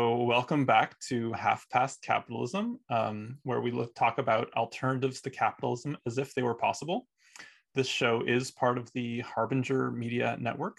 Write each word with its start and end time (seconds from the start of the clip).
So, 0.00 0.16
welcome 0.22 0.64
back 0.64 0.98
to 1.10 1.30
Half 1.34 1.68
Past 1.68 2.00
Capitalism, 2.00 2.80
um, 2.88 3.36
where 3.42 3.60
we 3.60 3.70
look, 3.70 3.94
talk 3.94 4.16
about 4.16 4.50
alternatives 4.54 5.20
to 5.20 5.28
capitalism 5.28 5.94
as 6.06 6.16
if 6.16 6.32
they 6.32 6.42
were 6.42 6.54
possible. 6.54 7.06
This 7.74 7.86
show 7.86 8.22
is 8.26 8.50
part 8.50 8.78
of 8.78 8.90
the 8.94 9.20
Harbinger 9.20 9.90
Media 9.90 10.38
Network. 10.40 10.78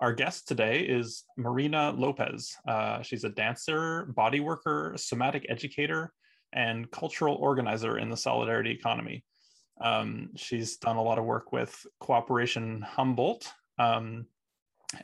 Our 0.00 0.14
guest 0.14 0.48
today 0.48 0.80
is 0.80 1.24
Marina 1.36 1.92
Lopez. 1.94 2.56
Uh, 2.66 3.02
she's 3.02 3.24
a 3.24 3.28
dancer, 3.28 4.06
body 4.16 4.40
worker, 4.40 4.94
somatic 4.96 5.44
educator, 5.50 6.10
and 6.54 6.90
cultural 6.90 7.34
organizer 7.34 7.98
in 7.98 8.08
the 8.08 8.16
solidarity 8.16 8.70
economy. 8.70 9.26
Um, 9.78 10.30
she's 10.36 10.78
done 10.78 10.96
a 10.96 11.02
lot 11.02 11.18
of 11.18 11.26
work 11.26 11.52
with 11.52 11.84
Cooperation 12.00 12.80
Humboldt, 12.80 13.52
um, 13.78 14.24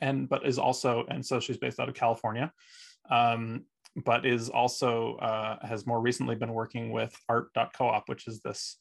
and 0.01 0.31
but 0.31 0.47
is 0.47 0.59
also 0.59 1.05
and 1.11 1.25
so 1.27 1.41
she's 1.41 1.59
based 1.59 1.79
out 1.79 1.91
of 1.91 1.95
California, 1.95 2.51
um, 3.11 3.65
but 4.05 4.27
is 4.27 4.49
also 4.49 5.17
uh, 5.17 5.65
has 5.67 5.87
more 5.87 6.01
recently 6.01 6.35
been 6.35 6.53
working 6.53 6.91
with 6.91 7.17
Art.coop, 7.29 8.05
which 8.07 8.27
is 8.27 8.41
this 8.41 8.77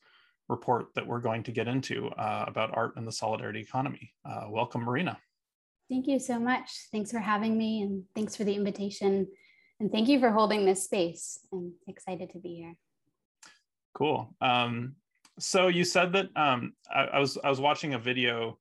report 0.49 0.87
that 0.95 1.07
we're 1.07 1.19
going 1.19 1.43
to 1.43 1.51
get 1.51 1.67
into 1.67 2.07
uh, 2.09 2.45
about 2.47 2.75
art 2.75 2.93
and 2.97 3.07
the 3.07 3.11
solidarity 3.11 3.59
economy. 3.59 4.13
Uh, 4.25 4.45
welcome, 4.49 4.81
Marina. 4.81 5.17
Thank 5.89 6.07
you 6.07 6.19
so 6.19 6.39
much. 6.39 6.69
Thanks 6.91 7.11
for 7.11 7.19
having 7.19 7.57
me, 7.57 7.81
and 7.81 8.03
thanks 8.15 8.35
for 8.35 8.43
the 8.43 8.53
invitation. 8.53 9.27
And 9.79 9.91
thank 9.91 10.07
you 10.07 10.19
for 10.19 10.31
holding 10.31 10.65
this 10.65 10.83
space. 10.83 11.39
I'm 11.51 11.73
excited 11.87 12.31
to 12.31 12.39
be 12.39 12.55
here. 12.55 12.75
Cool. 13.93 14.35
Um, 14.41 14.95
so 15.39 15.67
you 15.67 15.83
said 15.83 16.13
that 16.13 16.29
um, 16.35 16.73
I, 16.91 17.03
I, 17.03 17.19
was 17.19 17.37
I 17.43 17.49
was 17.49 17.59
watching 17.59 17.93
a 17.93 17.99
video 17.99 18.57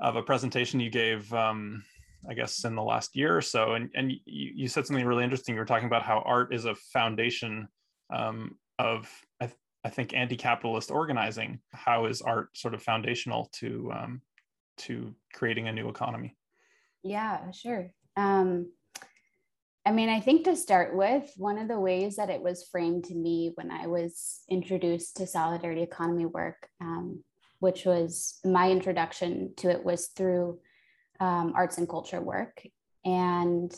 of 0.00 0.16
a 0.16 0.22
presentation 0.22 0.80
you 0.80 0.90
gave, 0.90 1.32
um, 1.32 1.84
I 2.28 2.34
guess, 2.34 2.64
in 2.64 2.74
the 2.74 2.82
last 2.82 3.16
year 3.16 3.36
or 3.36 3.42
so, 3.42 3.74
and 3.74 3.90
and 3.94 4.12
you, 4.12 4.52
you 4.54 4.68
said 4.68 4.86
something 4.86 5.04
really 5.04 5.24
interesting. 5.24 5.54
You 5.54 5.60
were 5.60 5.66
talking 5.66 5.86
about 5.86 6.02
how 6.02 6.22
art 6.24 6.54
is 6.54 6.64
a 6.64 6.74
foundation 6.74 7.68
um, 8.14 8.56
of 8.78 9.10
I, 9.40 9.46
th- 9.46 9.58
I 9.84 9.90
think 9.90 10.14
anti-capitalist 10.14 10.90
organizing. 10.90 11.60
How 11.72 12.06
is 12.06 12.22
art 12.22 12.56
sort 12.56 12.74
of 12.74 12.82
foundational 12.82 13.50
to 13.54 13.92
um, 13.94 14.22
to 14.78 15.14
creating 15.32 15.68
a 15.68 15.72
new 15.72 15.88
economy? 15.88 16.36
Yeah, 17.02 17.50
sure. 17.50 17.90
Um, 18.16 18.72
I 19.86 19.92
mean, 19.92 20.08
I 20.08 20.20
think 20.20 20.44
to 20.44 20.56
start 20.56 20.96
with, 20.96 21.30
one 21.36 21.58
of 21.58 21.68
the 21.68 21.78
ways 21.78 22.16
that 22.16 22.30
it 22.30 22.40
was 22.40 22.66
framed 22.72 23.04
to 23.04 23.14
me 23.14 23.52
when 23.56 23.70
I 23.70 23.86
was 23.86 24.40
introduced 24.48 25.18
to 25.18 25.26
solidarity 25.26 25.82
economy 25.82 26.24
work, 26.24 26.68
um, 26.80 27.22
which 27.58 27.84
was 27.84 28.40
my 28.44 28.70
introduction 28.70 29.52
to 29.58 29.68
it, 29.68 29.84
was 29.84 30.06
through 30.06 30.58
um, 31.20 31.52
arts 31.54 31.78
and 31.78 31.88
culture 31.88 32.20
work. 32.20 32.66
And 33.04 33.74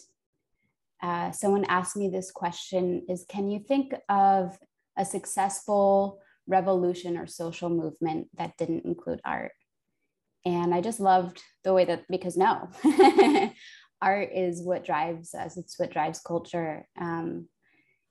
uh, 1.03 1.31
someone 1.33 1.65
asked 1.67 1.97
me 1.97 2.09
this 2.09 2.31
question 2.31 3.05
is 3.09 3.27
can 3.29 3.48
you 3.51 3.59
think 3.59 3.95
of 4.09 4.59
a 4.97 5.05
successful 5.05 6.20
revolution 6.47 7.19
or 7.19 7.27
social 7.27 7.69
movement 7.69 8.29
that 8.37 8.57
didn't 8.57 8.84
include 8.84 9.20
art? 9.25 9.53
And 10.45 10.73
i 10.73 10.81
just 10.81 11.01
loved 11.01 11.42
the 11.64 11.75
way 11.75 11.84
that 11.84 12.05
because 12.09 12.37
no 12.37 12.70
art 14.01 14.31
is 14.33 14.62
what 14.62 14.84
drives 14.84 15.34
us. 15.34 15.57
It's 15.57 15.79
what 15.79 15.91
drives 15.91 16.20
culture. 16.20 16.87
Um, 17.01 17.48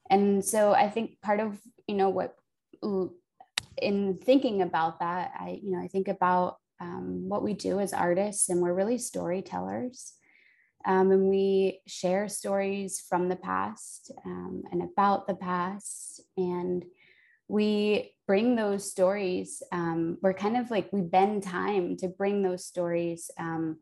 and 0.09 0.44
so 0.44 0.73
i 0.73 0.90
think 0.90 1.22
part 1.22 1.40
of 1.40 1.59
you 1.88 1.96
know 1.96 2.09
what 2.09 2.36
in 3.81 4.18
thinking 4.23 4.62
about 4.62 5.00
that 5.00 5.31
i 5.40 5.59
you 5.62 5.72
know 5.72 5.84
i 5.84 5.88
think 5.88 6.08
about 6.08 6.58
um, 6.80 7.28
what 7.28 7.44
we 7.44 7.54
do 7.54 7.80
as 7.80 7.94
artists 7.94 8.50
and 8.50 8.62
we're 8.62 8.73
really 8.73 8.98
storytellers 8.98 10.14
um, 10.86 11.12
and 11.12 11.30
we 11.30 11.81
share 11.88 12.28
stories 12.28 13.04
from 13.08 13.30
the 13.30 13.36
past 13.36 14.12
um, 14.26 14.64
and 14.72 14.84
about 14.84 15.28
the 15.28 15.36
past 15.36 16.22
and 16.38 16.86
we 17.47 18.13
bring 18.28 18.56
those 18.56 18.90
stories 18.90 19.62
um, 19.72 20.18
we're 20.22 20.34
kind 20.34 20.58
of 20.58 20.72
like 20.72 20.91
we 20.91 21.02
bend 21.02 21.44
time 21.44 21.96
to 21.97 22.08
bring 22.08 22.41
those 22.41 22.66
stories 22.66 23.30
um, 23.40 23.78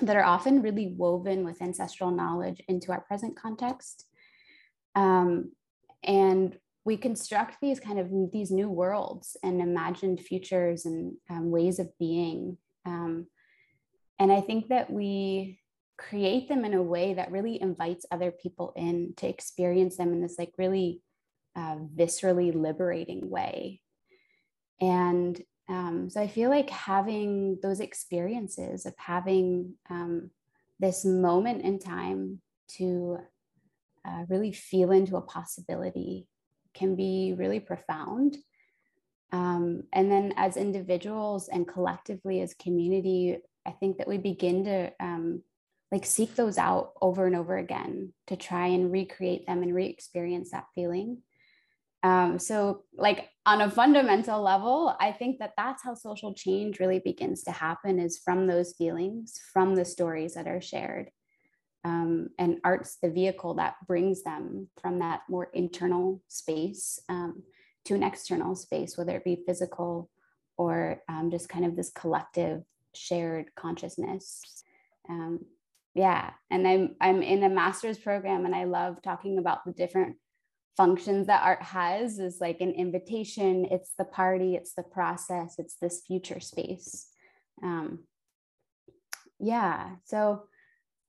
that 0.00 0.16
are 0.16 0.24
often 0.24 0.62
really 0.62 0.94
woven 0.96 1.44
with 1.44 1.60
ancestral 1.60 2.10
knowledge 2.10 2.62
into 2.68 2.92
our 2.92 3.00
present 3.00 3.36
context. 3.36 4.06
Um, 4.94 5.52
and 6.02 6.56
we 6.88 6.96
construct 6.96 7.58
these 7.60 7.78
kind 7.78 7.98
of 7.98 8.08
these 8.32 8.50
new 8.50 8.70
worlds 8.70 9.36
and 9.42 9.60
imagined 9.60 10.18
futures 10.20 10.86
and 10.86 11.12
um, 11.28 11.50
ways 11.50 11.78
of 11.78 11.86
being. 11.98 12.56
Um, 12.86 13.26
and 14.18 14.32
I 14.32 14.40
think 14.40 14.68
that 14.68 14.90
we 14.90 15.60
create 15.98 16.48
them 16.48 16.64
in 16.64 16.72
a 16.72 16.82
way 16.82 17.12
that 17.12 17.30
really 17.30 17.60
invites 17.60 18.06
other 18.10 18.30
people 18.30 18.72
in 18.74 19.12
to 19.18 19.28
experience 19.28 19.98
them 19.98 20.14
in 20.14 20.22
this 20.22 20.36
like 20.38 20.54
really 20.56 21.02
uh, 21.54 21.76
viscerally 21.94 22.54
liberating 22.54 23.28
way. 23.28 23.82
And 24.80 25.38
um, 25.68 26.08
so 26.08 26.22
I 26.22 26.26
feel 26.26 26.48
like 26.48 26.70
having 26.70 27.58
those 27.62 27.80
experiences 27.80 28.86
of 28.86 28.94
having 28.96 29.74
um, 29.90 30.30
this 30.80 31.04
moment 31.04 31.64
in 31.64 31.80
time 31.80 32.40
to 32.78 33.18
uh, 34.06 34.24
really 34.30 34.52
feel 34.52 34.90
into 34.90 35.18
a 35.18 35.20
possibility 35.36 36.26
can 36.78 36.94
be 36.94 37.34
really 37.36 37.60
profound. 37.60 38.36
Um, 39.32 39.82
and 39.92 40.10
then 40.10 40.32
as 40.36 40.56
individuals 40.56 41.48
and 41.48 41.68
collectively 41.68 42.40
as 42.40 42.54
community, 42.54 43.38
I 43.66 43.72
think 43.72 43.98
that 43.98 44.08
we 44.08 44.18
begin 44.18 44.64
to 44.64 44.92
um, 45.00 45.42
like 45.92 46.06
seek 46.06 46.34
those 46.34 46.58
out 46.58 46.92
over 47.02 47.26
and 47.26 47.36
over 47.36 47.56
again 47.56 48.12
to 48.28 48.36
try 48.36 48.68
and 48.68 48.92
recreate 48.92 49.46
them 49.46 49.62
and 49.62 49.74
re-experience 49.74 50.50
that 50.50 50.66
feeling. 50.74 51.18
Um, 52.02 52.38
so, 52.38 52.84
like 52.96 53.28
on 53.44 53.60
a 53.60 53.70
fundamental 53.70 54.40
level, 54.40 54.94
I 55.00 55.10
think 55.10 55.40
that 55.40 55.54
that's 55.56 55.82
how 55.82 55.94
social 55.94 56.32
change 56.32 56.78
really 56.78 57.00
begins 57.00 57.42
to 57.44 57.50
happen 57.50 57.98
is 57.98 58.18
from 58.18 58.46
those 58.46 58.74
feelings, 58.74 59.40
from 59.52 59.74
the 59.74 59.84
stories 59.84 60.34
that 60.34 60.46
are 60.46 60.60
shared. 60.60 61.10
Um, 61.84 62.30
and 62.38 62.58
art's 62.64 62.98
the 63.00 63.10
vehicle 63.10 63.54
that 63.54 63.76
brings 63.86 64.22
them 64.22 64.68
from 64.82 64.98
that 64.98 65.20
more 65.28 65.48
internal 65.54 66.20
space 66.28 66.98
um, 67.08 67.42
to 67.84 67.94
an 67.94 68.02
external 68.02 68.54
space, 68.54 68.98
whether 68.98 69.16
it 69.16 69.24
be 69.24 69.42
physical 69.46 70.10
or 70.56 71.02
um, 71.08 71.30
just 71.30 71.48
kind 71.48 71.64
of 71.64 71.76
this 71.76 71.90
collective 71.90 72.62
shared 72.94 73.54
consciousness. 73.54 74.42
Um, 75.08 75.40
yeah, 75.94 76.30
and 76.50 76.66
I'm 76.66 76.96
I'm 77.00 77.22
in 77.22 77.42
a 77.44 77.48
master's 77.48 77.98
program, 77.98 78.44
and 78.44 78.54
I 78.54 78.64
love 78.64 79.00
talking 79.02 79.38
about 79.38 79.64
the 79.64 79.72
different 79.72 80.16
functions 80.78 81.26
that 81.26 81.42
art 81.42 81.60
has 81.60 82.20
is 82.20 82.38
like 82.40 82.60
an 82.60 82.70
invitation 82.70 83.66
it's 83.68 83.94
the 83.98 84.04
party 84.04 84.54
it's 84.54 84.74
the 84.74 84.82
process 84.84 85.56
it's 85.58 85.74
this 85.82 86.02
future 86.06 86.38
space 86.38 87.08
um, 87.64 87.98
yeah 89.40 89.96
so 90.04 90.44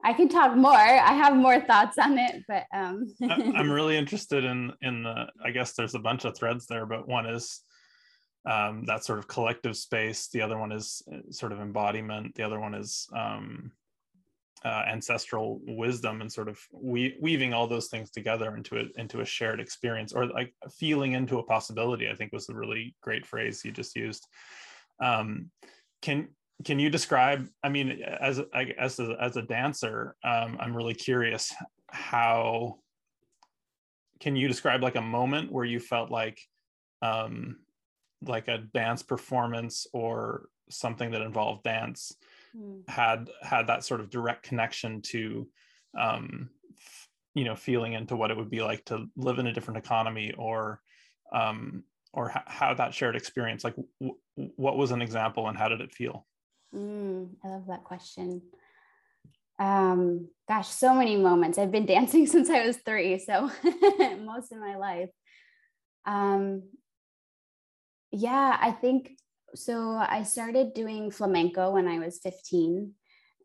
i 0.04 0.14
can 0.14 0.30
talk 0.30 0.56
more. 0.56 0.74
I 0.74 1.14
have 1.14 1.36
more 1.36 1.60
thoughts 1.60 1.98
on 1.98 2.18
it 2.18 2.44
but 2.48 2.66
um. 2.74 3.14
i'm 3.30 3.72
really 3.80 3.98
interested 3.98 4.44
in 4.44 4.72
in 4.82 5.04
the 5.04 5.28
i 5.44 5.52
guess 5.52 5.74
there's 5.74 5.96
a 5.96 6.00
bunch 6.00 6.26
of 6.26 6.36
threads 6.36 6.66
there 6.68 6.86
but 6.86 7.08
one 7.08 7.26
is 7.26 7.62
um, 8.46 8.86
that 8.86 9.04
sort 9.04 9.20
of 9.20 9.28
collective 9.28 9.76
space. 9.76 10.28
The 10.28 10.42
other 10.42 10.58
one 10.58 10.72
is 10.72 11.02
uh, 11.14 11.32
sort 11.32 11.52
of 11.52 11.60
embodiment. 11.60 12.36
The 12.36 12.44
other 12.44 12.60
one 12.60 12.74
is 12.74 13.08
um, 13.16 13.72
uh, 14.64 14.84
ancestral 14.88 15.62
wisdom 15.68 16.22
and 16.22 16.32
sort 16.32 16.48
of 16.48 16.60
we- 16.74 17.18
weaving 17.22 17.54
all 17.54 17.68
those 17.68 17.88
things 17.88 18.12
together 18.12 18.56
into 18.56 18.76
it 18.76 18.88
into 18.98 19.22
a 19.22 19.26
shared 19.26 19.60
experience 19.60 20.14
or 20.14 20.28
like 20.28 20.54
feeling 20.72 21.14
into 21.14 21.40
a 21.40 21.44
possibility 21.44 22.10
i 22.10 22.14
think 22.14 22.34
was 22.34 22.50
a 22.50 22.54
really 22.54 22.94
great 23.02 23.26
phrase 23.26 23.64
you 23.64 23.72
just 23.72 23.96
used. 23.96 24.28
Um, 25.02 25.52
can 26.02 26.30
can 26.66 26.80
you 26.80 26.90
describe 26.90 27.48
i 27.64 27.70
mean 27.70 28.02
as 28.20 28.42
as 28.54 29.00
a, 29.00 29.16
as 29.20 29.38
a 29.38 29.42
dancer 29.42 30.16
um, 30.24 30.58
i'm 30.60 30.76
really 30.76 30.94
curious 30.94 31.54
how 31.88 32.78
can 34.20 34.36
you 34.36 34.48
describe 34.48 34.84
like 34.84 34.96
a 34.96 35.02
moment 35.02 35.52
where 35.52 35.66
you 35.66 35.80
felt 35.80 36.12
like 36.12 36.40
um, 37.02 37.58
like 38.22 38.48
a 38.48 38.58
dance 38.58 39.02
performance 39.02 39.88
or 39.94 40.50
something 40.70 41.12
that 41.12 41.22
involved 41.22 41.64
dance 41.64 42.14
mm. 42.56 42.88
had 42.88 43.30
had 43.42 43.68
that 43.68 43.84
sort 43.84 44.02
of 44.02 44.10
direct 44.10 44.44
connection 44.44 45.02
to 45.02 45.48
um, 45.98 46.50
f- 46.78 47.08
you 47.34 47.46
know 47.46 47.56
feeling 47.56 47.94
into 47.94 48.16
what 48.16 48.32
it 48.32 48.38
would 48.38 48.50
be 48.50 48.62
like 48.62 48.84
to 48.86 49.06
live 49.16 49.40
in 49.40 49.48
a 49.48 49.54
different 49.54 49.78
economy 49.78 50.34
or 50.38 50.82
um, 51.34 51.84
or 52.14 52.30
h- 52.30 52.44
how 52.46 52.74
that 52.74 52.94
shared 52.94 53.16
experience 53.16 53.64
like 53.64 53.76
w- 54.02 54.18
what 54.56 54.78
was 54.78 54.92
an 54.92 55.02
example 55.02 55.48
and 55.48 55.58
how 55.58 55.70
did 55.70 55.82
it 55.82 55.94
feel 55.94 56.26
mm, 56.74 57.30
i 57.44 57.48
love 57.48 57.68
that 57.68 57.84
question. 57.84 58.42
Um, 59.60 60.30
gosh 60.48 60.70
so 60.70 60.94
many 60.94 61.18
moments. 61.18 61.58
I've 61.58 61.72
been 61.72 61.86
dancing 61.96 62.28
since 62.28 62.50
i 62.50 62.66
was 62.66 62.78
three 62.78 63.20
so 63.20 63.52
most 64.24 64.52
of 64.52 64.60
my 64.60 64.76
life. 64.76 65.10
Um, 66.06 66.64
yeah 68.12 68.58
i 68.60 68.72
think 68.72 69.12
so 69.56 69.94
I 69.94 70.24
started 70.24 70.74
doing 70.74 71.12
flamenco 71.12 71.72
when 71.72 71.88
I 71.88 72.00
was 72.00 72.20
15. 72.20 72.94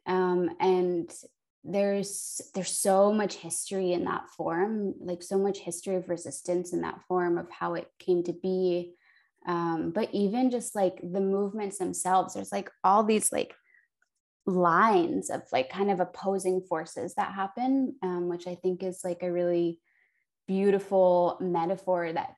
Um, 0.06 0.50
and 0.60 1.10
there's 1.66 2.42
there's 2.54 2.76
so 2.76 3.10
much 3.10 3.36
history 3.36 3.94
in 3.94 4.04
that 4.04 4.28
form 4.36 4.92
like 5.00 5.22
so 5.22 5.38
much 5.38 5.56
history 5.56 5.94
of 5.96 6.10
resistance 6.10 6.74
in 6.74 6.82
that 6.82 7.00
form 7.08 7.38
of 7.38 7.50
how 7.50 7.72
it 7.72 7.88
came 7.98 8.22
to 8.22 8.34
be 8.34 8.92
um, 9.46 9.91
but 9.91 10.08
even 10.12 10.50
just 10.50 10.75
like 10.75 11.00
the 11.02 11.20
movements 11.20 11.79
themselves 11.79 12.35
there's 12.35 12.52
like 12.52 12.70
all 12.82 13.05
these 13.05 13.32
like 13.32 13.55
lines 14.46 15.31
of 15.31 15.43
like 15.52 15.70
kind 15.70 15.91
of 15.91 16.00
opposing 16.00 16.61
forces 16.61 17.14
that 17.14 17.32
happen 17.32 17.94
um, 18.02 18.29
which 18.29 18.46
i 18.46 18.55
think 18.55 18.82
is 18.82 19.00
like 19.05 19.23
a 19.23 19.32
really 19.32 19.81
beautiful 20.46 21.38
metaphor 21.41 22.12
that 22.12 22.35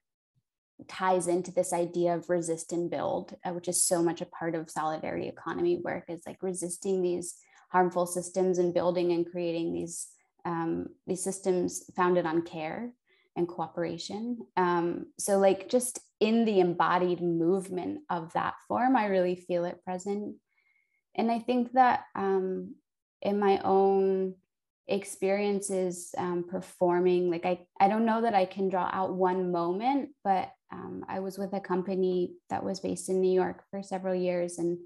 ties 0.88 1.26
into 1.26 1.50
this 1.50 1.73
idea 1.73 2.14
of 2.14 2.29
resist 2.29 2.73
and 2.73 2.91
build 2.91 3.35
uh, 3.44 3.50
which 3.50 3.67
is 3.67 3.85
so 3.85 4.03
much 4.03 4.20
a 4.20 4.26
part 4.26 4.55
of 4.55 4.70
solidarity 4.70 5.26
economy 5.26 5.81
work 5.82 6.05
is 6.08 6.20
like 6.26 6.43
resisting 6.43 7.03
these 7.03 7.35
harmful 7.70 8.06
systems 8.06 8.58
and 8.58 8.75
building 8.75 9.12
and 9.12 9.31
creating 9.31 9.73
these 9.73 10.08
um, 10.44 10.87
these 11.08 11.25
systems 11.25 11.91
founded 11.97 12.25
on 12.25 12.43
care 12.43 12.93
and 13.36 13.46
cooperation. 13.46 14.38
Um, 14.56 15.06
so, 15.18 15.38
like, 15.38 15.68
just 15.68 16.00
in 16.20 16.44
the 16.44 16.60
embodied 16.60 17.20
movement 17.20 18.00
of 18.08 18.32
that 18.32 18.54
form, 18.66 18.96
I 18.96 19.06
really 19.06 19.36
feel 19.36 19.64
it 19.64 19.84
present. 19.84 20.36
And 21.14 21.30
I 21.30 21.38
think 21.38 21.72
that 21.72 22.04
um, 22.14 22.74
in 23.22 23.38
my 23.38 23.60
own 23.64 24.34
experiences 24.88 26.14
um, 26.16 26.44
performing, 26.48 27.30
like, 27.30 27.44
I, 27.44 27.60
I 27.78 27.88
don't 27.88 28.06
know 28.06 28.22
that 28.22 28.34
I 28.34 28.46
can 28.46 28.68
draw 28.68 28.88
out 28.92 29.14
one 29.14 29.52
moment, 29.52 30.10
but 30.24 30.50
um, 30.72 31.04
I 31.08 31.20
was 31.20 31.38
with 31.38 31.52
a 31.52 31.60
company 31.60 32.32
that 32.50 32.64
was 32.64 32.80
based 32.80 33.08
in 33.08 33.20
New 33.20 33.32
York 33.32 33.62
for 33.70 33.82
several 33.82 34.14
years. 34.14 34.58
And 34.58 34.78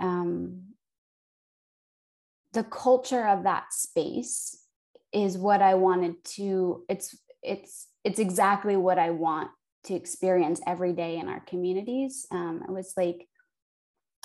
um, 0.00 0.62
the 2.52 2.64
culture 2.64 3.26
of 3.26 3.44
that 3.44 3.72
space 3.72 4.58
is 5.12 5.36
what 5.36 5.60
I 5.60 5.74
wanted 5.74 6.24
to 6.24 6.84
it's 6.88 7.16
it's 7.42 7.88
it's 8.04 8.18
exactly 8.18 8.76
what 8.76 8.98
I 8.98 9.10
want 9.10 9.50
to 9.84 9.94
experience 9.94 10.60
every 10.66 10.92
day 10.92 11.18
in 11.18 11.28
our 11.28 11.40
communities. 11.40 12.26
Um, 12.30 12.62
it 12.66 12.72
was 12.72 12.94
like 12.96 13.28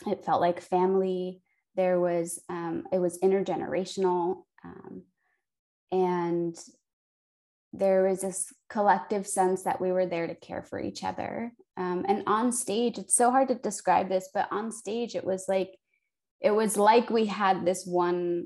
it 0.05 0.25
felt 0.25 0.41
like 0.41 0.61
family. 0.61 1.41
There 1.75 1.99
was 1.99 2.39
um, 2.49 2.85
it 2.91 2.99
was 2.99 3.19
intergenerational, 3.19 4.43
um, 4.63 5.03
and 5.91 6.55
there 7.73 8.07
was 8.07 8.21
this 8.21 8.51
collective 8.69 9.27
sense 9.27 9.63
that 9.63 9.81
we 9.81 9.91
were 9.91 10.05
there 10.05 10.27
to 10.27 10.35
care 10.35 10.63
for 10.63 10.79
each 10.79 11.03
other. 11.03 11.51
Um, 11.75 12.05
and 12.07 12.23
on 12.25 12.51
stage, 12.51 12.97
it's 12.97 13.15
so 13.15 13.29
hard 13.29 13.49
to 13.49 13.55
describe 13.55 14.09
this, 14.09 14.29
but 14.33 14.47
on 14.51 14.71
stage, 14.71 15.15
it 15.15 15.25
was 15.25 15.45
like 15.47 15.77
it 16.41 16.51
was 16.51 16.77
like 16.77 17.09
we 17.09 17.25
had 17.25 17.65
this 17.65 17.85
one 17.85 18.45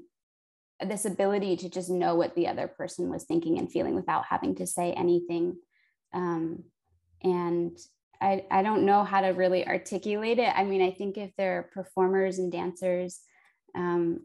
this 0.88 1.06
ability 1.06 1.58
to 1.58 1.70
just 1.70 1.90
know 1.90 2.16
what 2.16 2.36
the 2.36 2.48
other 2.48 2.68
person 2.68 3.10
was 3.10 3.24
thinking 3.24 3.58
and 3.60 3.72
feeling 3.72 3.96
without 3.96 4.26
having 4.26 4.56
to 4.56 4.68
say 4.68 4.94
anything. 4.94 5.58
Um, 6.14 6.64
and 7.24 7.78
I, 8.22 8.46
I 8.52 8.62
don't 8.64 8.86
know 8.86 9.04
how 9.04 9.22
to 9.22 9.30
really 9.30 9.68
articulate 9.68 10.40
it. 10.40 10.54
I 10.56 10.64
mean 10.64 10.82
i 10.82 10.92
think 10.92 11.18
if 11.18 11.32
there 11.38 11.60
are 11.60 11.64
performers 11.64 12.40
and 12.40 12.52
dancers 12.52 13.20
um, 13.76 14.20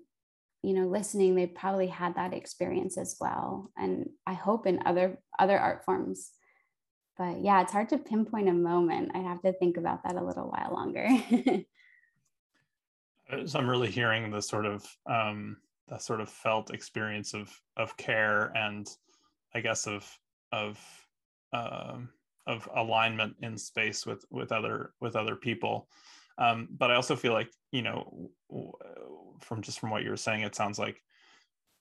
you 0.63 0.75
know 0.75 0.87
listening 0.89 1.35
they 1.35 1.47
probably 1.47 1.87
had 1.87 2.17
that 2.17 2.35
experience 2.35 2.99
as 2.99 3.17
well. 3.21 3.71
And 3.77 4.11
i 4.27 4.35
hope 4.35 4.67
in 4.67 4.81
other 4.85 5.19
other 5.39 5.59
art 5.59 5.85
forms. 5.85 6.31
But 7.19 7.43
yeah 7.43 7.63
it's 7.63 7.73
hard 7.73 7.91
to 7.91 7.99
pinpoint 7.99 8.49
a 8.49 8.53
moment. 8.53 9.13
I 9.15 9.19
have 9.19 9.43
to 9.43 9.53
think 9.53 9.77
about 9.77 10.03
that 10.05 10.17
a 10.17 10.25
little 10.25 10.51
while 10.51 10.73
longer. 10.73 11.09
So 13.47 13.59
I'm 13.59 13.69
really 13.69 13.91
hearing 13.91 14.31
the 14.31 14.41
sort 14.41 14.67
of 14.67 14.87
um, 15.05 15.57
the 15.89 15.99
sort 15.99 16.21
of 16.21 16.29
felt 16.29 16.73
experience 16.73 17.35
of 17.35 17.51
of 17.77 17.97
care 17.97 18.53
and 18.57 18.89
I 19.55 19.61
guess 19.61 19.87
of 19.87 20.07
of 20.53 20.79
um, 21.53 22.09
of 22.47 22.69
alignment 22.75 23.37
in 23.43 23.57
space 23.57 24.07
with 24.07 24.25
with 24.31 24.53
other 24.53 24.93
with 25.01 25.17
other 25.17 25.37
people. 25.37 25.89
Um, 26.39 26.69
but 26.71 26.91
I 26.91 26.97
also 26.97 27.17
feel 27.17 27.33
like 27.33 27.51
you 27.73 27.83
know 27.83 28.31
from 29.41 29.63
just 29.63 29.81
from 29.81 29.91
what 29.91 30.03
you 30.03 30.11
were 30.11 30.17
saying, 30.17 30.43
it 30.43 30.55
sounds 30.55 30.79
like 30.79 31.01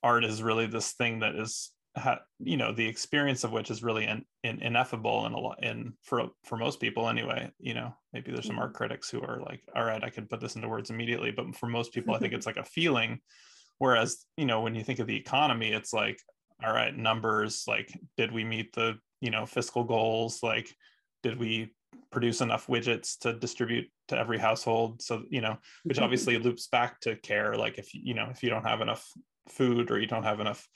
art 0.03 0.23
is 0.23 0.43
really 0.43 0.67
this 0.67 0.91
thing 0.93 1.19
that 1.19 1.35
is 1.35 1.71
ha, 1.97 2.19
you 2.39 2.57
know 2.57 2.71
the 2.71 2.87
experience 2.87 3.43
of 3.43 3.51
which 3.51 3.71
is 3.71 3.83
really 3.83 4.05
in, 4.05 4.23
in, 4.43 4.61
ineffable 4.61 5.25
and 5.25 5.35
a 5.35 5.39
lot 5.39 5.63
in 5.63 5.93
for 6.03 6.29
for 6.43 6.57
most 6.57 6.79
people 6.79 7.07
anyway 7.09 7.49
you 7.59 7.73
know 7.73 7.93
maybe 8.13 8.31
there's 8.31 8.45
some 8.45 8.59
art 8.59 8.69
mm-hmm. 8.69 8.77
critics 8.77 9.09
who 9.09 9.21
are 9.21 9.41
like 9.41 9.61
all 9.75 9.83
right 9.83 10.03
i 10.03 10.09
can 10.09 10.27
put 10.27 10.39
this 10.39 10.55
into 10.55 10.67
words 10.67 10.89
immediately 10.89 11.31
but 11.31 11.55
for 11.55 11.67
most 11.67 11.93
people 11.93 12.13
i 12.13 12.19
think 12.19 12.33
it's 12.33 12.45
like 12.51 12.57
a 12.57 12.63
feeling 12.63 13.19
whereas 13.79 14.25
you 14.37 14.45
know 14.45 14.61
when 14.61 14.75
you 14.75 14.83
think 14.83 14.99
of 14.99 15.07
the 15.07 15.17
economy 15.17 15.71
it's 15.71 15.93
like 15.93 16.19
all 16.63 16.73
right 16.73 16.95
numbers 16.95 17.65
like 17.67 17.91
did 18.17 18.31
we 18.31 18.43
meet 18.43 18.73
the 18.73 18.97
you 19.21 19.31
know 19.31 19.45
fiscal 19.45 19.83
goals? 19.83 20.43
Like 20.43 20.73
did 21.23 21.39
we 21.39 21.73
produce 22.11 22.41
enough 22.41 22.67
widgets 22.67 23.17
to 23.19 23.33
distribute 23.33 23.89
to 24.09 24.17
every 24.17 24.37
household? 24.37 25.01
So 25.01 25.23
you 25.29 25.41
know 25.41 25.57
which 25.83 25.99
obviously 25.99 26.37
loops 26.37 26.67
back 26.67 26.99
to 27.01 27.15
care. 27.15 27.55
Like 27.55 27.77
if 27.77 27.93
you 27.93 28.13
know 28.13 28.27
if 28.29 28.43
you 28.43 28.49
don't 28.49 28.67
have 28.67 28.81
enough 28.81 29.09
food 29.49 29.91
or 29.91 29.99
you 29.99 30.07
don't 30.07 30.23
have 30.23 30.39
enough 30.39 30.67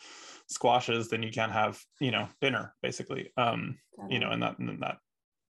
squashes, 0.48 1.10
then 1.10 1.22
you 1.22 1.31
can't 1.31 1.51
have, 1.51 1.80
you 2.00 2.12
know, 2.12 2.28
dinner 2.42 2.74
basically. 2.81 3.31
Um, 3.38 3.78
you 4.10 4.19
know, 4.19 4.31
and 4.31 4.42
that 4.42 4.57
and 4.60 4.81
that 4.81 4.98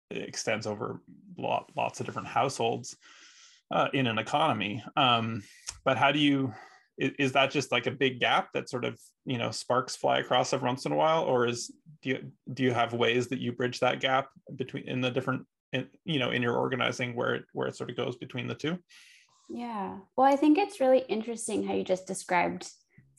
extends 0.10 0.68
over 0.68 1.02
lot, 1.38 1.72
lots 1.78 2.00
of 2.00 2.06
different 2.06 2.28
households 2.28 2.98
uh, 3.72 3.88
in 3.94 4.08
an 4.08 4.18
economy. 4.18 4.84
Um, 4.98 5.44
but 5.86 5.98
how 5.98 6.12
do 6.12 6.20
you 6.20 6.54
is, 6.98 7.12
is, 7.20 7.32
that 7.34 7.52
just 7.52 7.72
like 7.72 7.88
a 7.88 7.92
big 7.92 8.20
gap 8.20 8.50
that 8.54 8.70
sort 8.70 8.86
of 8.86 9.00
you 9.26 9.38
know 9.38 9.52
sparks 9.52 9.96
fly 9.96 10.20
across 10.20 10.54
every 10.54 10.68
once 10.68 10.86
in 10.86 10.92
a 10.92 10.96
while, 10.96 11.24
or 11.24 11.48
is 11.48 11.74
do 12.02 12.10
you 12.10 12.32
do 12.54 12.64
you 12.64 12.72
have 12.72 12.94
ways 12.94 13.28
that 13.28 13.40
you 13.40 13.52
bridge 13.52 13.80
that 13.80 14.00
gap 14.00 14.30
between 14.56 14.88
in 14.88 15.02
the 15.02 15.12
different 15.12 15.46
in, 15.74 15.88
you 16.06 16.20
know 16.20 16.32
in 16.32 16.42
your 16.42 16.58
organizing 16.58 17.16
where 17.16 17.36
it 17.36 17.46
where 17.54 17.68
it 17.68 17.76
sort 17.76 17.90
of 17.90 17.98
goes 17.98 18.16
between 18.16 18.48
the 18.48 18.56
two? 18.56 18.78
Yeah. 19.50 19.98
Well, 20.16 20.32
I 20.32 20.38
think 20.38 20.58
it's 20.58 20.80
really 20.80 21.04
interesting 21.10 21.68
how 21.68 21.74
you 21.74 21.84
just 21.84 22.08
described 22.08 22.70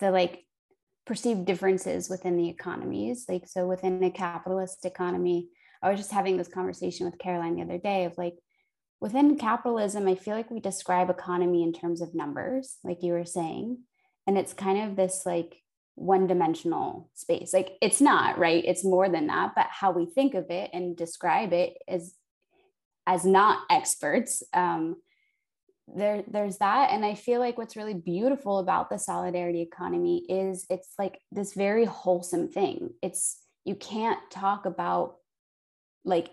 the 0.00 0.10
like 0.10 0.44
perceived 1.06 1.44
differences 1.44 2.08
within 2.08 2.36
the 2.36 2.48
economies. 2.48 3.26
Like, 3.28 3.46
so 3.46 3.66
within 3.66 4.02
a 4.02 4.10
capitalist 4.10 4.84
economy, 4.84 5.48
I 5.82 5.90
was 5.90 5.98
just 5.98 6.12
having 6.12 6.36
this 6.36 6.48
conversation 6.48 7.06
with 7.06 7.18
Caroline 7.18 7.56
the 7.56 7.62
other 7.62 7.78
day 7.78 8.04
of 8.04 8.16
like, 8.16 8.34
within 9.02 9.36
capitalism, 9.36 10.06
I 10.06 10.14
feel 10.14 10.36
like 10.36 10.48
we 10.48 10.60
describe 10.60 11.10
economy 11.10 11.64
in 11.64 11.72
terms 11.72 12.00
of 12.00 12.14
numbers, 12.14 12.76
like 12.84 13.02
you 13.02 13.14
were 13.14 13.24
saying. 13.24 13.78
And 14.28 14.38
it's 14.38 14.54
kind 14.54 14.88
of 14.88 14.94
this 14.94 15.26
like 15.26 15.60
one 15.96 16.28
dimensional 16.28 17.10
space. 17.14 17.52
Like, 17.52 17.76
it's 17.82 18.00
not, 18.00 18.38
right? 18.38 18.64
It's 18.64 18.84
more 18.84 19.08
than 19.08 19.26
that. 19.26 19.56
But 19.56 19.66
how 19.70 19.90
we 19.90 20.06
think 20.06 20.34
of 20.34 20.50
it 20.50 20.70
and 20.72 20.96
describe 20.96 21.52
it 21.52 21.78
is 21.88 22.14
as 23.04 23.24
not 23.24 23.64
experts. 23.68 24.44
Um, 24.54 24.98
there 25.94 26.22
there's 26.28 26.58
that 26.58 26.90
and 26.92 27.04
i 27.04 27.12
feel 27.12 27.40
like 27.40 27.58
what's 27.58 27.76
really 27.76 27.92
beautiful 27.92 28.60
about 28.60 28.88
the 28.88 28.96
solidarity 28.96 29.60
economy 29.60 30.24
is 30.28 30.64
it's 30.70 30.90
like 30.96 31.18
this 31.32 31.54
very 31.54 31.84
wholesome 31.84 32.48
thing 32.48 32.90
it's 33.02 33.40
you 33.64 33.74
can't 33.74 34.18
talk 34.30 34.64
about 34.64 35.16
like 36.04 36.30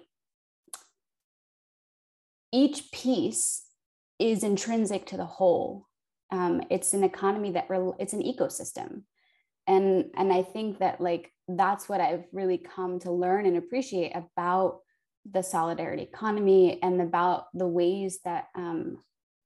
each 2.52 2.92
piece 2.92 3.66
is 4.18 4.44
intrinsic 4.44 5.06
to 5.08 5.18
the 5.18 5.26
whole 5.26 5.88
um, 6.32 6.62
it's 6.70 6.94
an 6.94 7.04
economy 7.04 7.52
that 7.52 7.70
re- 7.70 7.94
it's 8.00 8.14
an 8.14 8.24
ecosystem 8.24 9.04
and 9.68 10.06
and 10.16 10.32
i 10.32 10.42
think 10.42 10.80
that 10.80 11.02
like 11.02 11.32
that's 11.48 11.90
what 11.90 12.02
i've 12.02 12.26
really 12.32 12.58
come 12.58 13.00
to 13.00 13.12
learn 13.12 13.46
and 13.46 13.58
appreciate 13.58 14.16
about 14.16 14.80
the 15.30 15.44
solidarity 15.44 16.04
economy 16.04 16.80
and 16.82 17.02
about 17.02 17.48
the 17.54 17.68
ways 17.68 18.20
that 18.24 18.48
um, 18.56 18.98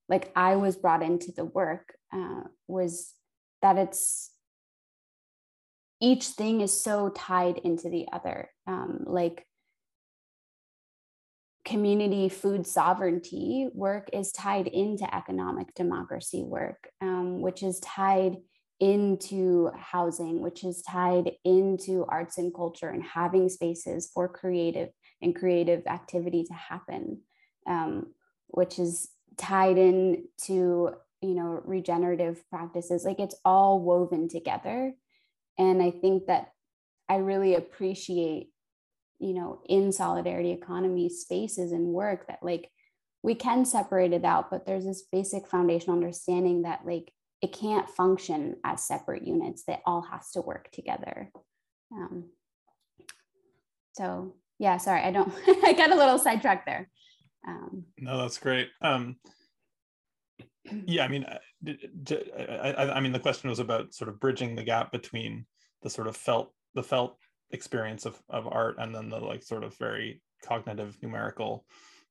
like 0.09 0.31
I 0.35 0.55
was 0.55 0.75
brought 0.75 1.01
into 1.01 1.31
the 1.31 1.45
work 1.45 1.95
uh, 2.13 2.41
was 2.67 3.13
that 3.61 3.77
it's 3.77 4.31
each 6.01 6.27
thing 6.27 6.61
is 6.61 6.83
so 6.83 7.09
tied 7.09 7.57
into 7.57 7.89
the 7.89 8.07
other. 8.11 8.49
Um, 8.67 9.03
like 9.05 9.47
community 11.65 12.27
food 12.27 12.67
sovereignty 12.67 13.69
work 13.73 14.09
is 14.11 14.31
tied 14.31 14.67
into 14.67 15.13
economic 15.15 15.73
democracy 15.75 16.43
work, 16.43 16.89
um, 17.01 17.41
which 17.41 17.63
is 17.63 17.79
tied 17.79 18.37
into 18.79 19.69
housing, 19.77 20.41
which 20.41 20.63
is 20.63 20.81
tied 20.81 21.31
into 21.45 22.05
arts 22.09 22.37
and 22.37 22.53
culture 22.53 22.89
and 22.89 23.03
having 23.03 23.47
spaces 23.47 24.11
for 24.13 24.27
creative 24.27 24.89
and 25.21 25.35
creative 25.35 25.87
activity 25.87 26.43
to 26.43 26.53
happen, 26.53 27.21
um, 27.65 28.07
which 28.47 28.77
is 28.77 29.09
tied 29.37 29.77
in 29.77 30.25
to 30.43 30.91
you 31.21 31.35
know 31.35 31.61
regenerative 31.63 32.43
practices. 32.49 33.05
Like 33.05 33.19
it's 33.19 33.39
all 33.45 33.79
woven 33.79 34.27
together. 34.27 34.93
And 35.57 35.83
i 35.83 35.91
think 35.91 36.25
that 36.25 36.51
i 37.07 37.17
really 37.17 37.53
appreciate 37.53 38.52
you 39.19 39.33
know 39.33 39.61
in 39.67 39.91
solidarity 39.91 40.51
economy 40.51 41.09
spaces 41.09 41.71
and 41.71 41.87
work 41.87 42.27
that 42.27 42.39
like 42.41 42.69
we 43.21 43.35
can 43.35 43.63
separate 43.63 44.11
it 44.11 44.25
out 44.25 44.51
but 44.51 44.65
there's 44.65 44.85
this 44.85 45.03
basic 45.11 45.47
foundational 45.47 45.95
understanding 45.95 46.63
that 46.63 46.81
like 46.85 47.11
it 47.43 47.51
can't 47.51 47.89
function 47.89 48.55
as 48.63 48.87
separate 48.87 49.27
units. 49.27 49.65
That 49.65 49.81
all 49.85 50.01
has 50.01 50.31
to 50.31 50.41
work 50.41 50.71
together. 50.71 51.29
Um, 51.91 52.29
so 53.93 54.33
yeah 54.57 54.77
sorry 54.77 55.01
i 55.01 55.11
don't 55.11 55.31
i 55.63 55.73
got 55.73 55.91
a 55.91 55.95
little 55.95 56.17
sidetracked 56.17 56.65
there. 56.65 56.89
Um, 57.47 57.83
no 57.99 58.17
that's 58.17 58.39
great. 58.39 58.69
Um, 58.81 59.17
yeah 60.85 61.03
i 61.03 61.09
mean 61.09 61.25
I, 61.67 62.93
I 62.95 62.99
mean 63.01 63.11
the 63.11 63.19
question 63.19 63.49
was 63.49 63.59
about 63.59 63.93
sort 63.93 64.09
of 64.09 64.19
bridging 64.19 64.55
the 64.55 64.63
gap 64.63 64.91
between 64.91 65.45
the 65.83 65.89
sort 65.89 66.07
of 66.07 66.15
felt 66.15 66.53
the 66.73 66.81
felt 66.81 67.17
experience 67.53 68.05
of, 68.05 68.21
of 68.29 68.47
art 68.47 68.75
and 68.79 68.93
then 68.93 69.09
the 69.09 69.19
like 69.19 69.43
sort 69.43 69.63
of 69.63 69.77
very 69.77 70.21
cognitive 70.43 70.97
numerical 71.01 71.65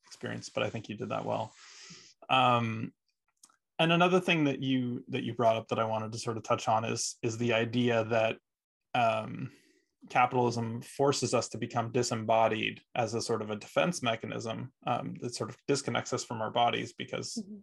experience 0.06 0.48
but 0.48 0.62
i 0.62 0.70
think 0.70 0.88
you 0.88 0.96
did 0.96 1.10
that 1.10 1.24
well 1.24 1.52
um, 2.30 2.92
and 3.78 3.92
another 3.92 4.20
thing 4.20 4.44
that 4.44 4.62
you 4.62 5.04
that 5.08 5.24
you 5.24 5.34
brought 5.34 5.56
up 5.56 5.68
that 5.68 5.78
i 5.78 5.84
wanted 5.84 6.12
to 6.12 6.18
sort 6.18 6.36
of 6.36 6.42
touch 6.42 6.68
on 6.68 6.84
is 6.84 7.16
is 7.22 7.36
the 7.36 7.52
idea 7.52 8.04
that 8.04 8.36
um, 8.94 9.50
capitalism 10.10 10.80
forces 10.82 11.34
us 11.34 11.48
to 11.48 11.58
become 11.58 11.92
disembodied 11.92 12.80
as 12.94 13.14
a 13.14 13.22
sort 13.22 13.42
of 13.42 13.50
a 13.50 13.56
defense 13.56 14.02
mechanism 14.02 14.72
um, 14.86 15.14
that 15.20 15.34
sort 15.34 15.50
of 15.50 15.56
disconnects 15.66 16.12
us 16.12 16.24
from 16.24 16.40
our 16.40 16.50
bodies 16.50 16.92
because 16.96 17.38
mm-hmm. 17.38 17.58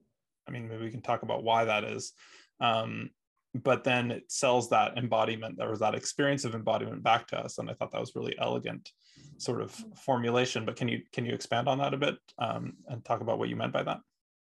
i 0.47 0.51
mean 0.51 0.67
maybe 0.67 0.83
we 0.83 0.91
can 0.91 1.01
talk 1.01 1.23
about 1.23 1.43
why 1.43 1.65
that 1.65 1.83
is 1.83 2.13
um, 2.59 3.09
but 3.55 3.83
then 3.83 4.11
it 4.11 4.31
sells 4.31 4.69
that 4.69 4.97
embodiment 4.97 5.57
or 5.59 5.75
that 5.77 5.95
experience 5.95 6.45
of 6.45 6.53
embodiment 6.53 7.01
back 7.01 7.27
to 7.27 7.39
us 7.39 7.57
and 7.57 7.69
i 7.69 7.73
thought 7.73 7.91
that 7.91 7.99
was 7.99 8.15
really 8.15 8.35
elegant 8.39 8.91
sort 9.37 9.61
of 9.61 9.71
mm-hmm. 9.75 9.91
formulation 9.93 10.65
but 10.65 10.75
can 10.75 10.87
you 10.87 11.01
can 11.11 11.25
you 11.25 11.33
expand 11.33 11.67
on 11.67 11.77
that 11.79 11.93
a 11.93 11.97
bit 11.97 12.15
um, 12.37 12.73
and 12.87 13.03
talk 13.03 13.21
about 13.21 13.39
what 13.39 13.49
you 13.49 13.55
meant 13.55 13.73
by 13.73 13.83
that? 13.83 13.99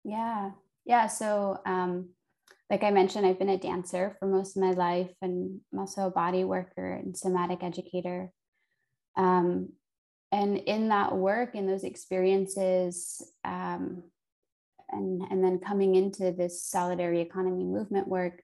Yeah. 0.05 0.51
Yeah 0.85 1.07
so 1.07 1.61
um, 1.67 2.11
like 2.71 2.83
i 2.83 2.91
mentioned 2.91 3.27
i've 3.27 3.39
been 3.39 3.49
a 3.51 3.59
dancer 3.59 4.17
for 4.19 4.27
most 4.27 4.57
of 4.57 4.63
my 4.63 4.73
life 4.73 5.11
and 5.21 5.61
i'm 5.73 5.79
also 5.79 6.07
a 6.07 6.11
body 6.11 6.45
worker 6.45 6.93
and 6.93 7.17
somatic 7.17 7.63
educator. 7.63 8.31
Um, 9.17 9.69
and 10.33 10.59
in 10.59 10.89
that 10.89 11.15
work 11.15 11.55
in 11.55 11.69
those 11.69 11.85
experiences 11.85 13.23
um, 13.45 14.03
and 14.91 15.23
and 15.31 15.45
then 15.45 15.59
coming 15.59 15.95
into 15.95 16.33
this 16.33 16.63
solidarity 16.63 17.21
economy 17.21 17.65
movement 17.65 18.09
work 18.09 18.43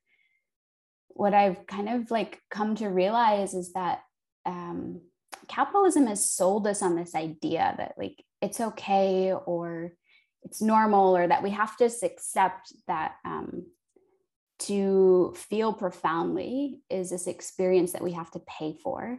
what 1.20 1.34
I've 1.34 1.66
kind 1.66 1.90
of 1.90 2.10
like 2.10 2.40
come 2.50 2.76
to 2.76 2.88
realize 2.88 3.52
is 3.52 3.74
that 3.74 4.00
um, 4.46 5.02
capitalism 5.48 6.06
has 6.06 6.30
sold 6.30 6.66
us 6.66 6.80
on 6.80 6.96
this 6.96 7.14
idea 7.14 7.74
that 7.76 7.92
like 7.98 8.24
it's 8.40 8.58
okay 8.58 9.34
or 9.34 9.92
it's 10.44 10.62
normal 10.62 11.14
or 11.14 11.28
that 11.28 11.42
we 11.42 11.50
have 11.50 11.76
to 11.76 11.84
accept 11.84 12.72
that 12.86 13.16
um, 13.26 13.66
to 14.60 15.34
feel 15.36 15.74
profoundly 15.74 16.80
is 16.88 17.10
this 17.10 17.26
experience 17.26 17.92
that 17.92 18.02
we 18.02 18.12
have 18.12 18.30
to 18.30 18.40
pay 18.58 18.74
for 18.82 19.18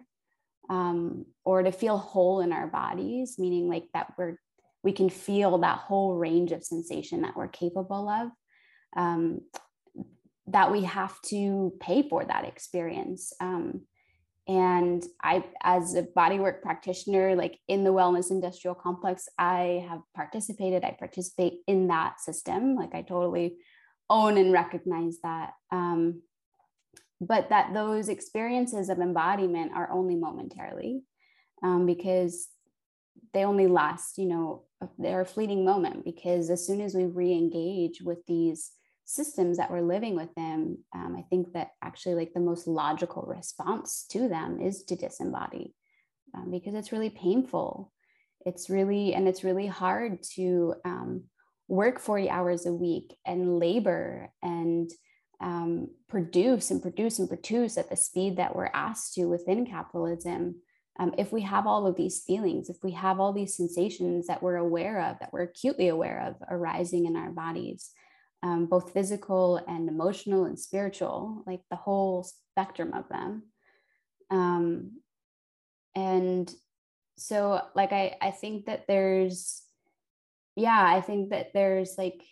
um, 0.72 1.28
or 1.46 1.62
to 1.62 1.72
feel 1.72 2.00
whole 2.00 2.42
in 2.42 2.52
our 2.52 2.66
bodies 2.66 3.36
meaning 3.38 3.70
like 3.70 3.86
that 3.94 4.12
we're 4.18 4.40
we 4.84 4.92
can 4.92 5.12
feel 5.12 5.60
that 5.60 5.78
whole 5.78 6.16
range 6.16 6.52
of 6.52 6.64
sensation 6.64 7.22
that 7.22 7.36
we're 7.36 7.48
capable 7.48 8.10
of. 8.10 8.32
Um, 8.98 9.42
that 10.52 10.72
we 10.72 10.84
have 10.84 11.20
to 11.22 11.74
pay 11.80 12.08
for 12.08 12.26
that 12.26 12.46
experience. 12.46 13.34
Um, 13.40 13.82
and 14.48 15.04
I, 15.24 15.46
as 15.64 15.96
a 15.96 16.04
bodywork 16.04 16.62
practitioner, 16.62 17.36
like 17.36 17.58
in 17.68 17.84
the 17.84 17.94
wellness 17.94 18.32
industrial 18.32 18.76
complex, 18.76 19.30
I 19.38 19.86
have 19.88 20.02
participated, 20.16 20.84
I 20.84 20.96
participate 20.98 21.60
in 21.68 21.88
that 21.88 22.20
system. 22.20 22.76
Like 22.76 22.94
I 22.94 23.02
totally 23.02 23.58
own 24.10 24.38
and 24.38 24.52
recognize 24.52 25.18
that. 25.24 25.52
Um, 25.72 26.22
but 27.22 27.50
that 27.50 27.74
those 27.74 28.10
experiences 28.10 28.90
of 28.90 29.00
embodiment 29.00 29.72
are 29.74 29.92
only 29.92 30.16
momentarily 30.16 31.04
um, 31.64 31.86
because 31.86 32.48
they 33.34 33.46
only 33.46 33.68
last, 33.68 34.18
you 34.18 34.26
know, 34.26 34.64
they're 34.98 35.22
a 35.22 35.26
fleeting 35.26 35.64
moment 35.64 36.04
because 36.04 36.50
as 36.50 36.66
soon 36.66 36.82
as 36.82 36.96
we 36.96 37.06
re 37.06 37.32
engage 37.32 38.02
with 38.02 38.26
these 38.26 38.72
systems 39.06 39.58
that 39.58 39.72
we're 39.72 39.82
living 39.82 40.16
with 40.16 40.34
them, 40.36 40.78
um, 40.94 41.16
I 41.18 41.24
think 41.30 41.54
that 41.54 41.72
actually 41.84 42.16
like 42.16 42.34
the 42.34 42.40
most 42.40 42.68
logical 42.68 43.24
response 43.24 44.06
to 44.12 44.28
them 44.28 44.62
is 44.62 44.84
to 44.86 44.96
disembody 44.96 45.74
um, 46.36 46.52
because 46.52 46.76
it's 46.76 46.92
really 46.92 47.10
painful. 47.10 47.92
It's 48.46 48.70
really, 48.70 49.14
and 49.14 49.28
it's 49.28 49.44
really 49.44 49.68
hard 49.68 50.24
to 50.36 50.76
um, 50.86 51.24
work 51.68 52.00
40 52.00 52.30
hours 52.30 52.66
a 52.66 52.74
week 52.74 53.16
and 53.26 53.60
labor 53.60 54.30
and 54.42 54.90
um, 55.40 55.90
produce 56.08 56.72
and 56.72 56.82
produce 56.82 57.20
and 57.20 57.28
produce 57.28 57.78
at 57.78 57.90
the 57.90 57.96
speed 57.96 58.38
that 58.38 58.56
we're 58.56 58.70
asked 58.74 59.16
to 59.16 59.26
within 59.26 59.66
capitalism. 59.66 60.56
Um, 61.00 61.16
if 61.18 61.32
we 61.32 61.42
have 61.42 61.66
all 61.66 61.88
of 61.88 61.96
these 61.96 62.24
feelings, 62.26 62.70
if 62.70 62.78
we 62.84 62.92
have 62.92 63.20
all 63.20 63.34
these 63.34 63.56
sensations 63.56 64.28
that 64.28 64.44
we're 64.44 64.58
aware 64.58 65.02
of, 65.02 65.18
that 65.20 65.34
we're 65.34 65.44
acutely 65.44 65.88
aware 65.88 66.22
of 66.28 66.36
arising 66.50 67.06
in 67.06 67.16
our 67.16 67.32
bodies, 67.32 67.92
um, 68.44 68.66
both 68.66 68.94
physical 68.94 69.58
and 69.68 69.88
emotional 69.88 70.46
and 70.46 70.60
spiritual, 70.60 71.44
like 71.46 71.62
the 71.70 71.76
whole 71.76 72.24
spectrum 72.24 72.94
of 72.94 73.08
them. 73.10 73.44
Um, 74.30 75.02
and 75.96 76.52
so, 77.18 77.62
like, 77.76 77.92
I, 77.92 78.16
I 78.22 78.32
think 78.32 78.66
that 78.66 78.86
there's, 78.88 79.62
yeah, 80.56 80.84
I 80.84 81.02
think 81.02 81.30
that 81.30 81.54
there's 81.54 81.98
like, 81.98 82.24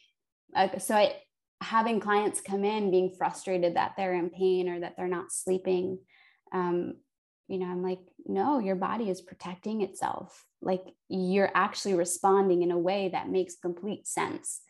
uh, 0.55 0.79
so 0.79 0.95
I, 0.95 1.15
having 1.61 1.99
clients 1.99 2.41
come 2.41 2.63
in 2.63 2.89
being 2.89 3.13
frustrated 3.17 3.75
that 3.75 3.93
they're 3.97 4.15
in 4.15 4.29
pain 4.29 4.69
or 4.69 4.79
that 4.79 4.95
they're 4.97 5.07
not 5.07 5.31
sleeping, 5.31 5.99
um, 6.53 6.95
you 7.47 7.59
know, 7.59 7.65
I'm 7.65 7.83
like, 7.83 7.99
no, 8.25 8.59
your 8.59 8.75
body 8.75 9.09
is 9.09 9.21
protecting 9.21 9.81
itself. 9.81 10.45
Like, 10.61 10.83
you're 11.07 11.51
actually 11.53 11.95
responding 11.95 12.61
in 12.61 12.71
a 12.71 12.77
way 12.77 13.09
that 13.09 13.29
makes 13.29 13.55
complete 13.55 14.07
sense 14.07 14.61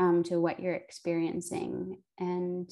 um, 0.00 0.24
to 0.24 0.40
what 0.40 0.58
you're 0.58 0.74
experiencing. 0.74 1.98
And 2.18 2.68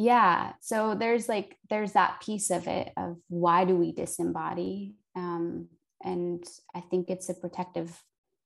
yeah 0.00 0.52
so 0.60 0.94
there's 0.94 1.28
like 1.28 1.56
there's 1.70 1.92
that 1.92 2.22
piece 2.24 2.50
of 2.50 2.68
it 2.68 2.92
of 2.96 3.16
why 3.28 3.64
do 3.64 3.76
we 3.76 3.92
disembody? 3.92 4.94
Um, 5.16 5.68
and 6.04 6.44
i 6.72 6.80
think 6.80 7.10
it's 7.10 7.28
a 7.28 7.34
protective 7.34 8.00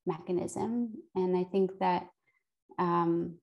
mechanism. 0.06 0.94
And 1.14 1.36
i 1.36 1.44
think 1.44 1.70
that 1.78 2.06
um, 2.78 3.36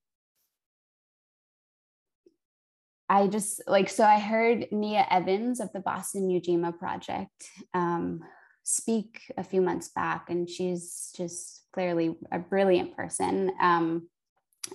I 3.07 3.27
just 3.27 3.61
like 3.67 3.89
so 3.89 4.03
I 4.03 4.19
heard 4.19 4.67
Nia 4.71 5.05
Evans 5.09 5.59
of 5.59 5.71
the 5.73 5.79
Boston 5.79 6.29
Ujima 6.29 6.77
Project 6.77 7.49
um, 7.73 8.21
speak 8.69 9.33
a 9.35 9.43
few 9.43 9.61
months 9.61 9.89
back, 9.89 10.29
and 10.29 10.47
she's 10.47 11.11
just 11.17 11.63
clearly 11.73 12.15
a 12.31 12.37
brilliant 12.37 12.95
person. 12.95 13.51
Um, 13.59 14.07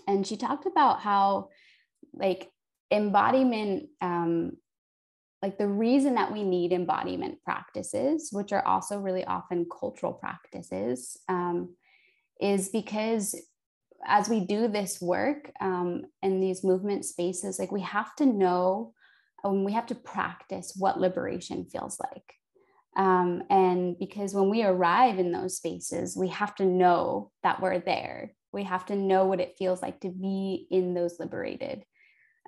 and 0.09 0.27
she 0.27 0.37
talked 0.37 0.67
about 0.67 1.01
how, 1.01 1.51
like, 2.13 2.51
embodiment, 2.91 3.91
um, 4.01 4.57
like 5.43 5.59
the 5.59 5.69
reason 5.69 6.17
that 6.17 6.33
we 6.33 6.43
need 6.43 6.73
embodiment 6.73 7.41
practices, 7.45 8.31
which 8.33 8.53
are 8.53 8.67
also 8.67 8.99
really 8.99 9.25
often 9.25 9.65
cultural 9.71 10.13
practices, 10.13 11.17
um, 11.29 11.77
is 12.41 12.71
because 12.71 13.37
as 14.05 14.29
we 14.29 14.41
do 14.41 14.67
this 14.67 15.01
work 15.01 15.53
um, 15.61 16.03
in 16.21 16.41
these 16.41 16.65
movement 16.65 17.05
spaces, 17.05 17.61
like 17.61 17.71
we 17.71 17.83
have 17.83 18.13
to 18.17 18.27
know, 18.27 18.93
and 19.45 19.65
we 19.65 19.73
have 19.73 19.87
to 19.87 19.95
practice 19.95 20.75
what 20.77 20.99
liberation 20.99 21.65
feels 21.67 22.01
like. 22.01 22.35
Um, 22.97 23.43
and 23.51 23.99
because 23.99 24.35
when 24.35 24.51
we 24.51 24.63
arrive 24.63 25.19
in 25.19 25.33
those 25.33 25.57
spaces, 25.57 26.17
we 26.17 26.29
have 26.29 26.55
to 26.57 26.65
know 26.65 27.33
that 27.43 27.61
we're 27.61 27.81
there. 27.81 28.33
We 28.53 28.65
have 28.65 28.87
to 28.87 28.97
know 28.97 29.25
what 29.27 29.41
it 29.41 29.57
feels 29.59 29.83
like 29.83 30.01
to 30.01 30.11
be 30.11 30.69
in 30.71 30.95
those 30.95 31.19
liberated 31.19 31.85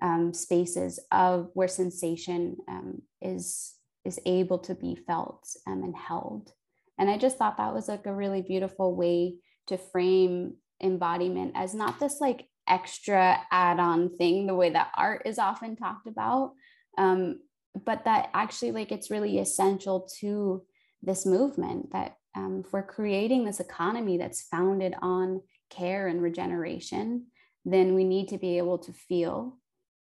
um, 0.00 0.32
spaces 0.32 1.00
of 1.10 1.50
where 1.54 1.68
sensation 1.68 2.58
um, 2.68 3.02
is 3.20 3.72
is 4.04 4.20
able 4.24 4.58
to 4.58 4.74
be 4.74 4.94
felt 4.94 5.48
um, 5.66 5.82
and 5.82 5.96
held. 5.96 6.52
And 6.96 7.10
I 7.10 7.18
just 7.18 7.38
thought 7.38 7.56
that 7.56 7.74
was 7.74 7.88
like 7.88 8.06
a 8.06 8.14
really 8.14 8.40
beautiful 8.40 8.94
way 8.94 9.38
to 9.66 9.76
frame 9.76 10.54
embodiment 10.80 11.52
as 11.56 11.74
not 11.74 11.98
this 11.98 12.20
like 12.20 12.46
extra 12.68 13.38
add-on 13.50 14.16
thing, 14.16 14.46
the 14.46 14.54
way 14.54 14.70
that 14.70 14.92
art 14.96 15.22
is 15.24 15.38
often 15.38 15.74
talked 15.76 16.06
about, 16.06 16.52
um, 16.98 17.40
but 17.84 18.04
that 18.04 18.30
actually 18.32 18.72
like 18.72 18.92
it's 18.92 19.10
really 19.10 19.38
essential 19.38 20.08
to 20.18 20.62
this 21.02 21.26
movement 21.26 21.92
that 21.92 22.16
um, 22.34 22.62
if 22.64 22.72
we're 22.72 22.82
creating 22.82 23.44
this 23.44 23.60
economy 23.60 24.18
that's 24.18 24.42
founded 24.42 24.94
on 25.02 25.42
care 25.70 26.06
and 26.06 26.22
regeneration 26.22 27.26
then 27.64 27.94
we 27.94 28.04
need 28.04 28.28
to 28.28 28.38
be 28.38 28.58
able 28.58 28.78
to 28.78 28.92
feel 28.92 29.58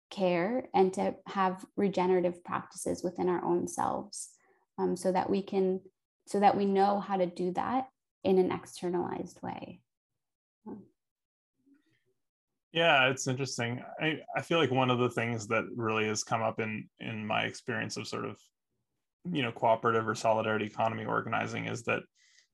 care 0.09 0.69
and 0.73 0.93
to 0.93 1.13
have 1.27 1.65
regenerative 1.75 2.43
practices 2.43 3.03
within 3.03 3.29
our 3.29 3.43
own 3.43 3.67
selves 3.67 4.29
um, 4.79 4.95
so 4.95 5.11
that 5.11 5.29
we 5.29 5.41
can 5.41 5.79
so 6.25 6.39
that 6.39 6.55
we 6.55 6.65
know 6.65 6.99
how 6.99 7.17
to 7.17 7.25
do 7.25 7.51
that 7.51 7.87
in 8.23 8.37
an 8.37 8.51
externalized 8.51 9.39
way 9.41 9.81
Yeah, 12.71 13.09
it's 13.09 13.27
interesting. 13.27 13.81
I, 13.99 14.19
I 14.35 14.41
feel 14.41 14.59
like 14.59 14.71
one 14.71 14.91
of 14.91 14.99
the 14.99 15.09
things 15.09 15.47
that 15.47 15.65
really 15.75 16.05
has 16.07 16.23
come 16.23 16.41
up 16.41 16.59
in 16.59 16.87
in 16.99 17.25
my 17.25 17.43
experience 17.43 17.97
of 17.97 18.07
sort 18.07 18.25
of 18.25 18.37
you 19.31 19.41
know 19.41 19.51
cooperative 19.51 20.07
or 20.07 20.15
solidarity 20.15 20.65
economy 20.65 21.05
organizing 21.05 21.65
is 21.65 21.83
that 21.83 22.03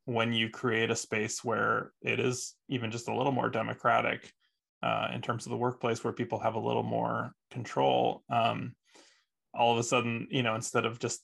when 0.05 0.31
you 0.33 0.49
create 0.49 0.89
a 0.89 0.95
space 0.95 1.43
where 1.43 1.91
it 2.01 2.19
is 2.19 2.55
even 2.69 2.91
just 2.91 3.07
a 3.07 3.15
little 3.15 3.31
more 3.31 3.49
democratic 3.49 4.31
uh, 4.83 5.07
in 5.13 5.21
terms 5.21 5.45
of 5.45 5.49
the 5.49 5.57
workplace 5.57 6.03
where 6.03 6.13
people 6.13 6.39
have 6.39 6.55
a 6.55 6.59
little 6.59 6.83
more 6.83 7.31
control 7.51 8.23
um, 8.29 8.73
all 9.53 9.73
of 9.73 9.79
a 9.79 9.83
sudden 9.83 10.27
you 10.31 10.43
know 10.43 10.55
instead 10.55 10.85
of 10.85 10.97
just 10.99 11.21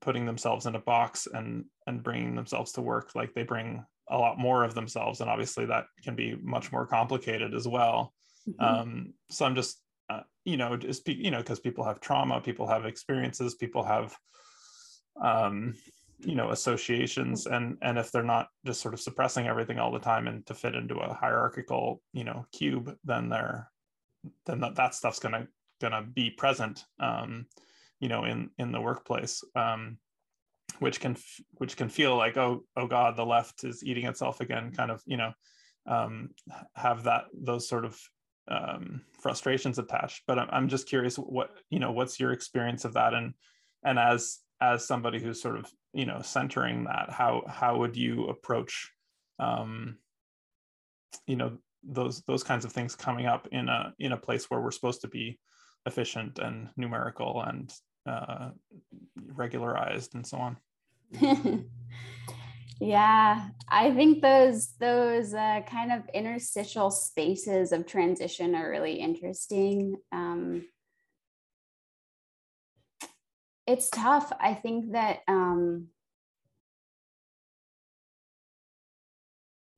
putting 0.00 0.24
themselves 0.24 0.66
in 0.66 0.76
a 0.76 0.80
box 0.80 1.26
and 1.32 1.64
and 1.86 2.02
bringing 2.02 2.36
themselves 2.36 2.72
to 2.72 2.80
work 2.80 3.10
like 3.14 3.34
they 3.34 3.42
bring 3.42 3.84
a 4.08 4.16
lot 4.16 4.38
more 4.38 4.64
of 4.64 4.74
themselves 4.74 5.20
and 5.20 5.28
obviously 5.28 5.66
that 5.66 5.84
can 6.02 6.14
be 6.14 6.36
much 6.42 6.72
more 6.72 6.86
complicated 6.86 7.54
as 7.54 7.66
well 7.66 8.12
mm-hmm. 8.52 8.64
um, 8.64 9.14
so 9.30 9.44
i'm 9.44 9.54
just 9.54 9.80
uh, 10.08 10.22
you 10.44 10.56
know 10.56 10.76
just 10.76 11.06
you 11.08 11.30
know 11.30 11.38
because 11.38 11.60
people 11.60 11.84
have 11.84 12.00
trauma 12.00 12.40
people 12.40 12.66
have 12.66 12.84
experiences 12.84 13.54
people 13.54 13.82
have 13.82 14.14
um, 15.22 15.74
you 16.24 16.34
know 16.34 16.50
associations 16.50 17.46
and 17.46 17.78
and 17.82 17.98
if 17.98 18.10
they're 18.10 18.22
not 18.22 18.48
just 18.66 18.80
sort 18.80 18.94
of 18.94 19.00
suppressing 19.00 19.46
everything 19.46 19.78
all 19.78 19.92
the 19.92 19.98
time 19.98 20.26
and 20.26 20.44
to 20.46 20.54
fit 20.54 20.74
into 20.74 20.96
a 20.96 21.14
hierarchical 21.14 22.00
you 22.12 22.24
know 22.24 22.44
cube 22.52 22.94
then 23.04 23.28
they're 23.28 23.70
then 24.46 24.60
that, 24.60 24.74
that 24.74 24.94
stuff's 24.94 25.18
gonna 25.18 25.46
gonna 25.80 26.02
be 26.02 26.30
present 26.30 26.84
um, 27.00 27.46
you 28.00 28.08
know 28.08 28.24
in 28.24 28.50
in 28.58 28.72
the 28.72 28.80
workplace 28.80 29.42
um, 29.56 29.98
which 30.78 31.00
can 31.00 31.16
which 31.52 31.76
can 31.76 31.88
feel 31.88 32.16
like 32.16 32.36
oh 32.36 32.64
oh 32.76 32.86
god 32.86 33.16
the 33.16 33.24
left 33.24 33.64
is 33.64 33.84
eating 33.84 34.06
itself 34.06 34.40
again 34.40 34.72
kind 34.72 34.90
of 34.90 35.02
you 35.06 35.16
know 35.16 35.32
um, 35.86 36.30
have 36.74 37.04
that 37.04 37.24
those 37.32 37.68
sort 37.68 37.84
of 37.84 37.98
um, 38.48 39.02
frustrations 39.20 39.78
attached 39.78 40.22
but 40.26 40.38
I'm, 40.38 40.48
I'm 40.50 40.68
just 40.68 40.88
curious 40.88 41.16
what 41.16 41.50
you 41.70 41.78
know 41.78 41.92
what's 41.92 42.18
your 42.18 42.32
experience 42.32 42.84
of 42.84 42.94
that? 42.94 43.14
And 43.14 43.34
and 43.84 43.98
as 43.98 44.38
as 44.60 44.86
somebody 44.86 45.20
who's 45.20 45.40
sort 45.40 45.56
of 45.56 45.66
you 45.92 46.06
know 46.06 46.20
centering 46.22 46.84
that 46.84 47.10
how 47.10 47.42
how 47.48 47.78
would 47.78 47.96
you 47.96 48.26
approach 48.26 48.92
um 49.38 49.96
you 51.26 51.36
know 51.36 51.58
those 51.82 52.22
those 52.22 52.42
kinds 52.42 52.64
of 52.64 52.72
things 52.72 52.94
coming 52.94 53.26
up 53.26 53.48
in 53.52 53.68
a 53.68 53.94
in 53.98 54.12
a 54.12 54.16
place 54.16 54.50
where 54.50 54.60
we're 54.60 54.70
supposed 54.70 55.00
to 55.00 55.08
be 55.08 55.38
efficient 55.86 56.38
and 56.38 56.68
numerical 56.76 57.42
and 57.42 57.72
uh, 58.06 58.50
regularized 59.34 60.14
and 60.14 60.26
so 60.26 60.36
on 60.38 60.56
yeah 62.80 63.48
i 63.68 63.90
think 63.94 64.22
those 64.22 64.72
those 64.80 65.34
uh, 65.34 65.60
kind 65.68 65.92
of 65.92 66.02
interstitial 66.14 66.90
spaces 66.90 67.72
of 67.72 67.86
transition 67.86 68.54
are 68.54 68.70
really 68.70 68.94
interesting 68.94 69.96
um, 70.12 70.62
it's 73.70 73.88
tough. 73.88 74.32
I 74.40 74.54
think 74.54 74.92
that 74.92 75.20
um, 75.28 75.88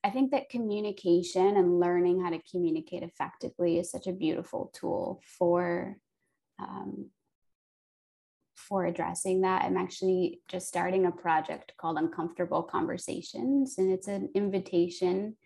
I 0.03 0.09
think 0.09 0.31
that 0.31 0.49
communication 0.49 1.59
and 1.59 1.79
learning 1.79 2.23
how 2.23 2.31
to 2.31 2.41
communicate 2.51 3.03
effectively 3.03 3.79
is 3.79 3.91
such 3.91 4.07
a 4.07 4.13
beautiful 4.13 4.73
tool 4.75 5.21
for 5.39 5.99
um, 6.59 7.11
for 8.73 8.87
addressing 8.87 9.43
that. 9.43 9.65
I'm 9.65 9.77
actually 9.77 10.41
just 10.49 10.67
starting 10.67 11.05
a 11.05 11.13
project 11.13 11.75
called 11.77 11.99
Uncomfortable 11.99 12.63
Conversations, 12.63 13.77
and 13.77 13.93
it's 13.93 14.09
an 14.09 14.31
invitation 14.35 15.37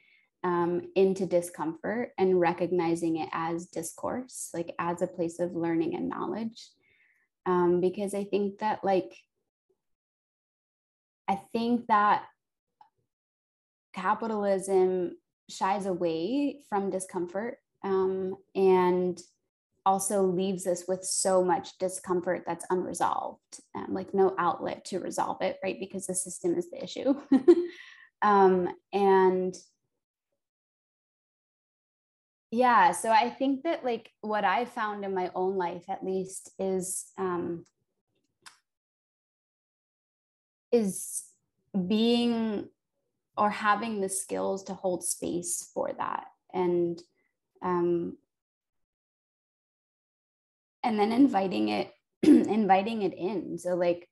um, 0.44 0.82
into 0.94 1.26
discomfort 1.26 2.12
and 2.18 2.38
recognizing 2.38 3.16
it 3.16 3.28
as 3.32 3.66
discourse, 3.66 4.50
like 4.54 4.72
as 4.78 5.02
a 5.02 5.08
place 5.08 5.40
of 5.40 5.56
learning 5.56 5.96
and 5.96 6.08
knowledge 6.08 6.68
um, 7.46 7.80
because 7.80 8.14
I 8.14 8.22
think 8.22 8.58
that 8.58 8.84
like 8.84 9.12
I 11.26 11.40
think 11.52 11.88
that 11.88 12.26
capitalism 13.92 15.16
shies 15.48 15.86
away 15.86 16.60
from 16.68 16.90
discomfort 16.90 17.58
um, 17.82 18.36
and 18.54 19.20
also 19.86 20.22
leaves 20.22 20.66
us 20.66 20.84
with 20.86 21.04
so 21.04 21.42
much 21.42 21.78
discomfort 21.78 22.42
that's 22.46 22.66
unresolved, 22.68 23.60
um, 23.74 23.94
like 23.94 24.12
no 24.12 24.34
outlet 24.38 24.84
to 24.86 24.98
resolve 24.98 25.40
it, 25.40 25.58
right? 25.62 25.80
Because 25.80 26.06
the 26.06 26.14
system 26.14 26.54
is 26.56 26.68
the 26.70 26.82
issue. 26.82 27.14
um, 28.22 28.68
and 28.92 29.56
yeah 32.50 32.92
so 32.92 33.10
i 33.10 33.28
think 33.28 33.64
that 33.64 33.84
like 33.84 34.10
what 34.20 34.44
i 34.44 34.64
found 34.64 35.04
in 35.04 35.12
my 35.14 35.30
own 35.34 35.56
life 35.56 35.84
at 35.88 36.04
least 36.04 36.50
is 36.58 37.06
um 37.18 37.64
is 40.70 41.24
being 41.88 42.68
or 43.36 43.50
having 43.50 44.00
the 44.00 44.08
skills 44.08 44.62
to 44.64 44.74
hold 44.74 45.04
space 45.04 45.70
for 45.74 45.90
that 45.98 46.26
and 46.54 47.02
um 47.62 48.16
and 50.86 50.98
then 50.98 51.12
inviting 51.12 51.68
it 51.68 51.92
inviting 52.22 53.02
it 53.02 53.14
in. 53.14 53.58
So 53.58 53.74
like 53.74 54.08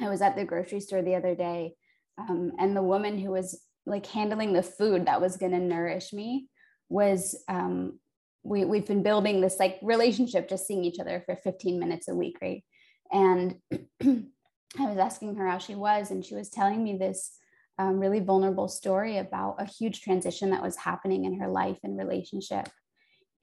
i 0.00 0.08
was 0.08 0.22
at 0.22 0.36
the 0.36 0.44
grocery 0.44 0.80
store 0.80 1.02
the 1.02 1.14
other 1.14 1.34
day 1.34 1.74
um, 2.18 2.52
and 2.58 2.76
the 2.76 2.82
woman 2.82 3.18
who 3.18 3.30
was 3.30 3.62
like 3.84 4.06
handling 4.06 4.52
the 4.52 4.62
food 4.62 5.06
that 5.06 5.20
was 5.20 5.36
going 5.36 5.52
to 5.52 5.58
nourish 5.58 6.12
me 6.12 6.48
was 6.88 7.42
um, 7.48 7.98
we, 8.42 8.64
we've 8.64 8.86
been 8.86 9.02
building 9.02 9.40
this 9.40 9.58
like 9.58 9.78
relationship 9.82 10.48
just 10.48 10.66
seeing 10.66 10.84
each 10.84 10.98
other 10.98 11.22
for 11.26 11.36
15 11.36 11.78
minutes 11.78 12.08
a 12.08 12.14
week 12.14 12.36
right? 12.40 12.64
And 13.10 13.56
i 14.02 14.86
was 14.86 14.98
asking 14.98 15.34
her 15.34 15.46
how 15.46 15.58
she 15.58 15.74
was 15.74 16.10
and 16.10 16.24
she 16.24 16.34
was 16.34 16.48
telling 16.48 16.82
me 16.82 16.96
this 16.96 17.32
um, 17.78 17.98
really 17.98 18.20
vulnerable 18.20 18.68
story 18.68 19.18
about 19.18 19.56
a 19.58 19.66
huge 19.66 20.02
transition 20.02 20.50
that 20.50 20.62
was 20.62 20.76
happening 20.76 21.24
in 21.24 21.38
her 21.40 21.48
life 21.48 21.78
and 21.82 21.98
relationship 21.98 22.68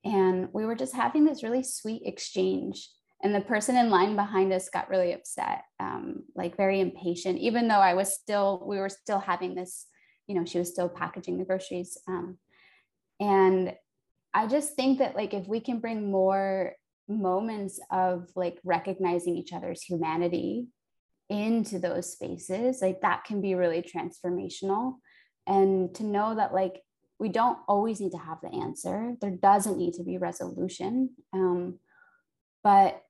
and 0.03 0.49
we 0.53 0.65
were 0.65 0.75
just 0.75 0.95
having 0.95 1.25
this 1.25 1.43
really 1.43 1.63
sweet 1.63 2.03
exchange. 2.05 2.89
And 3.21 3.35
the 3.35 3.41
person 3.41 3.75
in 3.75 3.89
line 3.89 4.15
behind 4.15 4.53
us 4.53 4.69
got 4.69 4.89
really 4.89 5.11
upset 5.11 5.63
um, 5.79 6.23
like 6.35 6.55
very 6.55 6.79
impatient 6.79 7.37
even 7.39 7.67
though 7.67 7.79
i 7.79 7.93
was 7.93 8.13
still 8.13 8.63
we 8.65 8.77
were 8.77 8.87
still 8.87 9.19
having 9.19 9.55
this 9.55 9.87
you 10.27 10.35
know 10.35 10.45
she 10.45 10.57
was 10.57 10.69
still 10.69 10.87
packaging 10.87 11.37
the 11.37 11.43
groceries 11.43 11.97
um, 12.07 12.37
and 13.19 13.73
i 14.33 14.47
just 14.47 14.75
think 14.75 14.99
that 14.99 15.17
like 15.17 15.33
if 15.33 15.47
we 15.47 15.59
can 15.59 15.79
bring 15.79 16.09
more 16.09 16.73
moments 17.09 17.79
of 17.91 18.29
like 18.35 18.59
recognizing 18.63 19.35
each 19.35 19.51
other's 19.51 19.81
humanity 19.81 20.67
into 21.29 21.79
those 21.79 22.11
spaces 22.11 22.81
like 22.81 23.01
that 23.01 23.23
can 23.23 23.41
be 23.41 23.55
really 23.55 23.83
transformational. 23.83 24.95
And 25.47 25.93
to 25.95 26.03
know 26.03 26.35
that 26.35 26.53
like 26.53 26.81
we 27.19 27.29
don't 27.29 27.59
always 27.67 27.99
need 27.99 28.13
to 28.13 28.17
have 28.17 28.39
the 28.41 28.49
answer. 28.49 29.15
There 29.19 29.31
doesn't 29.31 29.77
need 29.77 29.93
to 29.95 30.03
be 30.03 30.17
resolution 30.17 31.11
um, 31.33 31.79
but 32.63 33.03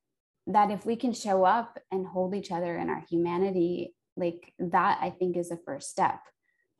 that 0.46 0.70
if 0.70 0.84
we 0.84 0.96
can 0.96 1.12
show 1.12 1.44
up 1.44 1.78
and 1.92 2.06
hold 2.06 2.34
each 2.34 2.50
other 2.50 2.76
in 2.76 2.88
our 2.88 3.04
humanity 3.08 3.94
like 4.16 4.52
that 4.58 4.98
i 5.00 5.10
think 5.10 5.36
is 5.36 5.48
the 5.48 5.60
first 5.64 5.90
step. 5.90 6.20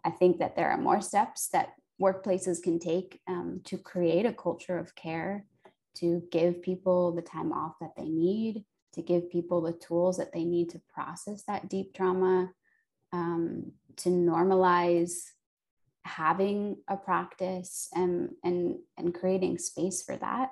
I 0.05 0.11
think 0.11 0.39
that 0.39 0.57
there 0.57 0.71
are 0.71 0.79
more 0.79 1.01
steps 1.01 1.49
that 1.49 1.75
workplaces 2.01 2.63
can 2.63 2.79
take 2.79 3.21
um, 3.29 3.61
to 3.65 3.77
create 3.77 4.27
a 4.27 4.33
culture 4.33 4.79
of 4.79 4.95
care, 4.95 5.45
to 5.97 6.23
give 6.31 6.63
people 6.63 7.13
the 7.13 7.23
time 7.23 7.53
off 7.53 7.75
that 7.81 7.95
they 7.97 8.09
need, 8.09 8.65
to 8.95 9.03
give 9.03 9.31
people 9.31 9.61
the 9.61 9.73
tools 9.73 10.17
that 10.17 10.33
they 10.33 10.45
need 10.45 10.71
to 10.71 10.81
process 10.93 11.43
that 11.47 11.69
deep 11.69 11.95
trauma, 11.95 12.51
um, 13.13 13.73
to 13.97 14.09
normalize 14.09 15.25
having 16.05 16.77
a 16.89 16.97
practice 16.97 17.89
and 17.95 18.31
and 18.43 18.77
and 18.97 19.15
creating 19.15 19.59
space 19.59 20.03
for 20.03 20.17
that 20.17 20.51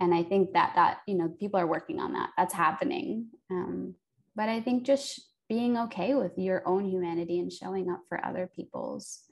and 0.00 0.14
i 0.14 0.22
think 0.22 0.52
that 0.52 0.72
that 0.76 0.98
you 1.06 1.14
know 1.14 1.28
people 1.40 1.58
are 1.58 1.66
working 1.66 1.98
on 2.00 2.12
that 2.12 2.30
that's 2.36 2.54
happening 2.54 3.26
um, 3.50 3.94
but 4.36 4.48
i 4.48 4.60
think 4.60 4.84
just 4.84 5.28
being 5.48 5.76
okay 5.78 6.14
with 6.14 6.32
your 6.36 6.66
own 6.66 6.84
humanity 6.84 7.40
and 7.40 7.52
showing 7.52 7.90
up 7.90 8.02
for 8.08 8.24
other 8.24 8.48
people's 8.54 9.24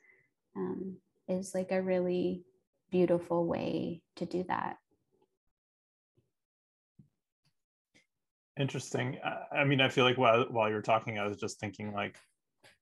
um, 0.57 0.97
is 1.29 1.55
like 1.55 1.71
a 1.71 1.83
really 1.83 2.43
beautiful 2.91 3.47
way 3.47 4.03
to 4.17 4.27
do 4.27 4.45
that. 4.49 4.79
Interesting. 8.59 9.19
I 9.53 9.65
mean, 9.65 9.83
I 9.83 9.91
feel 9.91 10.05
like 10.05 10.17
while 10.17 10.47
while 10.49 10.71
you're 10.71 10.81
talking, 10.81 11.19
I 11.19 11.27
was 11.27 11.37
just 11.37 11.61
thinking 11.61 11.93
like 11.93 12.17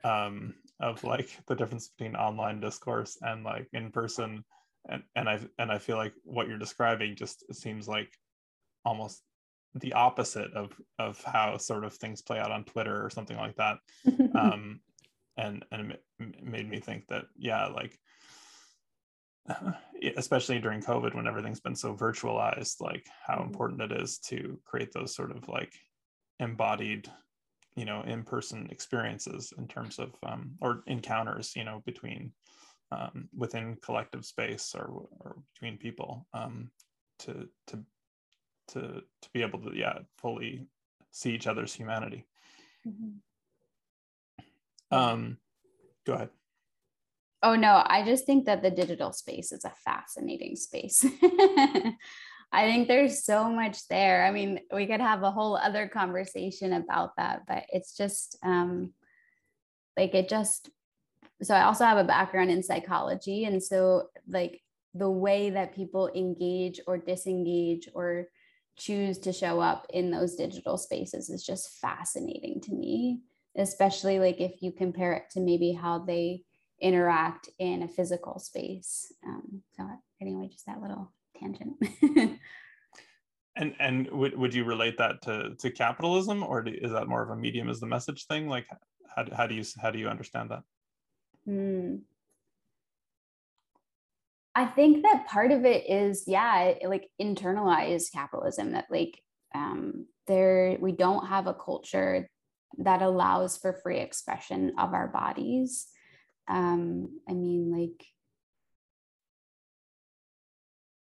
um, 0.04 0.54
of 0.80 1.02
like 1.04 1.38
the 1.46 1.54
difference 1.54 1.88
between 1.88 2.16
online 2.16 2.60
discourse 2.60 3.18
and 3.22 3.44
like 3.44 3.68
in 3.72 3.90
person, 3.90 4.44
and 4.88 5.02
and 5.16 5.28
I 5.28 5.40
and 5.58 5.70
I 5.72 5.78
feel 5.78 5.96
like 5.96 6.14
what 6.24 6.48
you're 6.48 6.58
describing 6.58 7.16
just 7.16 7.44
seems 7.54 7.88
like 7.88 8.12
almost 8.84 9.22
the 9.74 9.92
opposite 9.94 10.52
of 10.52 10.72
of 10.98 11.22
how 11.24 11.56
sort 11.56 11.84
of 11.84 11.94
things 11.94 12.22
play 12.22 12.38
out 12.38 12.52
on 12.52 12.64
Twitter 12.64 13.04
or 13.04 13.10
something 13.10 13.36
like 13.36 13.56
that. 13.56 13.78
um, 14.34 14.80
and 15.36 15.64
and 15.72 15.92
it 15.92 16.44
made 16.44 16.68
me 16.68 16.80
think 16.80 17.06
that 17.08 17.24
yeah, 17.36 17.66
like 17.66 17.98
especially 20.16 20.58
during 20.58 20.80
covid 20.80 21.14
when 21.14 21.26
everything's 21.26 21.60
been 21.60 21.76
so 21.76 21.94
virtualized 21.94 22.80
like 22.80 23.06
how 23.26 23.40
Mm-hmm. 23.40 23.42
important 23.42 23.82
it 23.82 23.92
is 23.92 24.18
to 24.18 24.58
create 24.64 24.92
those 24.92 25.14
sort 25.14 25.30
of 25.30 25.48
like 25.48 25.72
embodied 26.40 27.10
you 27.76 27.84
know 27.84 28.02
in-person 28.02 28.68
experiences 28.70 29.52
in 29.58 29.66
terms 29.66 29.98
of 29.98 30.10
um, 30.26 30.52
or 30.60 30.82
encounters 30.86 31.54
you 31.56 31.64
know 31.64 31.82
between 31.84 32.32
um, 32.92 33.28
within 33.36 33.76
collective 33.82 34.24
space 34.24 34.74
or, 34.74 35.08
or 35.20 35.36
between 35.52 35.76
people 35.78 36.26
um, 36.34 36.70
to 37.18 37.48
to 37.66 37.78
to 38.68 38.80
to 39.22 39.28
be 39.32 39.42
able 39.42 39.58
to 39.60 39.76
yeah 39.76 39.98
fully 40.18 40.66
see 41.10 41.32
each 41.32 41.46
other's 41.46 41.74
humanity 41.74 42.26
Mhm. 42.86 43.20
um 44.90 45.38
go 46.06 46.12
ahead 46.14 46.28
Oh 47.46 47.56
no, 47.56 47.82
I 47.84 48.02
just 48.06 48.24
think 48.24 48.46
that 48.46 48.62
the 48.62 48.70
digital 48.70 49.12
space 49.12 49.52
is 49.52 49.66
a 49.66 49.72
fascinating 49.84 50.56
space. 50.56 51.04
I 52.54 52.70
think 52.70 52.86
there's 52.86 53.24
so 53.24 53.50
much 53.50 53.88
there. 53.88 54.24
I 54.24 54.30
mean, 54.30 54.60
we 54.72 54.86
could 54.86 55.00
have 55.00 55.24
a 55.24 55.30
whole 55.32 55.56
other 55.56 55.88
conversation 55.88 56.74
about 56.74 57.16
that, 57.16 57.42
but 57.48 57.64
it's 57.68 57.96
just 57.96 58.38
um, 58.44 58.92
like 59.96 60.14
it 60.14 60.28
just. 60.28 60.70
So 61.42 61.52
I 61.52 61.64
also 61.64 61.84
have 61.84 61.98
a 61.98 62.04
background 62.04 62.52
in 62.52 62.62
psychology, 62.62 63.44
and 63.44 63.60
so 63.60 64.04
like 64.28 64.62
the 64.94 65.10
way 65.10 65.50
that 65.50 65.74
people 65.74 66.08
engage 66.14 66.80
or 66.86 66.96
disengage 66.96 67.88
or 67.92 68.28
choose 68.76 69.18
to 69.18 69.32
show 69.32 69.58
up 69.58 69.88
in 69.92 70.12
those 70.12 70.36
digital 70.36 70.78
spaces 70.78 71.30
is 71.30 71.44
just 71.44 71.80
fascinating 71.80 72.60
to 72.60 72.72
me, 72.72 73.22
especially 73.56 74.20
like 74.20 74.40
if 74.40 74.62
you 74.62 74.70
compare 74.70 75.12
it 75.14 75.24
to 75.32 75.40
maybe 75.40 75.72
how 75.72 75.98
they 75.98 76.42
interact 76.80 77.48
in 77.58 77.82
a 77.82 77.88
physical 77.88 78.38
space. 78.38 79.12
Um, 79.26 79.62
so 79.76 79.88
anyway, 80.20 80.48
just 80.52 80.66
that 80.66 80.80
little 80.80 81.12
tangent. 81.44 82.40
and 83.56 83.74
and 83.78 84.10
would, 84.10 84.36
would 84.36 84.54
you 84.54 84.64
relate 84.64 84.98
that 84.98 85.22
to 85.22 85.54
to 85.58 85.70
capitalism 85.70 86.42
or 86.42 86.62
do, 86.62 86.72
is 86.72 86.92
that 86.92 87.08
more 87.08 87.22
of 87.22 87.30
a 87.30 87.36
medium 87.36 87.68
as 87.68 87.80
the 87.80 87.86
message 87.86 88.26
thing 88.26 88.48
like 88.48 88.66
how, 89.14 89.24
how 89.36 89.46
do 89.46 89.54
you 89.54 89.64
how 89.80 89.90
do 89.90 89.98
you 89.98 90.08
understand 90.08 90.50
that 90.50 90.62
Hmm. 91.44 91.96
I 94.54 94.66
think 94.66 95.02
that 95.02 95.26
part 95.26 95.50
of 95.50 95.64
it 95.64 95.90
is, 95.90 96.24
yeah, 96.26 96.74
like 96.86 97.10
internalized 97.20 98.12
capitalism 98.12 98.72
that 98.72 98.86
like 98.88 99.20
um, 99.54 100.06
there 100.26 100.76
we 100.80 100.92
don't 100.92 101.26
have 101.26 101.46
a 101.46 101.54
culture 101.54 102.28
that 102.78 103.02
allows 103.02 103.56
for 103.56 103.72
free 103.72 103.98
expression 103.98 104.74
of 104.78 104.94
our 104.94 105.08
bodies. 105.08 105.86
Um, 106.48 107.20
I 107.28 107.32
mean, 107.32 107.72
like 107.72 108.06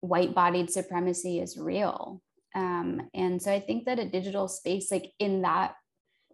white 0.05 0.35
bodied 0.35 0.71
supremacy 0.71 1.41
is 1.41 1.57
real. 1.57 2.23
Um, 2.55 3.09
and 3.15 3.43
so 3.43 3.53
I 3.53 3.59
think 3.59 3.87
that 3.87 3.99
a 3.99 4.05
digital 4.05 4.49
space, 4.49 4.93
like 4.93 5.13
in 5.19 5.43
that, 5.43 5.75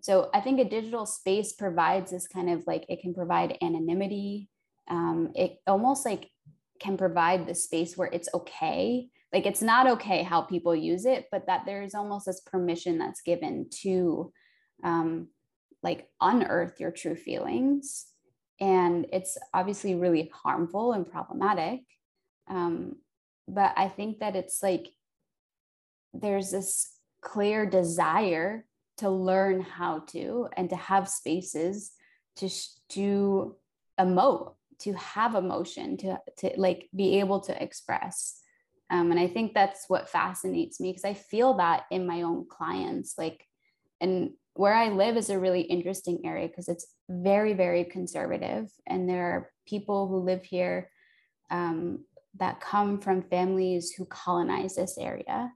so 0.03 0.29
I 0.35 0.41
think 0.41 0.61
a 0.61 0.69
digital 0.69 1.07
space 1.07 1.53
provides 1.53 2.11
this 2.11 2.27
kind 2.27 2.51
of 2.51 2.67
like 2.67 2.85
it 2.89 3.01
can 3.01 3.15
provide 3.15 3.59
anonymity. 3.63 4.49
Um, 4.89 5.33
it 5.37 5.59
almost 5.67 6.05
like 6.05 6.29
can 6.81 6.97
provide 6.97 7.47
the 7.47 7.55
space 7.55 7.97
where 7.97 8.09
it's 8.13 8.29
okay. 8.35 9.09
Like 9.33 9.47
it's 9.47 9.63
not 9.63 9.87
okay 9.87 10.23
how 10.23 10.43
people 10.43 10.75
use 10.75 11.05
it, 11.05 11.27
but 11.31 11.47
that 11.47 11.65
there's 11.65 11.95
almost 11.95 12.27
this 12.27 12.41
permission 12.41 12.99
that's 12.99 13.23
given 13.23 13.69
to 13.83 14.33
um, 14.83 15.29
like 15.83 16.09
unearth 16.21 16.81
your 16.81 16.91
true 16.91 17.15
feelings. 17.15 18.07
And 18.59 19.07
it's 19.13 19.39
obviously 19.55 19.95
really 19.95 20.31
harmful 20.35 20.93
and 20.93 21.09
problematic. 21.09 21.81
Um, 22.49 22.97
but 23.55 23.73
I 23.77 23.89
think 23.89 24.21
that 24.21 24.37
it's 24.37 24.63
like 24.63 24.89
there's 26.15 26.51
this 26.51 26.97
clear 27.21 27.67
desire 27.67 28.65
to 28.99 29.11
learn 29.11 29.61
how 29.61 30.01
to 30.01 30.49
and 30.57 30.71
to 30.71 30.77
have 30.77 31.09
spaces 31.09 31.93
to 32.37 32.49
to 32.91 33.57
emote 33.99 34.55
to 34.79 34.93
have 34.95 35.35
emotion 35.35 35.97
to 35.99 36.19
to 36.39 36.53
like 36.57 36.89
be 36.95 37.21
able 37.21 37.41
to 37.41 37.63
express. 37.63 38.37
Um, 38.93 39.13
and 39.13 39.21
i 39.21 39.29
think 39.29 39.55
that's 39.55 39.85
what 39.87 40.09
fascinates 40.09 40.81
me 40.81 40.91
because 40.91 41.05
i 41.05 41.15
feel 41.15 41.55
that 41.59 41.85
in 41.93 42.09
my 42.09 42.23
own 42.23 42.45
clients 42.49 43.15
like 43.17 43.47
and 44.01 44.31
where 44.55 44.75
i 44.75 44.89
live 44.89 45.17
is 45.17 45.31
a 45.31 45.39
really 45.39 45.61
interesting 45.61 46.23
area 46.25 46.49
because 46.49 46.67
it's 46.67 46.89
very 47.09 47.53
very 47.53 47.85
conservative 47.85 48.69
and 48.89 49.09
there 49.09 49.31
are 49.31 49.51
people 49.65 50.09
who 50.09 50.19
live 50.19 50.43
here 50.43 50.91
um, 51.53 52.05
that 52.39 52.61
come 52.61 53.01
from 53.01 53.23
families 53.23 53.93
who 53.93 54.05
colonize 54.07 54.77
this 54.77 54.97
area 54.99 55.51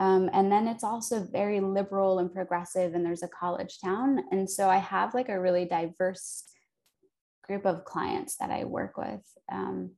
um, 0.00 0.30
and 0.32 0.50
then 0.50 0.66
it's 0.66 0.82
also 0.82 1.22
very 1.22 1.60
liberal 1.60 2.18
and 2.18 2.32
progressive, 2.32 2.94
and 2.94 3.04
there's 3.04 3.22
a 3.22 3.28
college 3.28 3.78
town. 3.84 4.24
And 4.32 4.48
so 4.48 4.68
I 4.70 4.78
have 4.78 5.12
like 5.12 5.28
a 5.28 5.38
really 5.38 5.66
diverse 5.66 6.44
group 7.46 7.66
of 7.66 7.84
clients 7.84 8.36
that 8.38 8.50
I 8.50 8.64
work 8.64 8.96
with. 8.96 9.20
Um, 9.52 9.92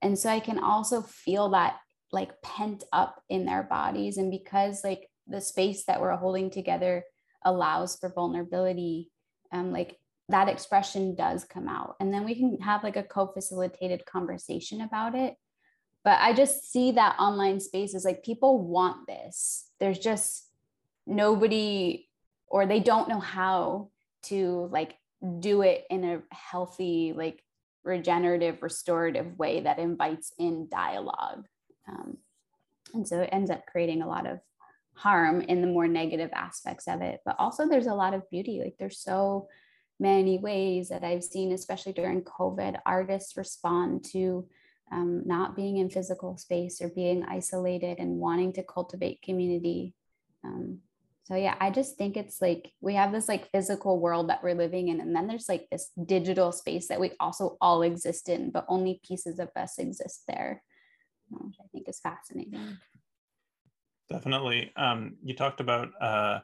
and 0.00 0.18
so 0.18 0.30
I 0.30 0.40
can 0.40 0.58
also 0.58 1.02
feel 1.02 1.50
that 1.50 1.76
like 2.12 2.40
pent 2.42 2.84
up 2.92 3.22
in 3.28 3.44
their 3.44 3.62
bodies. 3.62 4.16
And 4.16 4.30
because 4.30 4.82
like 4.82 5.08
the 5.26 5.40
space 5.40 5.84
that 5.84 6.00
we're 6.00 6.16
holding 6.16 6.48
together 6.50 7.04
allows 7.44 7.96
for 7.96 8.10
vulnerability, 8.10 9.10
um, 9.52 9.70
like 9.70 9.98
that 10.30 10.48
expression 10.48 11.14
does 11.14 11.44
come 11.44 11.68
out. 11.68 11.96
And 12.00 12.12
then 12.12 12.24
we 12.24 12.34
can 12.34 12.58
have 12.62 12.82
like 12.82 12.96
a 12.96 13.02
co 13.02 13.26
facilitated 13.26 14.06
conversation 14.06 14.80
about 14.80 15.14
it 15.14 15.34
but 16.04 16.18
i 16.20 16.32
just 16.32 16.70
see 16.70 16.92
that 16.92 17.16
online 17.18 17.60
space 17.60 17.94
is 17.94 18.04
like 18.04 18.24
people 18.24 18.58
want 18.58 19.06
this. 19.06 19.68
There's 19.78 19.98
just 19.98 20.48
nobody 21.06 22.08
or 22.46 22.66
they 22.66 22.80
don't 22.80 23.08
know 23.08 23.20
how 23.20 23.88
to 24.24 24.68
like 24.72 24.96
do 25.40 25.62
it 25.62 25.84
in 25.90 26.04
a 26.04 26.22
healthy 26.30 27.12
like 27.16 27.42
regenerative 27.84 28.62
restorative 28.62 29.38
way 29.38 29.60
that 29.60 29.78
invites 29.78 30.32
in 30.38 30.68
dialogue. 30.68 31.46
Um, 31.88 32.18
and 32.94 33.06
so 33.06 33.20
it 33.20 33.30
ends 33.32 33.50
up 33.50 33.66
creating 33.66 34.02
a 34.02 34.08
lot 34.08 34.26
of 34.26 34.38
harm 34.94 35.40
in 35.40 35.62
the 35.62 35.66
more 35.66 35.88
negative 35.88 36.30
aspects 36.34 36.86
of 36.86 37.00
it. 37.00 37.20
But 37.24 37.36
also 37.38 37.66
there's 37.66 37.86
a 37.86 37.94
lot 37.94 38.14
of 38.14 38.28
beauty. 38.30 38.60
Like 38.62 38.76
there's 38.78 38.98
so 38.98 39.48
many 40.00 40.36
ways 40.38 40.88
that 40.88 41.04
i've 41.04 41.22
seen 41.22 41.52
especially 41.52 41.92
during 41.92 42.22
covid 42.22 42.76
artists 42.84 43.36
respond 43.36 44.04
to 44.04 44.44
um, 44.92 45.22
not 45.26 45.56
being 45.56 45.78
in 45.78 45.88
physical 45.88 46.36
space 46.36 46.80
or 46.80 46.88
being 46.88 47.24
isolated 47.24 47.98
and 47.98 48.18
wanting 48.18 48.52
to 48.52 48.62
cultivate 48.62 49.22
community. 49.22 49.94
Um, 50.44 50.80
so 51.24 51.36
yeah, 51.36 51.54
I 51.60 51.70
just 51.70 51.96
think 51.96 52.16
it's 52.16 52.42
like 52.42 52.72
we 52.80 52.94
have 52.94 53.12
this 53.12 53.28
like 53.28 53.50
physical 53.50 53.98
world 53.98 54.28
that 54.28 54.42
we're 54.42 54.54
living 54.54 54.88
in, 54.88 55.00
and 55.00 55.14
then 55.14 55.26
there's 55.26 55.48
like 55.48 55.68
this 55.70 55.90
digital 56.04 56.52
space 56.52 56.88
that 56.88 57.00
we 57.00 57.12
also 57.20 57.56
all 57.60 57.82
exist 57.82 58.28
in, 58.28 58.50
but 58.50 58.66
only 58.68 59.00
pieces 59.06 59.38
of 59.38 59.48
us 59.56 59.78
exist 59.78 60.24
there, 60.28 60.62
which 61.30 61.56
I 61.60 61.66
think 61.72 61.88
is 61.88 62.00
fascinating. 62.00 62.76
Definitely. 64.10 64.72
Um, 64.76 65.16
you 65.22 65.34
talked 65.34 65.60
about 65.60 65.90
uh, 66.00 66.40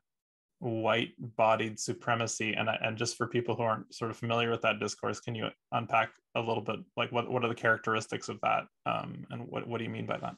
white 0.61 1.13
bodied 1.37 1.79
supremacy 1.79 2.55
and 2.55 2.69
and 2.69 2.97
just 2.97 3.17
for 3.17 3.29
people 3.29 3.55
who 3.55 3.63
aren't 3.63 3.95
sort 3.95 4.11
of 4.11 4.17
familiar 4.17 4.51
with 4.51 4.61
that 4.61 4.81
discourse 4.81 5.21
can 5.21 5.35
you 5.35 5.49
unpack 5.73 6.11
a 6.35 6.41
little 6.41 6.63
bit 6.63 6.81
like 6.97 7.13
what 7.13 7.31
what 7.31 7.45
are 7.45 7.49
the 7.49 7.55
characteristics 7.55 8.29
of 8.29 8.41
that 8.41 8.65
um, 8.87 9.25
and 9.31 9.47
what, 9.49 9.67
what 9.69 9.79
do 9.79 9.85
you 9.85 9.91
mean 9.91 10.07
by 10.07 10.19
that? 10.19 10.35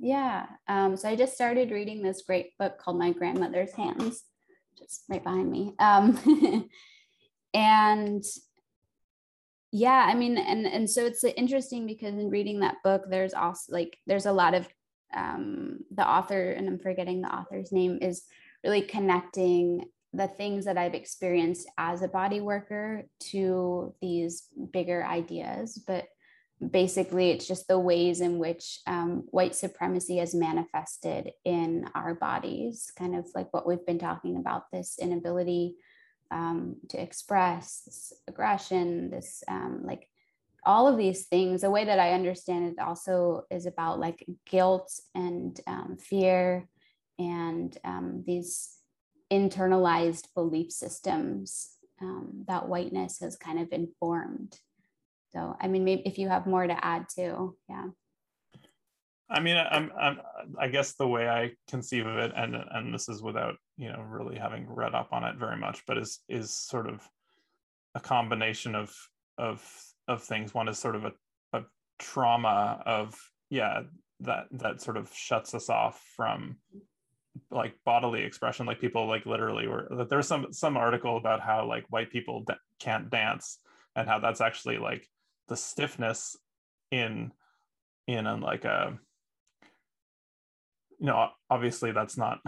Yeah 0.00 0.46
um, 0.68 0.96
so 0.96 1.08
i 1.08 1.14
just 1.14 1.34
started 1.34 1.70
reading 1.70 2.02
this 2.02 2.22
great 2.22 2.56
book 2.58 2.78
called 2.78 2.98
my 2.98 3.12
grandmother's 3.12 3.72
hands 3.72 4.24
just 4.76 5.04
right 5.08 5.22
behind 5.22 5.50
me 5.50 5.74
um, 5.78 6.68
and 7.54 8.24
yeah 9.72 10.06
i 10.08 10.14
mean 10.14 10.38
and 10.38 10.66
and 10.66 10.90
so 10.90 11.06
it's 11.06 11.22
interesting 11.22 11.86
because 11.86 12.14
in 12.14 12.30
reading 12.30 12.60
that 12.60 12.76
book 12.82 13.04
there's 13.08 13.34
also 13.34 13.72
like 13.72 13.96
there's 14.06 14.26
a 14.26 14.32
lot 14.32 14.54
of 14.54 14.68
um, 15.14 15.80
the 15.92 16.06
author 16.06 16.50
and 16.50 16.68
i'm 16.68 16.78
forgetting 16.78 17.20
the 17.20 17.32
author's 17.32 17.70
name 17.70 17.98
is 18.00 18.24
really 18.64 18.82
connecting 18.82 19.84
the 20.12 20.28
things 20.28 20.64
that 20.64 20.76
I've 20.76 20.94
experienced 20.94 21.68
as 21.78 22.02
a 22.02 22.08
body 22.08 22.40
worker 22.40 23.04
to 23.30 23.94
these 24.00 24.48
bigger 24.72 25.04
ideas. 25.04 25.82
But 25.86 26.06
basically, 26.70 27.30
it's 27.30 27.46
just 27.46 27.68
the 27.68 27.78
ways 27.78 28.20
in 28.20 28.38
which 28.38 28.80
um, 28.86 29.24
white 29.30 29.54
supremacy 29.54 30.16
has 30.16 30.34
manifested 30.34 31.30
in 31.44 31.86
our 31.94 32.14
bodies, 32.14 32.92
kind 32.96 33.14
of 33.14 33.28
like 33.34 33.52
what 33.52 33.66
we've 33.66 33.86
been 33.86 33.98
talking 33.98 34.36
about 34.36 34.64
this 34.72 34.98
inability 34.98 35.76
um, 36.30 36.76
to 36.88 37.00
express, 37.00 37.82
this 37.86 38.12
aggression, 38.28 39.10
this 39.10 39.42
um, 39.48 39.82
like 39.84 40.08
all 40.64 40.86
of 40.86 40.98
these 40.98 41.26
things. 41.26 41.62
The 41.62 41.70
way 41.70 41.84
that 41.84 41.98
I 41.98 42.12
understand 42.12 42.66
it 42.66 42.82
also 42.82 43.44
is 43.50 43.66
about 43.66 44.00
like 44.00 44.26
guilt 44.44 44.92
and 45.14 45.58
um, 45.66 45.96
fear 45.98 46.68
and 47.20 47.76
um, 47.84 48.24
these 48.26 48.78
internalized 49.30 50.26
belief 50.34 50.72
systems 50.72 51.76
um, 52.00 52.44
that 52.48 52.68
whiteness 52.68 53.20
has 53.20 53.36
kind 53.36 53.60
of 53.60 53.68
informed. 53.72 54.58
so 55.32 55.54
i 55.60 55.68
mean 55.68 55.84
maybe 55.84 56.02
if 56.04 56.18
you 56.18 56.28
have 56.28 56.46
more 56.46 56.66
to 56.66 56.84
add 56.84 57.06
too 57.14 57.54
yeah 57.68 57.86
I 59.32 59.38
mean, 59.38 59.56
I'm, 59.56 59.92
I'm, 59.96 60.20
I 60.58 60.66
guess 60.66 60.94
the 60.94 61.06
way 61.06 61.28
I 61.28 61.52
conceive 61.68 62.04
of 62.04 62.16
it, 62.16 62.32
and 62.34 62.56
and 62.56 62.92
this 62.92 63.08
is 63.08 63.22
without 63.22 63.54
you 63.76 63.88
know 63.88 64.00
really 64.00 64.36
having 64.36 64.66
read 64.68 64.92
up 64.92 65.12
on 65.12 65.22
it 65.22 65.36
very 65.36 65.56
much, 65.56 65.84
but 65.86 65.98
is 65.98 66.18
is 66.28 66.50
sort 66.52 66.88
of 66.88 67.08
a 67.94 68.00
combination 68.00 68.74
of 68.74 68.92
of 69.38 69.64
of 70.08 70.24
things. 70.24 70.52
One 70.52 70.66
is 70.66 70.80
sort 70.80 70.96
of 70.96 71.04
a, 71.04 71.12
a 71.52 71.62
trauma 72.00 72.82
of 72.84 73.16
yeah 73.50 73.82
that 74.20 74.46
that 74.50 74.82
sort 74.82 74.96
of 74.96 75.08
shuts 75.14 75.54
us 75.54 75.70
off 75.70 76.02
from 76.16 76.56
like 77.50 77.74
bodily 77.84 78.22
expression 78.22 78.66
like 78.66 78.80
people 78.80 79.06
like 79.06 79.24
literally 79.24 79.68
were 79.68 79.86
that 79.96 80.08
there's 80.08 80.26
some 80.26 80.52
some 80.52 80.76
article 80.76 81.16
about 81.16 81.40
how 81.40 81.64
like 81.64 81.84
white 81.88 82.10
people 82.10 82.44
can't 82.80 83.08
dance 83.08 83.58
and 83.94 84.08
how 84.08 84.18
that's 84.18 84.40
actually 84.40 84.78
like 84.78 85.08
the 85.48 85.56
stiffness 85.56 86.36
in 86.90 87.32
in 88.08 88.26
a, 88.26 88.36
like 88.36 88.64
a 88.64 88.98
you 90.98 91.06
know 91.06 91.28
obviously 91.48 91.92
that's 91.92 92.16
not 92.16 92.40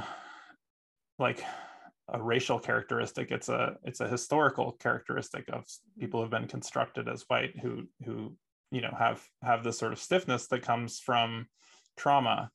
like 1.19 1.45
a 2.09 2.21
racial 2.21 2.59
characteristic. 2.59 3.31
It's 3.31 3.49
a 3.49 3.77
it's 3.85 4.01
a 4.01 4.09
historical 4.09 4.73
characteristic 4.73 5.49
of 5.53 5.65
people 5.99 6.21
who 6.21 6.25
have 6.25 6.31
been 6.31 6.49
constructed 6.49 7.09
as 7.09 7.25
white 7.29 7.59
who 7.61 7.85
who 8.05 8.37
you 8.71 8.81
know 8.81 8.95
have 8.99 9.23
have 9.43 9.65
this 9.65 9.79
sort 9.79 9.93
of 9.93 9.99
stiffness 9.99 10.47
that 10.49 10.63
comes 10.63 10.99
from 10.99 11.47
trauma. 11.97 12.51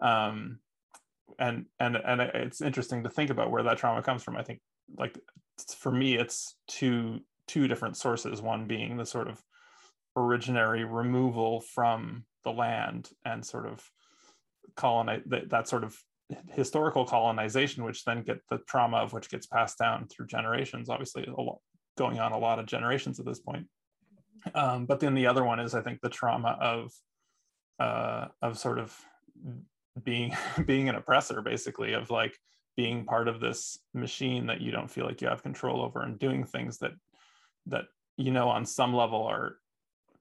Um 0.00 0.60
and 1.38 1.66
and 1.78 1.96
and 1.96 2.20
it's 2.20 2.60
interesting 2.60 3.04
to 3.04 3.10
think 3.10 3.30
about 3.30 3.50
where 3.50 3.62
that 3.62 3.78
trauma 3.78 4.02
comes 4.02 4.22
from. 4.22 4.36
I 4.36 4.42
think 4.42 4.60
like 4.96 5.18
for 5.76 5.92
me 5.92 6.16
it's 6.16 6.56
two 6.66 7.20
two 7.46 7.68
different 7.68 7.96
sources. 7.96 8.42
One 8.42 8.66
being 8.66 8.96
the 8.96 9.06
sort 9.06 9.28
of 9.28 9.42
originary 10.16 10.86
removal 10.88 11.60
from 11.60 12.24
the 12.44 12.50
land 12.50 13.10
and 13.24 13.44
sort 13.44 13.66
of 13.66 13.88
colonize 14.76 15.22
that, 15.26 15.48
that 15.50 15.68
sort 15.68 15.84
of 15.84 15.96
historical 16.50 17.04
colonization 17.04 17.84
which 17.84 18.04
then 18.04 18.22
get 18.22 18.40
the 18.50 18.58
trauma 18.68 18.98
of 18.98 19.12
which 19.12 19.30
gets 19.30 19.46
passed 19.46 19.78
down 19.78 20.06
through 20.08 20.26
generations 20.26 20.90
obviously 20.90 21.24
a 21.24 21.40
lot, 21.40 21.58
going 21.96 22.18
on 22.18 22.32
a 22.32 22.38
lot 22.38 22.58
of 22.58 22.66
generations 22.66 23.18
at 23.18 23.24
this 23.24 23.40
point. 23.40 23.66
Um, 24.54 24.84
but 24.84 25.00
then 25.00 25.14
the 25.14 25.26
other 25.26 25.42
one 25.42 25.58
is 25.58 25.74
i 25.74 25.80
think 25.80 26.00
the 26.00 26.08
trauma 26.08 26.56
of 26.60 26.92
uh, 27.80 28.26
of 28.42 28.58
sort 28.58 28.78
of 28.78 28.94
being 30.04 30.36
being 30.66 30.88
an 30.88 30.94
oppressor 30.94 31.42
basically 31.42 31.92
of 31.92 32.10
like 32.10 32.38
being 32.76 33.04
part 33.04 33.26
of 33.26 33.40
this 33.40 33.78
machine 33.92 34.46
that 34.46 34.60
you 34.60 34.70
don't 34.70 34.90
feel 34.90 35.04
like 35.04 35.20
you 35.20 35.28
have 35.28 35.42
control 35.42 35.82
over 35.82 36.02
and 36.02 36.18
doing 36.18 36.44
things 36.44 36.78
that 36.78 36.92
that 37.66 37.84
you 38.16 38.30
know 38.30 38.48
on 38.48 38.64
some 38.64 38.94
level 38.94 39.24
are 39.24 39.56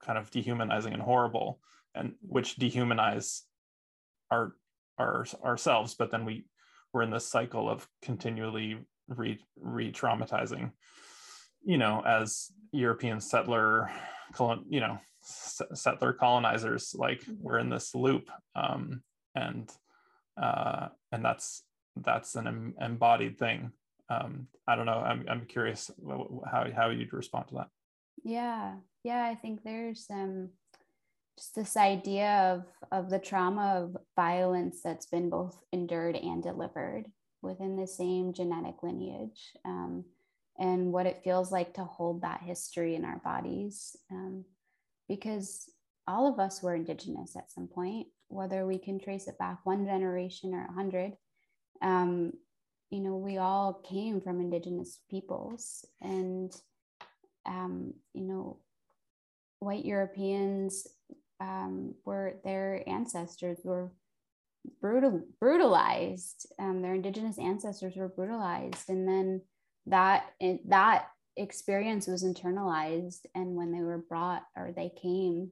kind 0.04 0.18
of 0.18 0.30
dehumanizing 0.32 0.94
and 0.94 1.02
horrible 1.02 1.60
and 1.96 2.13
which 2.22 2.58
dehumanize 2.58 3.42
our, 4.32 4.54
our 4.98 5.26
ourselves 5.44 5.96
but 5.96 6.12
then 6.12 6.26
we 6.26 6.46
we're 6.94 7.02
in 7.02 7.12
this 7.12 7.28
cycle 7.28 7.70
of 7.70 7.88
continually 8.02 8.80
re 9.08 9.40
re-traumatizing 9.60 10.72
you 11.63 11.78
know 11.78 12.02
as 12.06 12.52
european 12.72 13.20
settler 13.20 13.90
colon 14.34 14.63
you 14.70 14.80
know 14.80 15.00
settler 15.22 16.13
colonizers 16.13 16.96
like 16.98 17.24
we're 17.40 17.60
in 17.60 17.70
this 17.70 17.94
loop 17.94 18.30
um, 18.56 19.02
and 19.38 19.71
uh, 20.41 20.88
and 21.12 21.23
that's 21.23 21.63
that's 21.95 22.36
an 22.36 22.47
em- 22.47 22.76
embodied 22.80 23.38
thing. 23.38 23.71
Um, 24.10 24.47
i 24.67 24.76
don't 24.76 24.86
know. 24.86 25.00
I'm, 25.00 25.26
I'm 25.30 25.45
curious 25.45 25.91
how, 26.50 26.65
how 26.73 26.89
you'd 26.89 27.12
respond 27.12 27.50
to 27.50 27.56
that. 27.56 27.69
Yeah. 28.23 28.76
Yeah 29.04 29.23
i 29.26 29.36
think 29.36 29.63
there's 29.63 30.06
um 30.10 30.50
just 31.38 31.56
this 31.56 31.78
idea 31.78 32.30
of 32.54 32.65
of 32.91 33.10
the 33.10 33.19
trauma 33.19 33.76
of 33.76 33.97
violence 34.15 34.82
that's 34.84 35.06
been 35.06 35.30
both 35.30 35.58
endured 35.71 36.15
and 36.15 36.41
delivered 36.41 37.06
within 37.41 37.78
the 37.78 37.88
same 37.88 38.34
genetic 38.34 38.82
lineage 38.82 39.54
um, 39.63 40.04
and 40.60 40.91
what 40.91 41.06
it 41.06 41.21
feels 41.23 41.52
like 41.52 41.73
to 41.76 41.84
hold 41.84 42.21
that 42.21 42.41
history 42.41 42.95
in 42.95 43.06
our 43.06 43.19
bodies 43.19 43.95
um, 44.12 44.43
because 45.08 45.69
all 46.08 46.28
of 46.28 46.39
us 46.39 46.63
were 46.63 46.76
indigenous 46.76 47.36
at 47.36 47.52
some 47.52 47.67
point 47.67 48.08
whether 48.30 48.66
we 48.66 48.78
can 48.78 49.00
trace 49.00 49.28
it 49.28 49.38
back 49.38 49.60
one 49.63 49.86
generation 49.86 50.54
or 50.54 50.66
a 50.66 50.74
hundred. 50.74 51.13
Um, 51.82 52.34
you 52.90 53.02
know 53.02 53.18
we 53.18 53.38
all 53.38 53.74
came 53.74 54.22
from 54.22 54.40
indigenous 54.40 55.00
peoples 55.10 55.86
and 56.02 56.56
um, 57.46 57.94
you 58.13 58.24
know 58.24 58.60
white 59.60 59.86
europeans 59.86 60.88
um, 61.40 61.96
were 62.06 62.36
their 62.44 62.84
ancestors 62.88 63.60
were 63.63 63.92
brutal 64.82 65.22
brutalized 65.40 66.48
um, 66.60 66.82
their 66.82 66.96
indigenous 66.96 67.38
ancestors 67.38 67.96
were 67.96 68.10
brutalized. 68.10 68.90
And 68.90 69.08
then 69.08 69.42
that 69.88 70.26
that 70.68 71.08
experience 71.36 72.08
was 72.08 72.24
internalized. 72.24 73.26
And 73.36 73.56
when 73.56 73.72
they 73.72 73.82
were 73.82 73.98
brought 73.98 74.44
or 74.56 74.72
they 74.76 74.92
came 75.02 75.52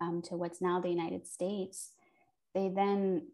um, 0.00 0.22
to 0.22 0.36
what's 0.36 0.60
now 0.60 0.80
the 0.80 0.88
united 0.88 1.26
states 1.26 1.90
they 2.54 2.68
then 2.68 3.26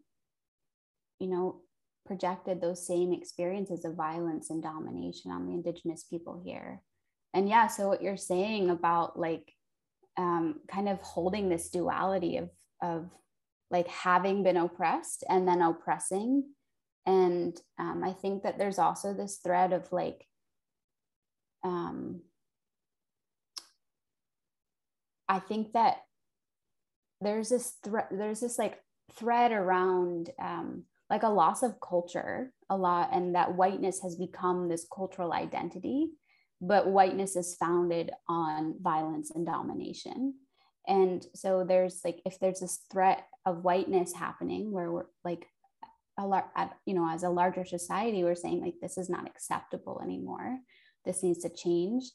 you 1.19 1.27
know 1.27 1.61
projected 2.09 2.59
those 2.59 2.87
same 2.87 3.13
experiences 3.13 3.85
of 3.85 3.93
violence 3.93 4.49
and 4.49 4.63
domination 4.63 5.29
on 5.29 5.45
the 5.45 5.53
indigenous 5.53 6.03
people 6.03 6.41
here. 6.43 6.81
And 7.35 7.47
yeah 7.47 7.67
so 7.67 7.87
what 7.87 8.01
you're 8.01 8.17
saying 8.17 8.71
about 8.71 9.17
like 9.17 9.53
um, 10.17 10.61
kind 10.67 10.89
of 10.89 10.99
holding 11.01 11.49
this 11.49 11.69
duality 11.69 12.37
of 12.37 12.49
of 12.81 13.11
like 13.69 13.87
having 13.87 14.41
been 14.41 14.57
oppressed 14.57 15.23
and 15.29 15.47
then 15.47 15.61
oppressing. 15.61 16.45
And 17.05 17.55
um, 17.77 18.03
i 18.03 18.11
think 18.11 18.41
that 18.43 18.57
there's 18.57 18.79
also 18.79 19.13
this 19.13 19.37
thread 19.37 19.71
of 19.71 19.91
like 19.91 20.25
um, 21.63 22.21
i 25.27 25.39
think 25.39 25.73
that 25.73 25.97
there's 27.21 27.49
this 27.49 27.75
thread 27.83 28.05
there's 28.11 28.39
this 28.39 28.57
like 28.57 28.79
thread 29.17 29.51
around 29.51 30.29
um, 30.41 30.83
like 31.09 31.23
a 31.23 31.29
loss 31.29 31.63
of 31.63 31.79
culture 31.79 32.53
a 32.69 32.77
lot 32.77 33.09
and 33.11 33.35
that 33.35 33.55
whiteness 33.55 34.01
has 34.01 34.15
become 34.15 34.69
this 34.69 34.85
cultural 34.93 35.33
identity 35.33 36.09
but 36.61 36.87
whiteness 36.87 37.35
is 37.35 37.55
founded 37.55 38.11
on 38.27 38.75
violence 38.81 39.31
and 39.31 39.45
domination. 39.45 40.35
And 40.87 41.25
so 41.35 41.63
there's 41.63 42.01
like 42.03 42.21
if 42.25 42.39
there's 42.39 42.59
this 42.59 42.79
threat 42.91 43.25
of 43.45 43.63
whiteness 43.63 44.13
happening 44.13 44.71
where 44.71 44.91
we're 44.91 45.05
like 45.23 45.45
a 46.17 46.27
lot 46.27 46.49
you 46.85 46.93
know 46.93 47.09
as 47.09 47.23
a 47.23 47.29
larger 47.29 47.63
society 47.63 48.25
we're 48.25 48.35
saying 48.35 48.59
like 48.59 48.73
this 48.81 48.97
is 48.97 49.09
not 49.09 49.27
acceptable 49.27 50.01
anymore. 50.03 50.57
This 51.05 51.23
needs 51.23 51.39
to 51.39 51.49
change. 51.49 52.11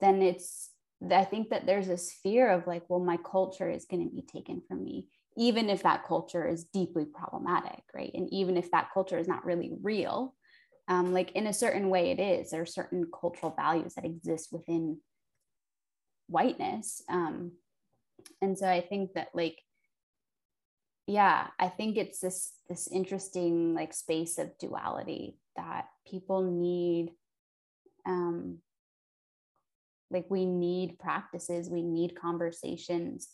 Then 0.00 0.22
it's 0.22 0.70
i 1.12 1.24
think 1.24 1.50
that 1.50 1.66
there's 1.66 1.86
this 1.86 2.12
fear 2.22 2.50
of 2.50 2.66
like 2.66 2.82
well 2.88 3.00
my 3.00 3.18
culture 3.18 3.70
is 3.70 3.84
going 3.84 4.08
to 4.08 4.14
be 4.14 4.22
taken 4.22 4.60
from 4.66 4.82
me 4.84 5.06
even 5.36 5.70
if 5.70 5.84
that 5.84 6.04
culture 6.04 6.48
is 6.48 6.64
deeply 6.64 7.04
problematic 7.04 7.82
right? 7.94 8.10
And 8.14 8.28
even 8.32 8.56
if 8.56 8.70
that 8.72 8.88
culture 8.92 9.18
is 9.18 9.28
not 9.28 9.44
really 9.44 9.72
real 9.82 10.34
um, 10.88 11.12
like 11.12 11.32
in 11.32 11.46
a 11.46 11.52
certain 11.52 11.90
way 11.90 12.10
it 12.10 12.18
is. 12.18 12.50
There 12.50 12.62
are 12.62 12.66
certain 12.66 13.06
cultural 13.12 13.54
values 13.54 13.94
that 13.94 14.06
exist 14.06 14.48
within 14.52 14.98
whiteness 16.28 17.02
um, 17.08 17.52
and 18.42 18.56
so 18.58 18.68
i 18.68 18.80
think 18.80 19.14
that 19.14 19.28
like 19.34 19.58
yeah 21.06 21.46
i 21.58 21.68
think 21.68 21.96
it's 21.96 22.20
this 22.20 22.52
this 22.68 22.86
interesting 22.88 23.74
like 23.74 23.94
space 23.94 24.38
of 24.38 24.56
duality 24.58 25.38
that 25.56 25.86
people 26.06 26.42
need 26.42 27.12
um 28.06 28.58
like 30.10 30.26
we 30.28 30.46
need 30.46 30.98
practices 30.98 31.70
we 31.70 31.82
need 31.82 32.14
conversations 32.14 33.28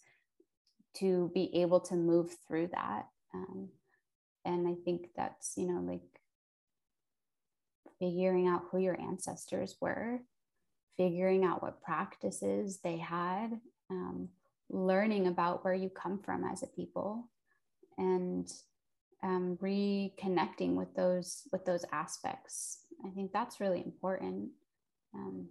to 0.95 1.31
be 1.35 1.51
able 1.63 1.81
to 1.81 1.95
move 1.95 2.37
through 2.47 2.69
that 2.69 3.07
um, 3.35 3.69
and 4.45 4.67
i 4.69 4.75
think 4.85 5.09
that's 5.17 5.55
you 5.57 5.67
know 5.67 5.81
like 5.81 6.03
figuring 7.99 8.47
out 8.47 8.65
who 8.71 8.79
your 8.79 9.01
ancestors 9.01 9.77
were, 9.81 10.21
figuring 10.97 11.45
out 11.45 11.63
what 11.63 11.83
practices 11.83 12.81
they 12.83 12.97
had, 12.97 13.61
um, 13.91 14.29
learning 14.71 15.27
about 15.27 15.65
where 15.65 15.75
you 15.75 15.89
come 15.89 16.19
from 16.19 16.45
as 16.45 16.63
a 16.63 16.67
people, 16.67 17.29
and 17.99 18.51
um, 19.23 19.57
reconnecting 19.63 20.75
with 20.75 20.95
those 20.95 21.43
with 21.53 21.65
those 21.65 21.85
aspects. 21.93 22.79
I 23.05 23.11
think 23.11 23.33
that's 23.33 23.61
really 23.61 23.83
important 23.85 24.51
um, 25.15 25.49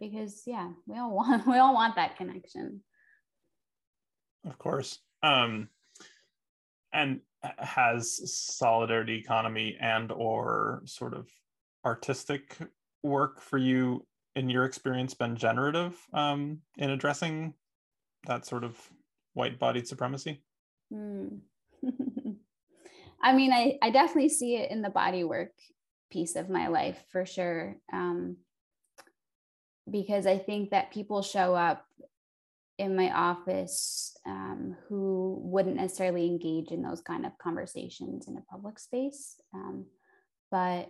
because 0.00 0.42
yeah, 0.46 0.70
we 0.86 0.98
all 0.98 1.10
want 1.14 1.46
we 1.46 1.58
all 1.58 1.74
want 1.74 1.96
that 1.96 2.16
connection. 2.16 2.82
Of 4.46 4.58
course. 4.58 4.98
Um, 5.22 5.68
and 6.92 7.20
has 7.58 8.20
solidarity 8.34 9.16
economy 9.16 9.76
and 9.80 10.10
or 10.10 10.82
sort 10.84 11.14
of 11.14 11.28
artistic 11.84 12.56
work 13.02 13.40
for 13.40 13.58
you 13.58 14.04
in 14.34 14.48
your 14.48 14.64
experience 14.64 15.14
been 15.14 15.36
generative 15.36 15.96
um, 16.12 16.58
in 16.76 16.90
addressing 16.90 17.54
that 18.26 18.46
sort 18.46 18.64
of 18.64 18.76
white 19.34 19.58
bodied 19.58 19.86
supremacy 19.86 20.42
mm. 20.92 21.38
i 23.22 23.32
mean 23.32 23.52
I, 23.52 23.78
I 23.80 23.90
definitely 23.90 24.30
see 24.30 24.56
it 24.56 24.70
in 24.70 24.82
the 24.82 24.90
body 24.90 25.22
work 25.22 25.52
piece 26.10 26.34
of 26.34 26.50
my 26.50 26.68
life 26.68 26.98
for 27.12 27.24
sure 27.24 27.76
um, 27.92 28.36
because 29.90 30.26
i 30.26 30.38
think 30.38 30.70
that 30.70 30.92
people 30.92 31.22
show 31.22 31.54
up 31.54 31.84
in 32.78 32.94
my 32.94 33.10
office 33.12 34.16
um, 34.24 34.76
who 34.88 35.38
wouldn't 35.42 35.76
necessarily 35.76 36.26
engage 36.26 36.70
in 36.70 36.82
those 36.82 37.00
kind 37.00 37.26
of 37.26 37.36
conversations 37.38 38.28
in 38.28 38.36
a 38.36 38.42
public 38.42 38.78
space. 38.78 39.34
Um, 39.52 39.86
but 40.50 40.88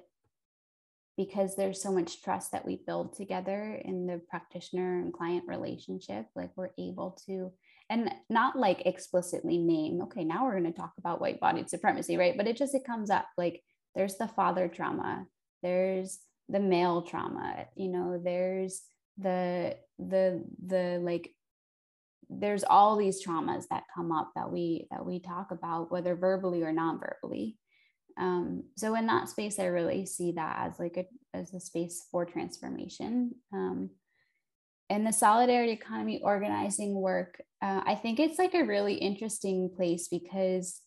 because 1.16 1.56
there's 1.56 1.82
so 1.82 1.90
much 1.90 2.22
trust 2.22 2.52
that 2.52 2.64
we 2.64 2.80
build 2.86 3.16
together 3.16 3.80
in 3.84 4.06
the 4.06 4.20
practitioner 4.28 5.00
and 5.00 5.12
client 5.12 5.44
relationship, 5.48 6.26
like 6.36 6.50
we're 6.56 6.70
able 6.78 7.18
to, 7.26 7.50
and 7.90 8.12
not 8.28 8.54
like 8.54 8.82
explicitly 8.84 9.56
name, 9.58 10.02
okay, 10.02 10.24
now 10.24 10.44
we're 10.44 10.60
going 10.60 10.72
to 10.72 10.78
talk 10.78 10.92
about 10.98 11.20
white 11.20 11.40
bodied 11.40 11.70
supremacy, 11.70 12.18
right? 12.18 12.36
But 12.36 12.46
it 12.46 12.56
just, 12.56 12.74
it 12.74 12.84
comes 12.84 13.08
up 13.08 13.26
like 13.38 13.62
there's 13.96 14.16
the 14.16 14.28
father 14.28 14.68
trauma, 14.68 15.26
there's 15.62 16.18
the 16.48 16.60
male 16.60 17.02
trauma, 17.02 17.66
you 17.76 17.88
know, 17.88 18.20
there's 18.22 18.82
the, 19.18 19.76
the, 19.98 20.44
the 20.64 21.00
like 21.02 21.34
there's 22.30 22.64
all 22.64 22.96
these 22.96 23.24
traumas 23.24 23.64
that 23.70 23.84
come 23.94 24.12
up 24.12 24.32
that 24.34 24.50
we 24.50 24.86
that 24.90 25.04
we 25.04 25.18
talk 25.18 25.50
about 25.50 25.90
whether 25.90 26.14
verbally 26.14 26.62
or 26.62 26.72
non-verbally. 26.72 27.56
Um, 28.18 28.64
so 28.76 28.94
in 28.96 29.06
that 29.06 29.28
space 29.28 29.58
i 29.58 29.66
really 29.66 30.04
see 30.04 30.32
that 30.32 30.70
as 30.70 30.78
like 30.78 30.96
a 30.96 31.06
as 31.36 31.54
a 31.54 31.60
space 31.60 32.06
for 32.10 32.24
transformation. 32.24 33.32
Um, 33.52 33.90
and 34.90 35.06
the 35.06 35.12
solidarity 35.12 35.72
economy 35.72 36.20
organizing 36.22 36.94
work 36.94 37.42
uh, 37.62 37.82
i 37.84 37.94
think 37.94 38.18
it's 38.18 38.38
like 38.38 38.54
a 38.54 38.64
really 38.64 38.94
interesting 38.94 39.70
place 39.76 40.08
because 40.08 40.80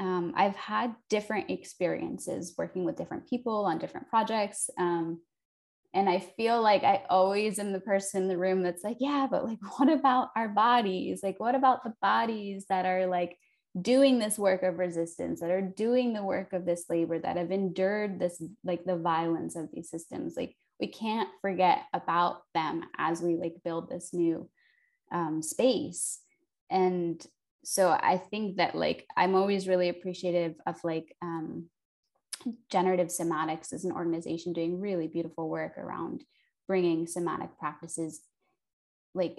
um, 0.00 0.32
i've 0.36 0.56
had 0.56 0.94
different 1.08 1.50
experiences 1.50 2.54
working 2.58 2.84
with 2.84 2.96
different 2.96 3.28
people 3.28 3.64
on 3.64 3.78
different 3.78 4.08
projects 4.08 4.68
um, 4.78 5.20
and 5.94 6.08
i 6.08 6.18
feel 6.18 6.60
like 6.60 6.82
i 6.82 7.02
always 7.08 7.60
am 7.60 7.72
the 7.72 7.80
person 7.80 8.22
in 8.22 8.28
the 8.28 8.36
room 8.36 8.62
that's 8.62 8.82
like 8.82 8.96
yeah 8.98 9.28
but 9.30 9.44
like 9.44 9.58
what 9.78 9.88
about 9.88 10.30
our 10.36 10.48
bodies? 10.48 11.20
Like 11.22 11.38
what 11.38 11.54
about 11.54 11.84
the 11.84 11.94
bodies 12.02 12.66
that 12.68 12.86
are 12.86 13.06
like 13.06 13.36
doing 13.80 14.18
this 14.18 14.38
work 14.38 14.62
of 14.62 14.78
resistance 14.78 15.40
that 15.40 15.50
are 15.50 15.62
doing 15.62 16.12
the 16.12 16.24
work 16.24 16.52
of 16.52 16.66
this 16.66 16.86
labor 16.90 17.18
that 17.18 17.36
have 17.36 17.52
endured 17.52 18.18
this 18.18 18.42
like 18.64 18.84
the 18.84 18.96
violence 18.96 19.56
of 19.56 19.68
these 19.72 19.90
systems? 19.90 20.34
Like 20.36 20.56
we 20.80 20.88
can't 20.88 21.28
forget 21.40 21.84
about 21.92 22.42
them 22.54 22.84
as 22.98 23.22
we 23.22 23.36
like 23.36 23.54
build 23.64 23.88
this 23.88 24.12
new 24.12 24.48
um, 25.12 25.42
space. 25.42 26.20
And 26.70 27.24
so 27.64 27.90
i 27.90 28.16
think 28.16 28.56
that 28.56 28.74
like 28.74 29.06
i'm 29.16 29.34
always 29.34 29.68
really 29.68 29.88
appreciative 29.88 30.54
of 30.66 30.82
like 30.84 31.14
um, 31.22 31.68
Generative 32.70 33.08
Somatics 33.08 33.72
as 33.72 33.84
an 33.84 33.92
organization 33.92 34.52
doing 34.52 34.80
really 34.80 35.06
beautiful 35.06 35.48
work 35.48 35.76
around 35.76 36.24
bringing 36.66 37.06
somatic 37.06 37.50
practices, 37.58 38.20
like 39.14 39.38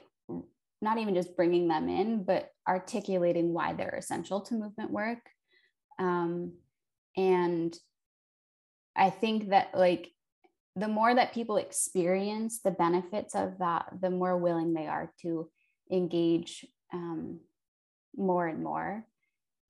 not 0.81 0.97
even 0.97 1.15
just 1.15 1.35
bringing 1.35 1.67
them 1.67 1.89
in, 1.89 2.23
but 2.23 2.49
articulating 2.67 3.53
why 3.53 3.73
they're 3.73 3.95
essential 3.97 4.41
to 4.41 4.55
movement 4.55 4.91
work. 4.91 5.19
Um, 5.99 6.53
and 7.17 7.75
I 8.95 9.09
think 9.09 9.49
that, 9.49 9.69
like, 9.73 10.11
the 10.75 10.87
more 10.87 11.13
that 11.13 11.33
people 11.33 11.57
experience 11.57 12.61
the 12.61 12.71
benefits 12.71 13.35
of 13.35 13.57
that, 13.59 13.91
the 14.01 14.09
more 14.09 14.37
willing 14.37 14.73
they 14.73 14.87
are 14.87 15.11
to 15.21 15.49
engage 15.91 16.65
um, 16.93 17.39
more 18.15 18.47
and 18.47 18.63
more. 18.63 19.05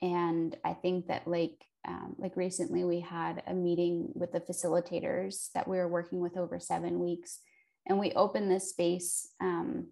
And 0.01 0.56
I 0.63 0.73
think 0.73 1.08
that, 1.08 1.27
like, 1.27 1.63
um, 1.88 2.15
like 2.17 2.36
recently 2.36 2.84
we 2.84 2.99
had 2.99 3.41
a 3.47 3.54
meeting 3.54 4.10
with 4.13 4.32
the 4.32 4.39
facilitators 4.39 5.51
that 5.54 5.67
we 5.67 5.77
were 5.77 5.88
working 5.88 6.19
with 6.19 6.38
over 6.38 6.60
seven 6.60 6.99
weeks 6.99 7.39
and 7.88 7.99
we 7.99 8.12
opened 8.12 8.51
this 8.51 8.69
space 8.69 9.30
um, 9.41 9.88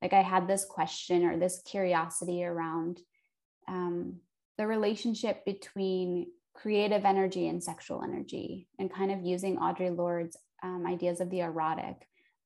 like 0.00 0.12
i 0.12 0.22
had 0.22 0.46
this 0.46 0.64
question 0.64 1.24
or 1.24 1.36
this 1.36 1.60
curiosity 1.64 2.44
around 2.44 3.00
um, 3.66 4.16
the 4.58 4.66
relationship 4.66 5.44
between 5.44 6.26
creative 6.54 7.04
energy 7.04 7.48
and 7.48 7.62
sexual 7.62 8.02
energy 8.02 8.68
and 8.78 8.92
kind 8.92 9.10
of 9.10 9.24
using 9.24 9.56
audre 9.56 9.96
lorde's 9.96 10.36
um, 10.62 10.86
ideas 10.86 11.20
of 11.20 11.30
the 11.30 11.40
erotic 11.40 11.96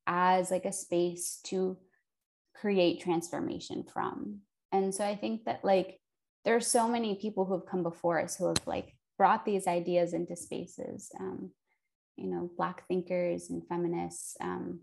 as 0.06 0.50
like 0.50 0.64
a 0.64 0.72
space 0.72 1.40
to 1.44 1.76
create 2.54 3.00
transformation 3.00 3.84
from 3.84 4.40
and 4.72 4.94
so 4.94 5.04
i 5.04 5.14
think 5.14 5.44
that 5.44 5.64
like 5.64 6.00
there 6.44 6.56
are 6.56 6.60
so 6.60 6.88
many 6.88 7.14
people 7.16 7.44
who 7.44 7.54
have 7.54 7.66
come 7.66 7.82
before 7.82 8.20
us 8.22 8.36
who 8.36 8.48
have 8.48 8.66
like 8.66 8.94
brought 9.16 9.44
these 9.44 9.66
ideas 9.66 10.12
into 10.14 10.36
spaces 10.36 11.10
um, 11.20 11.50
you 12.16 12.28
know 12.28 12.50
black 12.56 12.86
thinkers 12.88 13.50
and 13.50 13.66
feminists 13.68 14.36
um, 14.40 14.80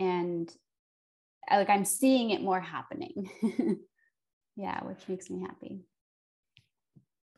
and 0.00 0.52
I, 1.48 1.58
like 1.58 1.70
i'm 1.70 1.84
seeing 1.84 2.30
it 2.30 2.42
more 2.42 2.60
happening. 2.60 3.30
Yeah 4.58 4.84
which 4.84 5.08
makes 5.08 5.30
me 5.30 5.40
happy. 5.40 5.84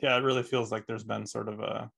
Yeah 0.00 0.16
it 0.16 0.22
really 0.22 0.42
feels 0.42 0.72
like 0.72 0.86
there's 0.86 1.04
been 1.04 1.26
sort 1.26 1.48
of 1.48 1.60
a 1.60 1.90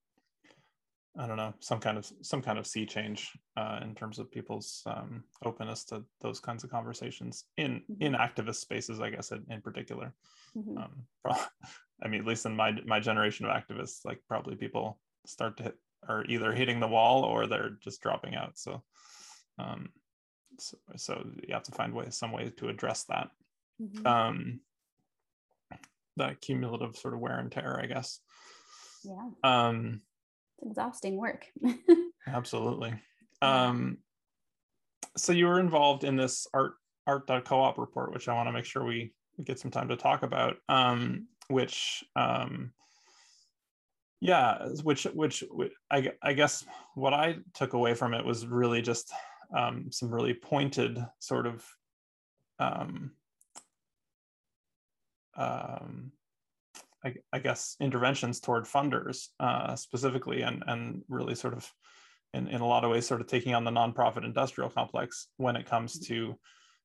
I 1.18 1.26
don't 1.26 1.36
know 1.36 1.52
some 1.60 1.78
kind 1.78 1.98
of 1.98 2.10
some 2.22 2.40
kind 2.40 2.58
of 2.58 2.66
sea 2.66 2.86
change 2.86 3.30
uh, 3.56 3.80
in 3.82 3.94
terms 3.94 4.18
of 4.18 4.30
people's 4.30 4.82
um, 4.86 5.24
openness 5.44 5.84
to 5.86 6.04
those 6.22 6.40
kinds 6.40 6.64
of 6.64 6.70
conversations 6.70 7.44
in 7.58 7.82
mm-hmm. 7.90 8.02
in 8.02 8.12
activist 8.14 8.56
spaces, 8.56 9.00
I 9.00 9.10
guess 9.10 9.30
in, 9.30 9.44
in 9.50 9.60
particular. 9.60 10.14
Mm-hmm. 10.56 10.78
Um, 10.78 11.06
I 12.02 12.08
mean, 12.08 12.20
at 12.20 12.26
least 12.26 12.46
in 12.46 12.56
my 12.56 12.72
my 12.86 12.98
generation 12.98 13.44
of 13.44 13.52
activists, 13.52 14.04
like 14.04 14.20
probably 14.26 14.56
people 14.56 14.98
start 15.26 15.58
to 15.58 15.64
hit 15.64 15.76
are 16.08 16.24
either 16.24 16.52
hitting 16.52 16.80
the 16.80 16.88
wall 16.88 17.24
or 17.24 17.46
they're 17.46 17.76
just 17.82 18.00
dropping 18.00 18.34
out. 18.34 18.58
So, 18.58 18.82
um, 19.58 19.90
so, 20.58 20.76
so 20.96 21.26
you 21.46 21.54
have 21.54 21.62
to 21.64 21.72
find 21.72 21.94
ways 21.94 22.16
some 22.16 22.32
way 22.32 22.50
to 22.56 22.68
address 22.68 23.04
that. 23.04 23.28
Mm-hmm. 23.80 24.06
Um, 24.06 24.60
that 26.16 26.40
cumulative 26.40 26.96
sort 26.96 27.14
of 27.14 27.20
wear 27.20 27.38
and 27.38 27.50
tear, 27.50 27.80
I 27.80 27.86
guess. 27.86 28.20
Yeah. 29.04 29.30
Um, 29.44 30.00
exhausting 30.62 31.16
work. 31.16 31.46
absolutely. 32.26 32.94
Um, 33.40 33.98
so 35.16 35.32
you 35.32 35.46
were 35.46 35.60
involved 35.60 36.04
in 36.04 36.16
this 36.16 36.46
art 36.54 36.74
art.coop 37.06 37.78
report, 37.78 38.12
which 38.12 38.28
I 38.28 38.34
want 38.34 38.48
to 38.48 38.52
make 38.52 38.64
sure 38.64 38.84
we, 38.84 39.12
get 39.44 39.58
some 39.58 39.70
time 39.70 39.88
to 39.88 39.96
talk 39.96 40.22
about. 40.22 40.56
Um, 40.68 41.26
which 41.48 42.04
um, 42.16 42.72
yeah, 44.20 44.68
which 44.84 45.04
which 45.04 45.42
I, 45.90 46.12
I 46.22 46.32
guess 46.32 46.64
what 46.94 47.12
I 47.12 47.38
took 47.54 47.72
away 47.72 47.94
from 47.94 48.14
it 48.14 48.24
was 48.24 48.46
really 48.46 48.82
just 48.82 49.12
um, 49.56 49.86
some 49.90 50.14
really 50.14 50.34
pointed 50.34 51.04
sort 51.18 51.46
of 51.46 51.66
um, 52.58 53.12
um, 55.36 56.12
I, 57.04 57.14
I 57.32 57.38
guess, 57.38 57.76
interventions 57.80 58.40
toward 58.40 58.64
funders 58.64 59.28
uh, 59.40 59.76
specifically, 59.76 60.42
and 60.42 60.62
and 60.66 61.02
really 61.08 61.34
sort 61.34 61.54
of, 61.54 61.70
in, 62.34 62.48
in 62.48 62.60
a 62.60 62.66
lot 62.66 62.84
of 62.84 62.90
ways, 62.90 63.06
sort 63.06 63.20
of 63.20 63.26
taking 63.26 63.54
on 63.54 63.64
the 63.64 63.70
nonprofit 63.70 64.24
industrial 64.24 64.70
complex 64.70 65.28
when 65.36 65.56
it 65.56 65.66
comes 65.66 65.98
to 66.06 66.38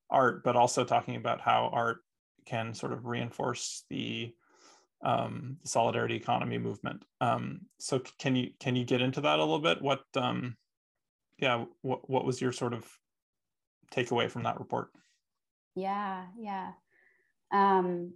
art, 0.09 0.43
but 0.43 0.55
also 0.55 0.83
talking 0.83 1.15
about 1.15 1.41
how 1.41 1.69
art 1.71 1.97
can 2.45 2.73
sort 2.73 2.93
of 2.93 3.05
reinforce 3.05 3.83
the 3.89 4.33
um, 5.03 5.57
solidarity 5.63 6.15
economy 6.15 6.57
movement. 6.57 7.03
Um, 7.21 7.61
so 7.79 8.01
can 8.19 8.35
you 8.35 8.51
can 8.59 8.75
you 8.75 8.85
get 8.85 9.01
into 9.01 9.21
that 9.21 9.39
a 9.39 9.43
little 9.43 9.59
bit? 9.59 9.81
What 9.81 10.01
um, 10.15 10.57
yeah, 11.37 11.65
what 11.81 12.09
what 12.09 12.25
was 12.25 12.41
your 12.41 12.51
sort 12.51 12.73
of 12.73 12.85
takeaway 13.91 14.29
from 14.29 14.43
that 14.43 14.59
report? 14.59 14.89
Yeah, 15.75 16.25
yeah. 16.39 16.71
Um, 17.51 18.13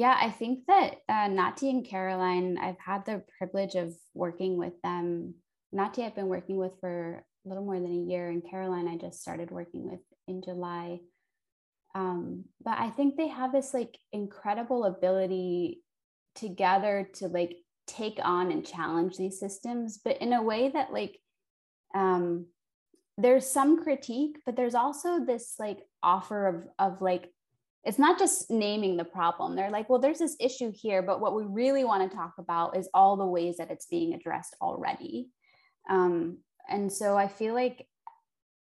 yeah, 0.00 0.16
I 0.18 0.30
think 0.30 0.60
that 0.66 0.94
uh, 1.10 1.28
Nati 1.28 1.68
and 1.68 1.86
Caroline, 1.86 2.56
I've 2.56 2.78
had 2.78 3.04
the 3.04 3.22
privilege 3.36 3.74
of 3.74 3.92
working 4.14 4.56
with 4.56 4.72
them. 4.82 5.34
Nati, 5.72 6.02
I've 6.02 6.14
been 6.14 6.28
working 6.28 6.56
with 6.56 6.72
for 6.80 7.22
a 7.44 7.48
little 7.48 7.66
more 7.66 7.78
than 7.78 7.92
a 7.92 8.10
year, 8.10 8.30
and 8.30 8.42
Caroline, 8.50 8.88
I 8.88 8.96
just 8.96 9.20
started 9.20 9.50
working 9.50 9.90
with 9.90 10.00
in 10.26 10.40
July. 10.40 11.00
Um, 11.94 12.46
but 12.64 12.78
I 12.78 12.88
think 12.88 13.18
they 13.18 13.28
have 13.28 13.52
this 13.52 13.74
like 13.74 13.98
incredible 14.10 14.86
ability 14.86 15.82
together 16.34 17.06
to 17.16 17.28
like 17.28 17.58
take 17.86 18.20
on 18.22 18.50
and 18.50 18.66
challenge 18.66 19.18
these 19.18 19.38
systems, 19.38 20.00
but 20.02 20.16
in 20.22 20.32
a 20.32 20.42
way 20.42 20.70
that 20.70 20.94
like 20.94 21.18
um, 21.94 22.46
there's 23.18 23.46
some 23.46 23.82
critique, 23.82 24.38
but 24.46 24.56
there's 24.56 24.74
also 24.74 25.26
this 25.26 25.56
like 25.58 25.80
offer 26.02 26.46
of 26.46 26.64
of 26.78 27.02
like 27.02 27.28
it's 27.84 27.98
not 27.98 28.18
just 28.18 28.50
naming 28.50 28.96
the 28.96 29.04
problem. 29.04 29.56
They're 29.56 29.70
like, 29.70 29.88
well, 29.88 29.98
there's 29.98 30.18
this 30.18 30.36
issue 30.38 30.70
here, 30.74 31.02
but 31.02 31.20
what 31.20 31.34
we 31.34 31.44
really 31.44 31.84
want 31.84 32.08
to 32.08 32.16
talk 32.16 32.34
about 32.38 32.76
is 32.76 32.90
all 32.92 33.16
the 33.16 33.26
ways 33.26 33.56
that 33.56 33.70
it's 33.70 33.86
being 33.86 34.12
addressed 34.12 34.54
already. 34.60 35.28
Um, 35.88 36.38
and 36.68 36.92
so 36.92 37.16
I 37.16 37.26
feel 37.26 37.54
like 37.54 37.86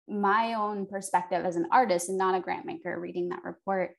my 0.09 0.55
own 0.55 0.87
perspective 0.87 1.45
as 1.45 1.57
an 1.57 1.69
artist 1.71 2.09
and 2.09 2.19
not 2.19 2.35
a 2.35 2.41
grant 2.41 2.67
maker 2.67 2.99
reading 2.99 3.31
that 3.31 3.45
report 3.45 3.95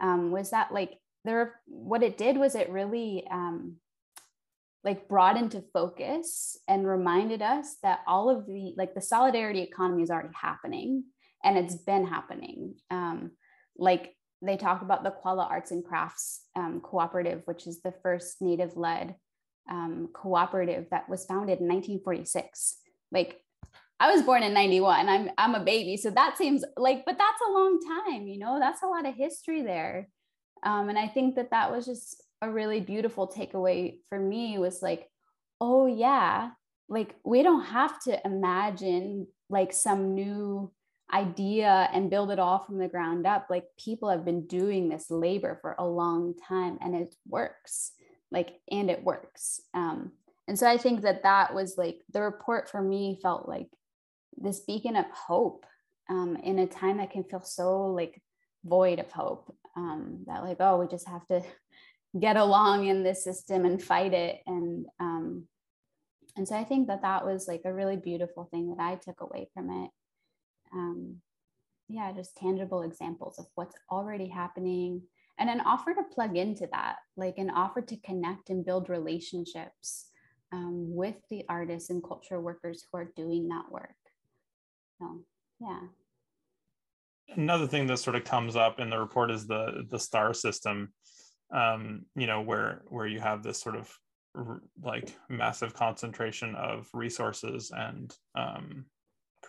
um, 0.00 0.30
was 0.30 0.50
that 0.50 0.72
like 0.72 0.98
there 1.24 1.60
what 1.66 2.02
it 2.02 2.16
did 2.16 2.38
was 2.38 2.54
it 2.54 2.70
really 2.70 3.26
um, 3.30 3.76
like 4.82 5.08
brought 5.08 5.36
into 5.36 5.62
focus 5.72 6.58
and 6.66 6.86
reminded 6.86 7.42
us 7.42 7.76
that 7.82 8.00
all 8.06 8.30
of 8.30 8.46
the 8.46 8.72
like 8.76 8.94
the 8.94 9.00
solidarity 9.02 9.60
economy 9.60 10.02
is 10.02 10.10
already 10.10 10.34
happening 10.34 11.04
and 11.44 11.58
it's 11.58 11.74
been 11.74 12.06
happening 12.06 12.74
um, 12.90 13.30
like 13.76 14.14
they 14.42 14.56
talk 14.56 14.82
about 14.82 15.04
the 15.04 15.10
Qualla 15.10 15.46
Arts 15.50 15.70
and 15.70 15.84
Crafts 15.84 16.42
um, 16.56 16.80
Cooperative, 16.80 17.42
which 17.44 17.66
is 17.66 17.82
the 17.82 17.92
first 18.02 18.40
native 18.40 18.76
led 18.76 19.14
um, 19.70 20.08
cooperative 20.12 20.86
that 20.90 21.08
was 21.08 21.24
founded 21.26 21.60
in 21.60 21.68
1946. 21.68 22.78
Like 23.12 23.40
I 23.98 24.12
was 24.12 24.22
born 24.22 24.42
in 24.42 24.54
91. 24.54 25.08
I'm 25.08 25.30
I'm 25.36 25.54
a 25.54 25.64
baby. 25.64 25.96
So 25.96 26.10
that 26.10 26.38
seems 26.38 26.64
like, 26.76 27.04
but 27.04 27.18
that's 27.18 27.40
a 27.46 27.52
long 27.52 27.78
time, 28.06 28.26
you 28.26 28.38
know, 28.38 28.58
that's 28.58 28.82
a 28.82 28.86
lot 28.86 29.06
of 29.06 29.14
history 29.14 29.62
there. 29.62 30.08
Um, 30.62 30.88
and 30.88 30.98
I 30.98 31.06
think 31.06 31.36
that 31.36 31.50
that 31.50 31.70
was 31.70 31.84
just 31.86 32.22
a 32.42 32.50
really 32.50 32.80
beautiful 32.80 33.28
takeaway 33.28 33.98
for 34.08 34.18
me 34.18 34.58
was 34.58 34.80
like, 34.80 35.06
oh 35.60 35.86
yeah, 35.86 36.50
like 36.88 37.14
we 37.24 37.42
don't 37.42 37.64
have 37.66 38.00
to 38.04 38.18
imagine 38.26 39.26
like 39.50 39.72
some 39.72 40.14
new 40.14 40.72
idea 41.12 41.88
and 41.92 42.10
build 42.10 42.30
it 42.30 42.38
all 42.38 42.64
from 42.64 42.78
the 42.78 42.88
ground 42.88 43.26
up. 43.26 43.46
Like 43.50 43.64
people 43.78 44.08
have 44.08 44.24
been 44.24 44.46
doing 44.46 44.88
this 44.88 45.10
labor 45.10 45.58
for 45.60 45.74
a 45.78 45.86
long 45.86 46.34
time 46.48 46.78
and 46.80 46.94
it 46.94 47.14
works 47.26 47.92
like, 48.30 48.60
and 48.70 48.90
it 48.90 49.02
works. 49.02 49.60
Um, 49.74 50.12
and 50.46 50.58
so 50.58 50.68
I 50.68 50.78
think 50.78 51.02
that 51.02 51.22
that 51.22 51.54
was 51.54 51.76
like 51.76 52.00
the 52.12 52.22
report 52.22 52.68
for 52.68 52.82
me 52.82 53.18
felt 53.22 53.48
like 53.48 53.68
this 54.36 54.60
beacon 54.60 54.96
of 54.96 55.06
hope 55.06 55.66
um, 56.08 56.36
in 56.36 56.58
a 56.58 56.66
time 56.66 56.98
that 56.98 57.10
can 57.10 57.24
feel 57.24 57.40
so 57.40 57.86
like 57.86 58.20
void 58.64 58.98
of 58.98 59.10
hope 59.12 59.54
um, 59.76 60.24
that 60.26 60.42
like 60.42 60.56
oh 60.60 60.78
we 60.78 60.86
just 60.86 61.08
have 61.08 61.26
to 61.28 61.42
get 62.18 62.36
along 62.36 62.86
in 62.86 63.02
this 63.02 63.22
system 63.22 63.64
and 63.64 63.82
fight 63.82 64.12
it 64.12 64.40
and 64.46 64.86
um, 64.98 65.44
and 66.36 66.46
so 66.46 66.56
i 66.56 66.64
think 66.64 66.88
that 66.88 67.02
that 67.02 67.24
was 67.24 67.46
like 67.46 67.62
a 67.64 67.72
really 67.72 67.96
beautiful 67.96 68.48
thing 68.50 68.74
that 68.74 68.82
i 68.82 68.96
took 68.96 69.20
away 69.20 69.48
from 69.54 69.70
it 69.70 69.90
um, 70.72 71.16
yeah 71.88 72.12
just 72.12 72.36
tangible 72.36 72.82
examples 72.82 73.38
of 73.38 73.46
what's 73.54 73.76
already 73.90 74.28
happening 74.28 75.02
and 75.38 75.48
an 75.48 75.60
offer 75.60 75.94
to 75.94 76.02
plug 76.14 76.36
into 76.36 76.68
that 76.72 76.96
like 77.16 77.38
an 77.38 77.50
offer 77.50 77.80
to 77.80 77.96
connect 77.98 78.50
and 78.50 78.64
build 78.64 78.88
relationships 78.88 80.06
um, 80.52 80.94
with 80.94 81.16
the 81.30 81.44
artists 81.48 81.90
and 81.90 82.02
culture 82.02 82.40
workers 82.40 82.84
who 82.90 82.98
are 82.98 83.12
doing 83.16 83.48
that 83.48 83.70
work 83.70 83.94
so 85.00 85.24
yeah. 85.60 85.80
Another 87.36 87.66
thing 87.66 87.86
that 87.86 87.98
sort 87.98 88.16
of 88.16 88.24
comes 88.24 88.56
up 88.56 88.80
in 88.80 88.90
the 88.90 88.98
report 88.98 89.30
is 89.30 89.46
the 89.46 89.84
the 89.88 89.98
star 89.98 90.34
system. 90.34 90.92
Um, 91.52 92.06
you 92.16 92.26
know, 92.26 92.40
where 92.40 92.82
where 92.88 93.06
you 93.06 93.20
have 93.20 93.42
this 93.42 93.60
sort 93.60 93.76
of 93.76 93.92
like 94.82 95.14
massive 95.28 95.74
concentration 95.74 96.54
of 96.54 96.88
resources 96.92 97.72
and 97.74 98.14
um, 98.36 98.86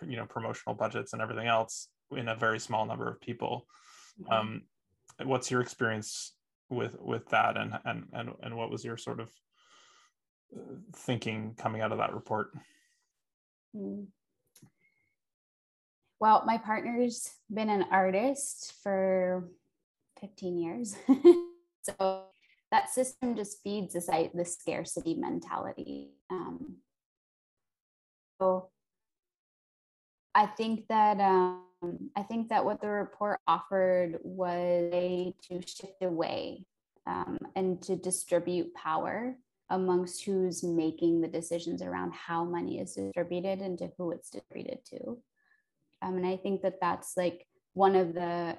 you 0.06 0.16
know 0.16 0.26
promotional 0.26 0.74
budgets 0.74 1.12
and 1.12 1.22
everything 1.22 1.46
else 1.46 1.88
in 2.16 2.28
a 2.28 2.36
very 2.36 2.58
small 2.58 2.86
number 2.86 3.08
of 3.08 3.20
people. 3.20 3.66
Um, 4.30 4.62
what's 5.22 5.50
your 5.50 5.60
experience 5.60 6.34
with 6.70 6.96
with 7.00 7.28
that, 7.30 7.56
and 7.56 7.78
and 7.84 8.04
and 8.12 8.30
and 8.42 8.56
what 8.56 8.70
was 8.70 8.84
your 8.84 8.96
sort 8.96 9.20
of 9.20 9.30
uh, 10.56 10.76
thinking 10.94 11.54
coming 11.56 11.80
out 11.80 11.92
of 11.92 11.98
that 11.98 12.14
report? 12.14 12.50
Mm. 13.74 14.06
Well, 16.20 16.44
my 16.46 16.58
partner's 16.58 17.28
been 17.52 17.68
an 17.68 17.86
artist 17.90 18.74
for 18.82 19.48
15 20.20 20.56
years. 20.56 20.96
so 21.82 22.26
that 22.70 22.90
system 22.90 23.34
just 23.36 23.62
feeds 23.62 23.94
this 23.94 24.06
the 24.06 24.44
scarcity 24.44 25.14
mentality. 25.14 26.12
Um, 26.30 26.76
so 28.40 28.70
I 30.34 30.46
think 30.46 30.88
that 30.88 31.20
um, 31.20 31.62
I 32.16 32.22
think 32.22 32.48
that 32.48 32.64
what 32.64 32.80
the 32.80 32.88
report 32.88 33.40
offered 33.46 34.18
was 34.22 35.34
to 35.48 35.62
shift 35.66 36.02
away 36.02 36.64
um, 37.06 37.38
and 37.56 37.82
to 37.82 37.96
distribute 37.96 38.72
power 38.74 39.36
amongst 39.70 40.24
who's 40.24 40.62
making 40.62 41.20
the 41.20 41.28
decisions 41.28 41.82
around 41.82 42.12
how 42.12 42.44
money 42.44 42.78
is 42.78 42.94
distributed 42.94 43.60
and 43.60 43.78
to 43.78 43.90
who 43.96 44.10
it's 44.10 44.30
distributed 44.30 44.84
to. 44.84 45.18
Um, 46.02 46.16
and 46.16 46.26
I 46.26 46.36
think 46.36 46.62
that 46.62 46.80
that's 46.80 47.16
like 47.16 47.46
one 47.74 47.96
of 47.96 48.14
the 48.14 48.56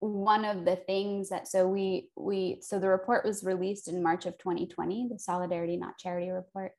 one 0.00 0.44
of 0.44 0.66
the 0.66 0.76
things 0.76 1.30
that 1.30 1.48
so 1.48 1.66
we 1.66 2.10
we 2.16 2.58
so 2.60 2.78
the 2.78 2.88
report 2.88 3.24
was 3.24 3.42
released 3.42 3.88
in 3.88 4.02
March 4.02 4.26
of 4.26 4.36
2020, 4.38 5.08
the 5.10 5.18
Solidarity 5.18 5.76
Not 5.76 5.98
Charity 5.98 6.30
report. 6.30 6.72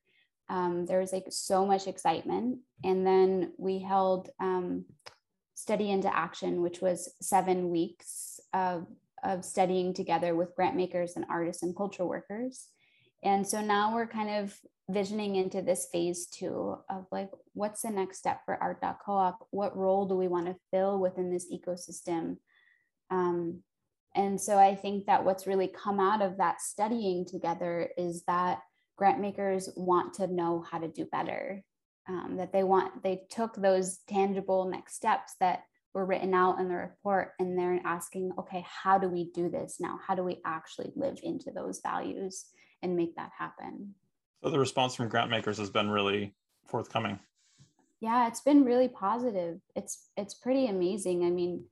Um, 0.50 0.86
there 0.86 1.00
was 1.00 1.12
like 1.12 1.26
so 1.30 1.66
much 1.66 1.88
excitement, 1.88 2.60
and 2.84 3.06
then 3.06 3.54
we 3.58 3.80
held 3.80 4.30
um, 4.40 4.86
study 5.56 5.92
into 5.92 6.16
action, 6.16 6.62
which 6.62 6.82
was 6.82 7.14
seven 7.22 7.70
weeks 7.70 8.40
of 8.54 8.88
of 9.24 9.44
studying 9.44 9.94
together 9.94 10.36
with 10.36 10.56
grant 10.56 10.76
makers 10.76 11.16
and 11.16 11.26
artists 11.30 11.64
and 11.64 11.76
culture 11.76 12.06
workers. 12.06 12.68
And 13.24 13.46
so 13.46 13.62
now 13.62 13.96
we're 13.96 14.08
kind 14.08 14.30
of 14.30 14.56
visioning 14.90 15.36
into 15.36 15.62
this 15.62 15.88
phase 15.92 16.28
two 16.28 16.78
of 16.90 17.08
like 17.12 17.32
what's 17.54 17.82
the 17.82 17.90
next 17.90 18.20
step 18.20 18.42
for 18.46 18.62
art.coop 18.62 19.36
what 19.50 19.76
role 19.76 20.08
do 20.08 20.16
we 20.16 20.28
want 20.28 20.46
to 20.46 20.56
fill 20.72 21.00
within 21.00 21.32
this 21.32 21.52
ecosystem? 21.52 22.38
Um, 23.10 23.64
and 24.18 24.42
so 24.42 24.58
i 24.58 24.76
think 24.76 25.06
that 25.06 25.24
what's 25.24 25.48
really 25.48 25.68
come 25.68 26.00
out 26.00 26.22
of 26.22 26.38
that 26.38 26.60
studying 26.60 27.26
together 27.26 27.90
is 27.98 28.24
that 28.24 28.60
grant 28.98 29.20
makers 29.20 29.70
want 29.76 30.16
to 30.16 30.28
know 30.28 30.66
how 30.70 30.80
to 30.80 30.88
do 30.88 31.06
better 31.06 31.64
um, 32.10 32.36
that 32.38 32.52
they 32.52 32.64
want 32.64 33.04
they 33.04 33.22
took 33.30 33.56
those 33.56 34.00
tangible 34.08 34.66
next 34.66 34.96
steps 34.96 35.36
that 35.40 35.64
were 35.94 36.06
written 36.06 36.34
out 36.34 36.60
in 36.60 36.68
the 36.68 36.76
report 36.76 37.32
and 37.40 37.58
they're 37.58 37.80
asking 37.86 38.32
okay 38.38 38.66
how 38.68 38.98
do 38.98 39.08
we 39.08 39.32
do 39.34 39.50
this 39.50 39.78
now 39.80 40.00
how 40.06 40.16
do 40.16 40.24
we 40.24 40.38
actually 40.46 40.92
live 40.96 41.20
into 41.24 41.52
those 41.52 41.80
values 41.82 42.46
and 42.84 42.96
make 42.96 43.16
that 43.16 43.32
happen 43.38 43.94
so 44.44 44.50
the 44.50 44.60
response 44.60 44.96
from 44.96 45.10
grant 45.10 45.32
makers 45.32 45.58
has 45.58 45.70
been 45.70 45.90
really 45.90 46.36
forthcoming. 46.68 47.20
Yeah, 48.00 48.28
it's 48.28 48.42
been 48.42 48.64
really 48.64 48.88
positive. 48.88 49.60
It's 49.76 50.10
it's 50.16 50.36
pretty 50.36 50.68
amazing. 50.68 51.26
I 51.26 51.32
mean, 51.32 51.66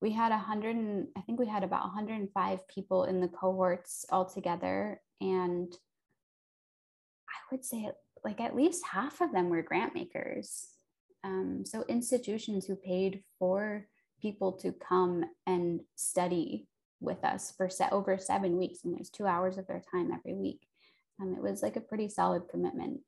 we 0.00 0.10
had 0.12 0.32
a 0.32 0.38
hundred 0.38 0.76
and 0.76 1.08
I 1.16 1.20
think 1.20 1.38
we 1.38 1.46
had 1.46 1.64
about 1.64 1.82
105 1.82 2.68
people 2.68 3.04
in 3.04 3.20
the 3.20 3.28
cohorts 3.28 4.06
altogether, 4.10 5.00
and 5.20 5.72
would 7.50 7.64
say 7.64 7.88
like 8.24 8.40
at 8.40 8.56
least 8.56 8.84
half 8.84 9.20
of 9.20 9.32
them 9.32 9.48
were 9.48 9.62
grant 9.62 9.94
makers. 9.94 10.68
Um, 11.24 11.62
so 11.64 11.84
institutions 11.88 12.66
who 12.66 12.76
paid 12.76 13.22
for 13.38 13.86
people 14.20 14.52
to 14.52 14.72
come 14.72 15.24
and 15.46 15.80
study 15.96 16.68
with 17.00 17.24
us 17.24 17.52
for 17.56 17.68
set 17.68 17.92
over 17.92 18.16
seven 18.18 18.56
weeks, 18.56 18.80
and 18.84 18.94
there's 18.94 19.10
two 19.10 19.26
hours 19.26 19.58
of 19.58 19.66
their 19.66 19.82
time 19.92 20.10
every 20.12 20.34
week 20.34 20.66
um, 21.20 21.34
it 21.34 21.42
was 21.42 21.62
like 21.62 21.76
a 21.76 21.80
pretty 21.80 22.08
solid 22.08 22.48
commitment. 22.48 23.00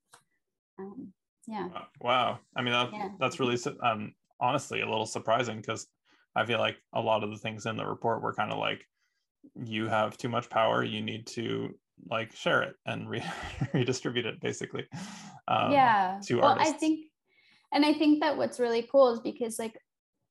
Um, 0.78 1.12
yeah. 1.46 1.68
Wow. 2.00 2.38
I 2.56 2.62
mean, 2.62 2.72
that, 2.72 2.90
yeah. 2.92 3.08
that's 3.18 3.40
really, 3.40 3.58
um, 3.82 4.14
honestly, 4.40 4.80
a 4.80 4.88
little 4.88 5.06
surprising 5.06 5.58
because 5.58 5.86
I 6.34 6.44
feel 6.44 6.58
like 6.58 6.76
a 6.94 7.00
lot 7.00 7.24
of 7.24 7.30
the 7.30 7.36
things 7.36 7.66
in 7.66 7.76
the 7.76 7.86
report 7.86 8.22
were 8.22 8.34
kind 8.34 8.52
of 8.52 8.58
like, 8.58 8.84
you 9.54 9.88
have 9.88 10.16
too 10.16 10.28
much 10.28 10.50
power. 10.50 10.84
You 10.84 11.00
need 11.00 11.26
to 11.28 11.74
like 12.10 12.34
share 12.34 12.62
it 12.62 12.74
and 12.86 13.08
re- 13.08 13.24
redistribute 13.72 14.26
it 14.26 14.40
basically. 14.40 14.86
Um, 15.46 15.72
yeah. 15.72 16.20
To 16.24 16.36
well, 16.36 16.50
artists. 16.50 16.74
I 16.74 16.76
think, 16.76 17.06
and 17.72 17.84
I 17.84 17.92
think 17.92 18.20
that 18.20 18.36
what's 18.36 18.60
really 18.60 18.86
cool 18.90 19.12
is 19.12 19.20
because 19.20 19.58
like, 19.58 19.76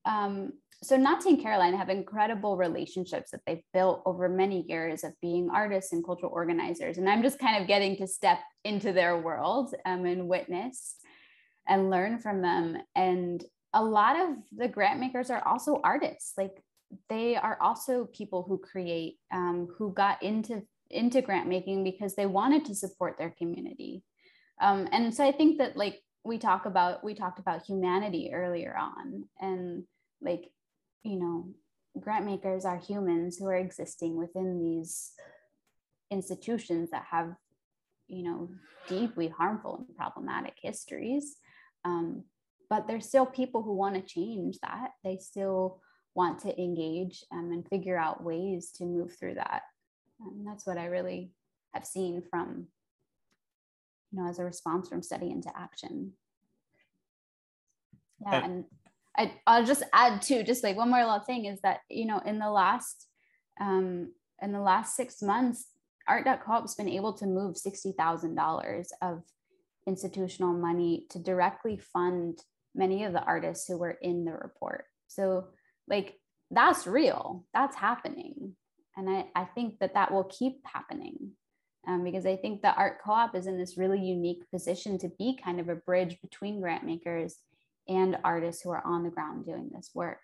um, 0.05 0.53
so 0.83 0.95
Nati 0.95 1.29
and 1.29 1.41
Caroline 1.41 1.75
have 1.75 1.89
incredible 1.89 2.55
relationships 2.55 3.31
that 3.31 3.41
they've 3.47 3.63
built 3.73 4.03
over 4.05 4.29
many 4.29 4.63
years 4.67 5.03
of 5.03 5.13
being 5.21 5.49
artists 5.49 5.91
and 5.91 6.05
cultural 6.05 6.31
organizers. 6.31 6.97
And 6.97 7.09
I'm 7.09 7.23
just 7.23 7.39
kind 7.39 7.59
of 7.61 7.67
getting 7.67 7.97
to 7.97 8.07
step 8.07 8.39
into 8.63 8.93
their 8.93 9.17
world 9.19 9.73
um, 9.85 10.05
and 10.05 10.27
witness 10.27 10.95
and 11.67 11.89
learn 11.89 12.19
from 12.19 12.41
them. 12.41 12.77
And 12.95 13.43
a 13.73 13.83
lot 13.83 14.19
of 14.19 14.35
the 14.55 14.67
grant 14.67 14.99
makers 14.99 15.31
are 15.31 15.45
also 15.47 15.81
artists. 15.83 16.33
Like 16.37 16.63
they 17.09 17.35
are 17.35 17.57
also 17.59 18.05
people 18.05 18.43
who 18.47 18.59
create, 18.59 19.17
um, 19.33 19.67
who 19.77 19.93
got 19.93 20.21
into 20.21 20.61
into 20.89 21.21
grant 21.21 21.47
making 21.47 21.83
because 21.83 22.15
they 22.15 22.25
wanted 22.25 22.65
to 22.65 22.75
support 22.75 23.17
their 23.17 23.31
community. 23.37 24.03
Um, 24.61 24.87
and 24.91 25.13
so 25.13 25.25
I 25.25 25.31
think 25.31 25.59
that 25.59 25.77
like 25.77 26.01
we 26.23 26.37
talk 26.37 26.65
about 26.65 27.03
we 27.03 27.13
talked 27.13 27.39
about 27.39 27.63
humanity 27.63 28.31
earlier 28.33 28.75
on 28.77 29.25
and 29.39 29.83
like 30.21 30.49
you 31.07 31.19
know, 31.19 31.47
grant 31.99 32.25
makers 32.25 32.65
are 32.65 32.77
humans 32.77 33.37
who 33.37 33.45
are 33.47 33.55
existing 33.55 34.17
within 34.17 34.59
these 34.59 35.13
institutions 36.11 36.89
that 36.91 37.05
have, 37.09 37.33
you 38.07 38.23
know, 38.23 38.49
deeply 38.87 39.29
harmful 39.29 39.85
and 39.87 39.97
problematic 39.97 40.55
histories. 40.61 41.37
Um, 41.85 42.23
but 42.69 42.87
there's 42.87 43.07
still 43.07 43.25
people 43.25 43.63
who 43.63 43.75
want 43.75 43.95
to 43.95 44.01
change 44.01 44.59
that. 44.59 44.89
They 45.03 45.17
still 45.17 45.81
want 46.13 46.39
to 46.39 46.61
engage 46.61 47.23
um, 47.31 47.51
and 47.51 47.67
figure 47.67 47.97
out 47.97 48.23
ways 48.23 48.71
to 48.71 48.85
move 48.85 49.15
through 49.17 49.35
that. 49.35 49.61
And 50.19 50.47
that's 50.47 50.65
what 50.65 50.77
I 50.77 50.85
really 50.85 51.31
have 51.73 51.85
seen 51.85 52.21
from, 52.29 52.67
you 54.11 54.21
know, 54.21 54.29
as 54.29 54.39
a 54.39 54.43
response 54.45 54.89
from 54.89 55.03
study 55.03 55.29
into 55.29 55.51
action. 55.55 56.13
Yeah, 58.21 58.43
and 58.45 58.65
I, 59.15 59.33
I'll 59.45 59.65
just 59.65 59.83
add 59.93 60.21
too, 60.21 60.43
just 60.43 60.63
like 60.63 60.77
one 60.77 60.89
more 60.89 61.03
little 61.03 61.19
thing 61.19 61.45
is 61.45 61.59
that 61.61 61.81
you 61.89 62.05
know 62.05 62.19
in 62.25 62.39
the 62.39 62.49
last 62.49 63.07
um, 63.59 64.13
in 64.41 64.51
the 64.51 64.59
last 64.59 64.95
six 64.95 65.21
months, 65.21 65.67
Art.coop's 66.07 66.75
been 66.75 66.89
able 66.89 67.13
to 67.13 67.25
move 67.25 67.57
sixty 67.57 67.91
thousand 67.91 68.35
dollars 68.35 68.91
of 69.01 69.23
institutional 69.85 70.53
money 70.53 71.05
to 71.09 71.19
directly 71.19 71.77
fund 71.77 72.39
many 72.75 73.03
of 73.05 73.13
the 73.13 73.23
artists 73.23 73.67
who 73.67 73.77
were 73.77 73.97
in 74.01 74.25
the 74.25 74.33
report. 74.33 74.85
So 75.07 75.47
like 75.87 76.19
that's 76.51 76.87
real, 76.87 77.45
that's 77.53 77.75
happening, 77.75 78.55
and 78.97 79.09
I 79.09 79.27
I 79.35 79.45
think 79.45 79.79
that 79.79 79.93
that 79.93 80.11
will 80.11 80.25
keep 80.25 80.59
happening. 80.65 81.31
Um, 81.87 82.03
because 82.03 82.25
I 82.25 82.35
think 82.35 82.61
the 82.61 82.75
art 82.75 82.99
co-op 83.01 83.33
is 83.33 83.47
in 83.47 83.57
this 83.57 83.77
really 83.77 84.01
unique 84.01 84.43
position 84.51 84.97
to 84.97 85.09
be 85.17 85.39
kind 85.41 85.61
of 85.61 85.69
a 85.69 85.75
bridge 85.75 86.19
between 86.21 86.59
grant 86.59 86.83
makers 86.83 87.37
and 87.87 88.17
artists 88.25 88.61
who 88.61 88.71
are 88.71 88.85
on 88.85 89.03
the 89.03 89.09
ground 89.09 89.45
doing 89.45 89.69
this 89.73 89.91
work 89.93 90.19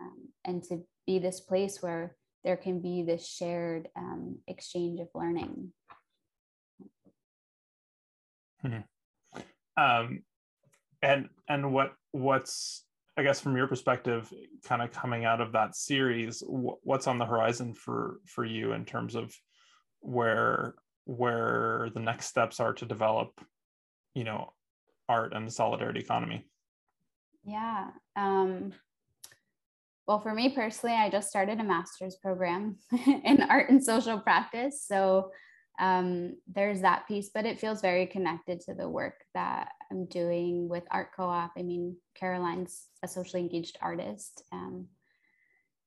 um, 0.00 0.28
and 0.44 0.62
to 0.64 0.84
be 1.04 1.18
this 1.18 1.40
place 1.40 1.82
where 1.82 2.16
there 2.44 2.56
can 2.56 2.80
be 2.80 3.02
this 3.02 3.26
shared 3.26 3.88
um, 3.96 4.38
exchange 4.46 5.00
of 5.00 5.08
learning 5.14 5.72
hmm. 8.62 8.78
um, 9.76 10.22
and 11.02 11.28
and 11.48 11.72
what 11.72 11.94
what's 12.12 12.83
i 13.16 13.22
guess 13.22 13.40
from 13.40 13.56
your 13.56 13.66
perspective 13.66 14.32
kind 14.64 14.82
of 14.82 14.92
coming 14.92 15.24
out 15.24 15.40
of 15.40 15.52
that 15.52 15.76
series 15.76 16.42
what's 16.46 17.06
on 17.06 17.18
the 17.18 17.26
horizon 17.26 17.74
for 17.74 18.20
for 18.26 18.44
you 18.44 18.72
in 18.72 18.84
terms 18.84 19.14
of 19.14 19.34
where 20.00 20.74
where 21.04 21.90
the 21.94 22.00
next 22.00 22.26
steps 22.26 22.60
are 22.60 22.72
to 22.72 22.86
develop 22.86 23.40
you 24.14 24.24
know 24.24 24.52
art 25.08 25.32
and 25.34 25.46
the 25.46 25.52
solidarity 25.52 26.00
economy 26.00 26.44
yeah. 27.44 27.90
Um, 28.16 28.72
well, 30.06 30.20
for 30.20 30.34
me 30.34 30.50
personally, 30.50 30.96
I 30.96 31.10
just 31.10 31.28
started 31.28 31.60
a 31.60 31.64
master's 31.64 32.16
program 32.16 32.76
in 33.06 33.42
art 33.42 33.70
and 33.70 33.82
social 33.82 34.18
practice. 34.18 34.84
So 34.86 35.30
um, 35.78 36.36
there's 36.52 36.82
that 36.82 37.06
piece, 37.08 37.30
but 37.32 37.46
it 37.46 37.60
feels 37.60 37.80
very 37.80 38.06
connected 38.06 38.60
to 38.60 38.74
the 38.74 38.88
work 38.88 39.24
that 39.34 39.70
I'm 39.94 40.06
doing 40.06 40.68
with 40.68 40.82
Art 40.90 41.10
Co 41.16 41.24
op. 41.24 41.52
I 41.56 41.62
mean, 41.62 41.96
Caroline's 42.14 42.88
a 43.02 43.08
socially 43.08 43.42
engaged 43.42 43.78
artist. 43.80 44.42
Um, 44.52 44.88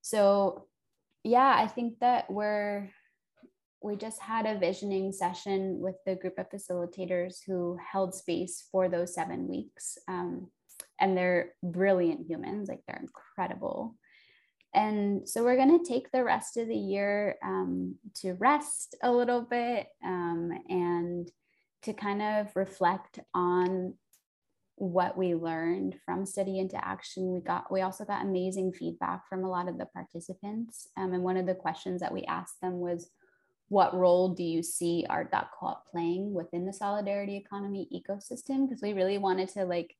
so, 0.02 0.68
yeah, 1.24 1.54
I 1.58 1.68
think 1.68 2.00
that 2.00 2.32
we're 2.32 2.90
we 3.84 3.96
just 3.96 4.20
had 4.22 4.46
a 4.46 4.58
visioning 4.58 5.12
session 5.12 5.80
with 5.80 5.96
the 6.06 6.16
group 6.16 6.40
of 6.40 6.50
facilitators 6.50 7.38
who 7.46 7.78
held 7.92 8.16
space 8.16 8.68
for 8.72 8.90
those 8.90 9.14
seven 9.14 9.48
weeks. 9.48 9.98
Um, 10.08 10.50
and 11.00 11.16
they're 11.16 11.54
brilliant 11.62 12.28
humans, 12.28 12.70
like 12.70 12.82
they're 12.88 13.02
incredible. 13.02 13.96
And 14.74 15.28
so 15.28 15.44
we're 15.44 15.58
going 15.58 15.80
to 15.80 15.88
take 15.88 16.12
the 16.12 16.24
rest 16.24 16.58
of 16.58 16.68
the 16.68 16.76
year 16.76 17.36
um, 17.44 17.96
to 18.16 18.34
rest 18.34 18.96
a 19.04 19.12
little 19.12 19.42
bit 19.42 19.88
um, 20.04 20.52
and 20.70 21.30
to 21.88 21.94
kind 21.94 22.22
of 22.22 22.54
reflect 22.54 23.20
on 23.34 23.94
what 24.76 25.18
we 25.18 25.34
learned 25.34 25.96
from 26.06 26.26
study 26.26 26.60
into 26.60 26.78
action. 26.86 27.34
We 27.34 27.40
got 27.40 27.72
we 27.72 27.82
also 27.82 28.04
got 28.04 28.24
amazing 28.24 28.74
feedback 28.74 29.28
from 29.28 29.46
a 29.46 29.50
lot 29.50 29.70
of 29.70 29.78
the 29.78 29.86
participants. 29.88 30.90
Um, 30.98 31.14
and 31.14 31.24
one 31.24 31.38
of 31.38 31.46
the 31.46 31.56
questions 31.56 32.02
that 32.02 32.14
we 32.14 32.24
asked 32.26 32.60
them 32.62 32.80
was 32.80 33.10
what 33.70 33.96
role 33.96 34.30
do 34.30 34.44
you 34.44 34.62
see 34.62 35.06
art.coop 35.10 35.78
playing 35.90 36.34
within 36.34 36.66
the 36.66 36.74
solidarity 36.74 37.38
economy 37.38 37.88
ecosystem? 37.94 38.68
Because 38.68 38.82
we 38.82 38.92
really 38.92 39.18
wanted 39.18 39.48
to 39.50 39.64
like 39.64 39.96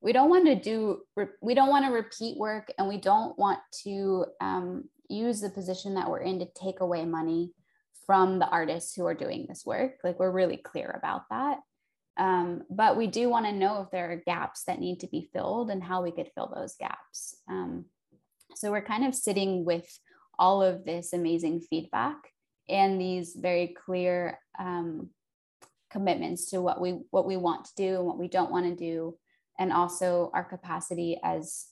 we 0.00 0.12
don't 0.12 0.30
want 0.30 0.46
to 0.46 0.56
do 0.56 1.02
we 1.40 1.54
don't 1.54 1.70
want 1.70 1.84
to 1.84 1.92
repeat 1.92 2.36
work 2.36 2.68
and 2.78 2.88
we 2.88 2.98
don't 2.98 3.38
want 3.38 3.60
to 3.84 4.26
um, 4.40 4.88
use 5.08 5.40
the 5.40 5.50
position 5.50 5.94
that 5.94 6.10
we're 6.10 6.20
in 6.20 6.40
to 6.40 6.46
take 6.54 6.80
away 6.80 7.04
money 7.04 7.52
from 8.08 8.38
the 8.38 8.48
artists 8.48 8.94
who 8.94 9.04
are 9.04 9.14
doing 9.14 9.44
this 9.46 9.66
work. 9.66 9.98
Like 10.02 10.18
we're 10.18 10.30
really 10.30 10.56
clear 10.56 10.98
about 10.98 11.28
that. 11.28 11.58
Um, 12.16 12.62
but 12.70 12.96
we 12.96 13.06
do 13.06 13.28
want 13.28 13.44
to 13.44 13.52
know 13.52 13.82
if 13.82 13.90
there 13.90 14.10
are 14.10 14.22
gaps 14.26 14.64
that 14.64 14.80
need 14.80 15.00
to 15.00 15.06
be 15.08 15.28
filled 15.30 15.70
and 15.70 15.84
how 15.84 16.02
we 16.02 16.10
could 16.10 16.30
fill 16.34 16.50
those 16.52 16.74
gaps. 16.80 17.36
Um, 17.50 17.84
so 18.56 18.70
we're 18.70 18.80
kind 18.80 19.06
of 19.06 19.14
sitting 19.14 19.66
with 19.66 19.86
all 20.38 20.62
of 20.62 20.86
this 20.86 21.12
amazing 21.12 21.60
feedback 21.60 22.16
and 22.66 22.98
these 22.98 23.36
very 23.38 23.76
clear 23.84 24.38
um, 24.58 25.10
commitments 25.90 26.50
to 26.50 26.62
what 26.62 26.80
we 26.80 27.00
what 27.10 27.26
we 27.26 27.36
want 27.36 27.66
to 27.66 27.72
do 27.76 27.96
and 27.96 28.06
what 28.06 28.18
we 28.18 28.28
don't 28.28 28.50
want 28.50 28.66
to 28.66 28.74
do 28.74 29.16
and 29.58 29.70
also 29.70 30.30
our 30.32 30.44
capacity 30.44 31.18
as 31.22 31.66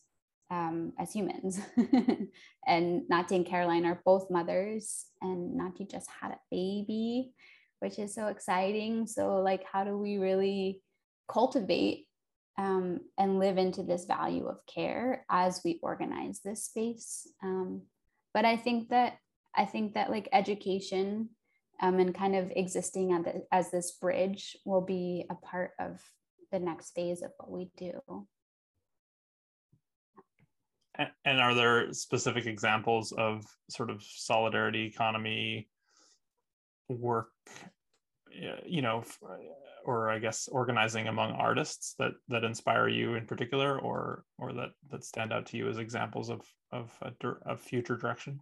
um, 0.50 0.92
as 0.98 1.12
humans. 1.12 1.60
and 2.66 3.08
Nati 3.08 3.36
and 3.36 3.46
Caroline 3.46 3.86
are 3.86 4.02
both 4.04 4.30
mothers, 4.30 5.06
and 5.20 5.56
Nati 5.56 5.84
just 5.84 6.08
had 6.20 6.32
a 6.32 6.40
baby, 6.50 7.32
which 7.80 7.98
is 7.98 8.14
so 8.14 8.28
exciting. 8.28 9.06
So, 9.06 9.36
like, 9.42 9.64
how 9.70 9.84
do 9.84 9.96
we 9.96 10.18
really 10.18 10.82
cultivate 11.28 12.06
um, 12.58 13.00
and 13.18 13.38
live 13.38 13.58
into 13.58 13.82
this 13.82 14.04
value 14.04 14.46
of 14.46 14.64
care 14.66 15.24
as 15.30 15.60
we 15.64 15.78
organize 15.82 16.40
this 16.40 16.64
space? 16.64 17.28
Um, 17.42 17.82
but 18.32 18.44
I 18.44 18.56
think 18.56 18.90
that 18.90 19.18
I 19.54 19.64
think 19.64 19.94
that 19.94 20.10
like 20.10 20.28
education 20.32 21.30
um, 21.80 21.98
and 21.98 22.14
kind 22.14 22.36
of 22.36 22.52
existing 22.54 23.08
the, 23.22 23.42
as 23.50 23.70
this 23.70 23.92
bridge 23.92 24.56
will 24.64 24.82
be 24.82 25.26
a 25.30 25.34
part 25.34 25.72
of 25.80 26.00
the 26.52 26.58
next 26.58 26.90
phase 26.92 27.22
of 27.22 27.32
what 27.38 27.50
we 27.50 27.70
do. 27.76 28.00
And 31.24 31.40
are 31.40 31.54
there 31.54 31.92
specific 31.92 32.46
examples 32.46 33.12
of 33.12 33.44
sort 33.68 33.90
of 33.90 34.02
solidarity 34.02 34.86
economy 34.86 35.68
work, 36.88 37.30
you 38.64 38.82
know, 38.82 39.04
or 39.84 40.10
I 40.10 40.18
guess 40.18 40.48
organizing 40.48 41.08
among 41.08 41.32
artists 41.32 41.94
that 41.98 42.12
that 42.28 42.44
inspire 42.44 42.88
you 42.88 43.14
in 43.14 43.26
particular, 43.26 43.78
or 43.78 44.24
or 44.38 44.52
that 44.52 44.70
that 44.90 45.04
stand 45.04 45.32
out 45.32 45.46
to 45.46 45.56
you 45.56 45.68
as 45.68 45.78
examples 45.78 46.30
of 46.30 46.42
of 46.72 46.92
a, 47.02 47.12
of 47.44 47.60
future 47.60 47.96
direction? 47.96 48.40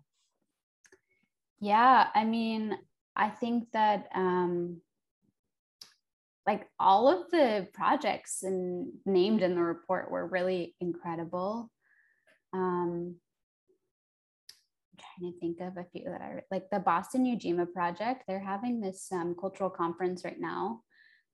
Yeah, 1.60 2.08
I 2.14 2.24
mean, 2.24 2.76
I 3.16 3.30
think 3.30 3.70
that 3.72 4.08
um, 4.14 4.80
like 6.46 6.68
all 6.78 7.08
of 7.08 7.30
the 7.30 7.68
projects 7.72 8.42
and 8.42 8.92
named 9.06 9.42
in 9.42 9.54
the 9.54 9.62
report 9.62 10.10
were 10.10 10.26
really 10.26 10.74
incredible. 10.80 11.70
Um, 12.54 13.16
I'm 14.92 14.98
trying 15.20 15.32
to 15.32 15.38
think 15.40 15.60
of 15.60 15.76
a 15.76 15.86
few 15.90 16.04
that 16.04 16.22
are 16.22 16.44
like 16.50 16.70
the 16.70 16.78
Boston 16.78 17.26
Ujima 17.26 17.70
project. 17.72 18.24
They're 18.26 18.38
having 18.38 18.80
this 18.80 19.08
um, 19.12 19.36
cultural 19.38 19.68
conference 19.68 20.24
right 20.24 20.40
now 20.40 20.80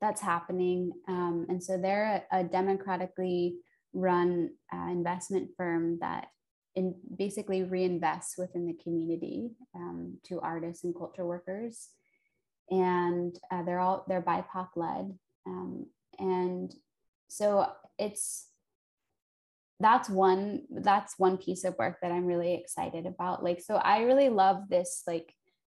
that's 0.00 0.20
happening. 0.20 0.92
Um, 1.06 1.46
and 1.48 1.62
so 1.62 1.76
they're 1.76 2.24
a, 2.32 2.40
a 2.40 2.44
democratically 2.44 3.58
run 3.92 4.50
uh, 4.74 4.88
investment 4.90 5.50
firm 5.56 5.98
that 6.00 6.28
in 6.74 6.94
basically 7.18 7.62
reinvests 7.62 8.38
within 8.38 8.66
the 8.66 8.78
community 8.82 9.50
um, 9.76 10.18
to 10.24 10.40
artists 10.40 10.84
and 10.84 10.96
culture 10.96 11.26
workers 11.26 11.90
and 12.70 13.38
uh, 13.50 13.62
they're 13.62 13.80
all 13.80 14.04
they're 14.08 14.22
BIPOC 14.22 14.68
led, 14.76 15.18
um, 15.46 15.86
and 16.18 16.72
so 17.28 17.66
it's 17.98 18.46
that's 19.80 20.10
one 20.10 20.62
that's 20.70 21.18
one 21.18 21.38
piece 21.38 21.64
of 21.64 21.76
work 21.78 21.98
that 22.02 22.12
I'm 22.12 22.26
really 22.26 22.54
excited 22.54 23.06
about. 23.06 23.42
Like, 23.42 23.60
so 23.60 23.76
I 23.76 24.02
really 24.02 24.28
love 24.28 24.68
this 24.68 25.02
like 25.06 25.34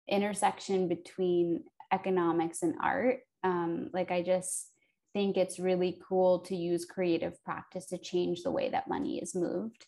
intersection 0.10 0.90
between 0.90 1.64
economics 1.92 2.62
and 2.64 2.76
art. 2.82 3.20
Um, 3.44 3.90
like, 3.94 4.12
I 4.12 4.22
just 4.22 4.70
think 5.14 5.38
it's 5.38 5.58
really 5.60 6.02
cool 6.08 6.40
to 6.40 6.56
use 6.56 6.86
creative 6.86 7.42
practice 7.46 7.86
to 7.88 7.98
change 7.98 8.44
the 8.44 8.52
way 8.52 8.70
that 8.70 8.90
money 8.90 9.20
is 9.20 9.36
moved. 9.36 9.86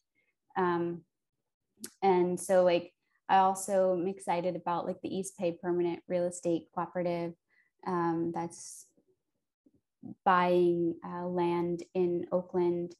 Um, 0.55 1.01
and 2.01 2.39
so, 2.39 2.63
like, 2.63 2.93
I 3.27 3.37
also 3.37 3.97
am 3.99 4.07
excited 4.07 4.55
about 4.55 4.85
like 4.85 5.01
the 5.01 5.13
East 5.13 5.33
Bay 5.37 5.57
Permanent 5.61 6.01
Real 6.07 6.25
Estate 6.25 6.67
Cooperative 6.73 7.33
um, 7.85 8.31
that's 8.33 8.85
buying 10.23 10.95
uh, 11.03 11.25
land 11.25 11.83
in 11.93 12.27
Oakland 12.31 12.93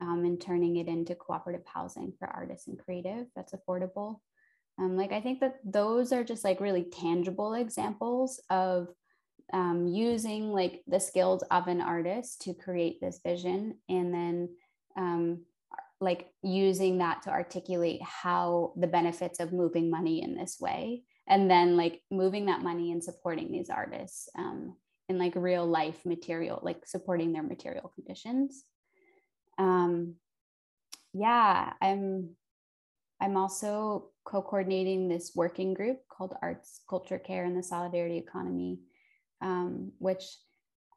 um, 0.00 0.24
and 0.24 0.40
turning 0.40 0.76
it 0.76 0.88
into 0.88 1.14
cooperative 1.14 1.66
housing 1.66 2.12
for 2.18 2.28
artists 2.28 2.68
and 2.68 2.78
creative 2.78 3.26
that's 3.36 3.54
affordable. 3.54 4.20
Um, 4.78 4.96
like 4.96 5.12
I 5.12 5.20
think 5.20 5.40
that 5.40 5.56
those 5.64 6.12
are 6.12 6.24
just 6.24 6.44
like 6.44 6.60
really 6.60 6.84
tangible 6.84 7.54
examples 7.54 8.40
of 8.48 8.88
um, 9.52 9.86
using 9.86 10.52
like 10.52 10.82
the 10.86 11.00
skills 11.00 11.42
of 11.50 11.66
an 11.66 11.80
artist 11.80 12.42
to 12.42 12.54
create 12.54 13.00
this 13.00 13.20
vision 13.24 13.78
and 13.88 14.14
then 14.14 14.48
um, 14.96 15.42
like 16.00 16.28
using 16.42 16.98
that 16.98 17.22
to 17.22 17.30
articulate 17.30 18.00
how 18.02 18.72
the 18.76 18.86
benefits 18.86 19.40
of 19.40 19.52
moving 19.52 19.90
money 19.90 20.22
in 20.22 20.34
this 20.34 20.58
way 20.60 21.02
and 21.28 21.50
then 21.50 21.76
like 21.76 22.00
moving 22.10 22.46
that 22.46 22.62
money 22.62 22.90
and 22.92 23.04
supporting 23.04 23.52
these 23.52 23.70
artists 23.70 24.28
um, 24.38 24.76
in 25.08 25.18
like 25.18 25.34
real 25.34 25.66
life 25.66 26.06
material 26.06 26.58
like 26.62 26.86
supporting 26.86 27.32
their 27.32 27.42
material 27.42 27.92
conditions 27.94 28.64
um, 29.58 30.14
yeah 31.12 31.72
i'm 31.80 32.30
i'm 33.20 33.36
also 33.36 34.08
co-coordinating 34.24 35.08
this 35.08 35.32
working 35.34 35.74
group 35.74 35.98
called 36.08 36.34
arts 36.42 36.80
culture 36.88 37.18
care 37.18 37.44
and 37.44 37.56
the 37.56 37.62
solidarity 37.62 38.18
economy 38.18 38.78
um, 39.42 39.92
which 39.98 40.24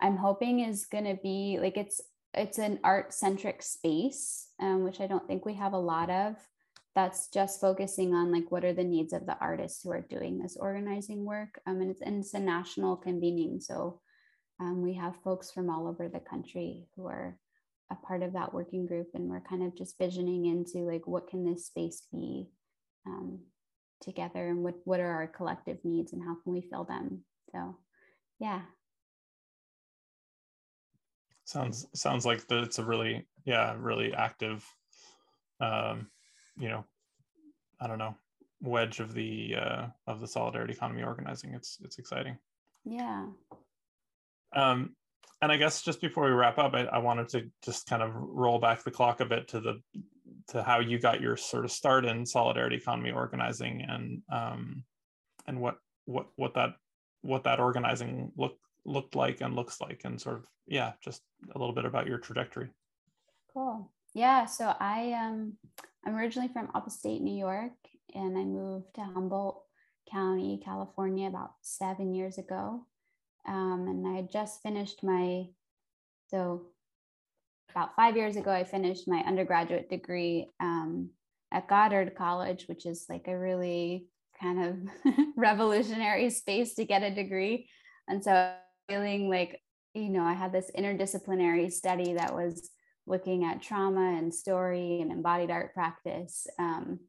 i'm 0.01 0.17
hoping 0.17 0.59
is 0.59 0.85
going 0.85 1.05
to 1.05 1.17
be 1.23 1.57
like 1.61 1.77
it's 1.77 2.01
it's 2.33 2.57
an 2.57 2.79
art 2.83 3.13
centric 3.13 3.61
space, 3.61 4.47
um, 4.59 4.83
which 4.83 4.99
I 4.99 5.07
don't 5.07 5.27
think 5.27 5.45
we 5.45 5.53
have 5.55 5.73
a 5.73 5.79
lot 5.79 6.09
of. 6.09 6.35
That's 6.95 7.27
just 7.27 7.61
focusing 7.61 8.13
on 8.13 8.31
like 8.31 8.51
what 8.51 8.63
are 8.63 8.73
the 8.73 8.83
needs 8.83 9.13
of 9.13 9.25
the 9.25 9.37
artists 9.39 9.83
who 9.83 9.91
are 9.91 10.05
doing 10.09 10.39
this 10.39 10.57
organizing 10.59 11.25
work. 11.25 11.59
Um, 11.65 11.81
and, 11.81 11.91
it's, 11.91 12.01
and 12.01 12.19
it's 12.23 12.33
a 12.33 12.39
national 12.39 12.97
convening. 12.97 13.59
So 13.59 13.99
um, 14.59 14.81
we 14.81 14.93
have 14.95 15.15
folks 15.23 15.51
from 15.51 15.69
all 15.69 15.87
over 15.87 16.07
the 16.07 16.19
country 16.19 16.87
who 16.95 17.07
are 17.07 17.37
a 17.93 18.05
part 18.05 18.23
of 18.23 18.33
that 18.33 18.53
working 18.53 18.85
group. 18.85 19.07
And 19.13 19.29
we're 19.29 19.41
kind 19.41 19.63
of 19.63 19.77
just 19.77 19.97
visioning 19.97 20.45
into 20.45 20.79
like 20.79 21.07
what 21.07 21.27
can 21.27 21.45
this 21.45 21.67
space 21.67 22.03
be 22.11 22.49
um, 23.07 23.39
together 24.01 24.47
and 24.47 24.63
what, 24.63 24.75
what 24.85 24.99
are 24.99 25.11
our 25.11 25.27
collective 25.27 25.77
needs 25.83 26.13
and 26.13 26.21
how 26.21 26.35
can 26.43 26.53
we 26.53 26.61
fill 26.61 26.83
them. 26.83 27.23
So 27.51 27.77
yeah, 28.39 28.61
sounds 31.45 31.87
sounds 31.93 32.25
like 32.25 32.47
that 32.47 32.63
it's 32.63 32.79
a 32.79 32.83
really 32.83 33.25
yeah 33.45 33.75
really 33.77 34.13
active 34.13 34.65
um 35.59 36.07
you 36.57 36.69
know 36.69 36.83
i 37.79 37.87
don't 37.87 37.97
know 37.97 38.15
wedge 38.61 38.99
of 38.99 39.13
the 39.13 39.55
uh 39.55 39.85
of 40.07 40.21
the 40.21 40.27
solidarity 40.27 40.73
economy 40.73 41.03
organizing 41.03 41.53
it's 41.53 41.79
it's 41.83 41.99
exciting 41.99 42.37
yeah 42.85 43.25
um 44.55 44.95
and 45.43 45.51
i 45.51 45.57
guess 45.57 45.81
just 45.81 45.99
before 45.99 46.25
we 46.25 46.31
wrap 46.31 46.57
up 46.57 46.73
I, 46.73 46.85
I 46.85 46.97
wanted 46.99 47.27
to 47.29 47.49
just 47.63 47.85
kind 47.85 48.01
of 48.01 48.11
roll 48.15 48.59
back 48.59 48.83
the 48.83 48.91
clock 48.91 49.19
a 49.19 49.25
bit 49.25 49.49
to 49.49 49.59
the 49.59 49.81
to 50.47 50.63
how 50.63 50.79
you 50.79 50.99
got 50.99 51.21
your 51.21 51.37
sort 51.37 51.65
of 51.65 51.71
start 51.71 52.05
in 52.05 52.25
solidarity 52.25 52.77
economy 52.77 53.11
organizing 53.11 53.85
and 53.87 54.21
um 54.31 54.83
and 55.45 55.59
what 55.59 55.77
what 56.05 56.27
what 56.37 56.53
that 56.55 56.75
what 57.21 57.43
that 57.43 57.59
organizing 57.59 58.31
looked 58.37 58.59
looked 58.85 59.15
like 59.15 59.41
and 59.41 59.55
looks 59.55 59.79
like 59.79 60.01
and 60.05 60.19
sort 60.19 60.37
of 60.37 60.45
yeah 60.67 60.93
just 61.03 61.21
a 61.53 61.59
little 61.59 61.73
bit 61.73 61.85
about 61.85 62.07
your 62.07 62.17
trajectory. 62.17 62.69
Cool. 63.53 63.89
Yeah 64.13 64.45
so 64.45 64.73
i 64.79 65.11
um 65.13 65.53
i'm 66.05 66.15
originally 66.15 66.49
from 66.49 66.69
upstate 66.73 67.21
new 67.21 67.37
york 67.37 67.73
and 68.13 68.37
i 68.37 68.43
moved 68.43 68.93
to 68.95 69.01
humboldt 69.01 69.63
county 70.11 70.61
california 70.63 71.27
about 71.27 71.51
seven 71.61 72.13
years 72.13 72.37
ago 72.37 72.85
um, 73.47 73.85
and 73.87 74.07
i 74.07 74.15
had 74.15 74.31
just 74.31 74.61
finished 74.61 75.03
my 75.03 75.43
so 76.29 76.67
about 77.71 77.95
five 77.95 78.15
years 78.15 78.35
ago 78.35 78.51
i 78.51 78.63
finished 78.63 79.07
my 79.07 79.19
undergraduate 79.25 79.89
degree 79.89 80.49
um, 80.59 81.09
at 81.51 81.67
goddard 81.67 82.15
college 82.15 82.65
which 82.67 82.85
is 82.85 83.05
like 83.09 83.27
a 83.27 83.37
really 83.37 84.07
kind 84.39 84.63
of 84.63 85.13
revolutionary 85.37 86.29
space 86.29 86.73
to 86.75 86.85
get 86.85 87.03
a 87.03 87.13
degree 87.13 87.67
and 88.07 88.23
so 88.23 88.53
feeling 88.87 89.29
like, 89.29 89.61
you 89.93 90.09
know, 90.09 90.23
I 90.23 90.33
had 90.33 90.51
this 90.51 90.71
interdisciplinary 90.77 91.71
study 91.71 92.13
that 92.13 92.33
was 92.33 92.71
looking 93.05 93.43
at 93.43 93.61
trauma 93.61 94.17
and 94.17 94.33
story 94.33 95.01
and 95.01 95.11
embodied 95.11 95.51
art 95.51 95.73
practice. 95.73 96.47
Um, 96.59 96.99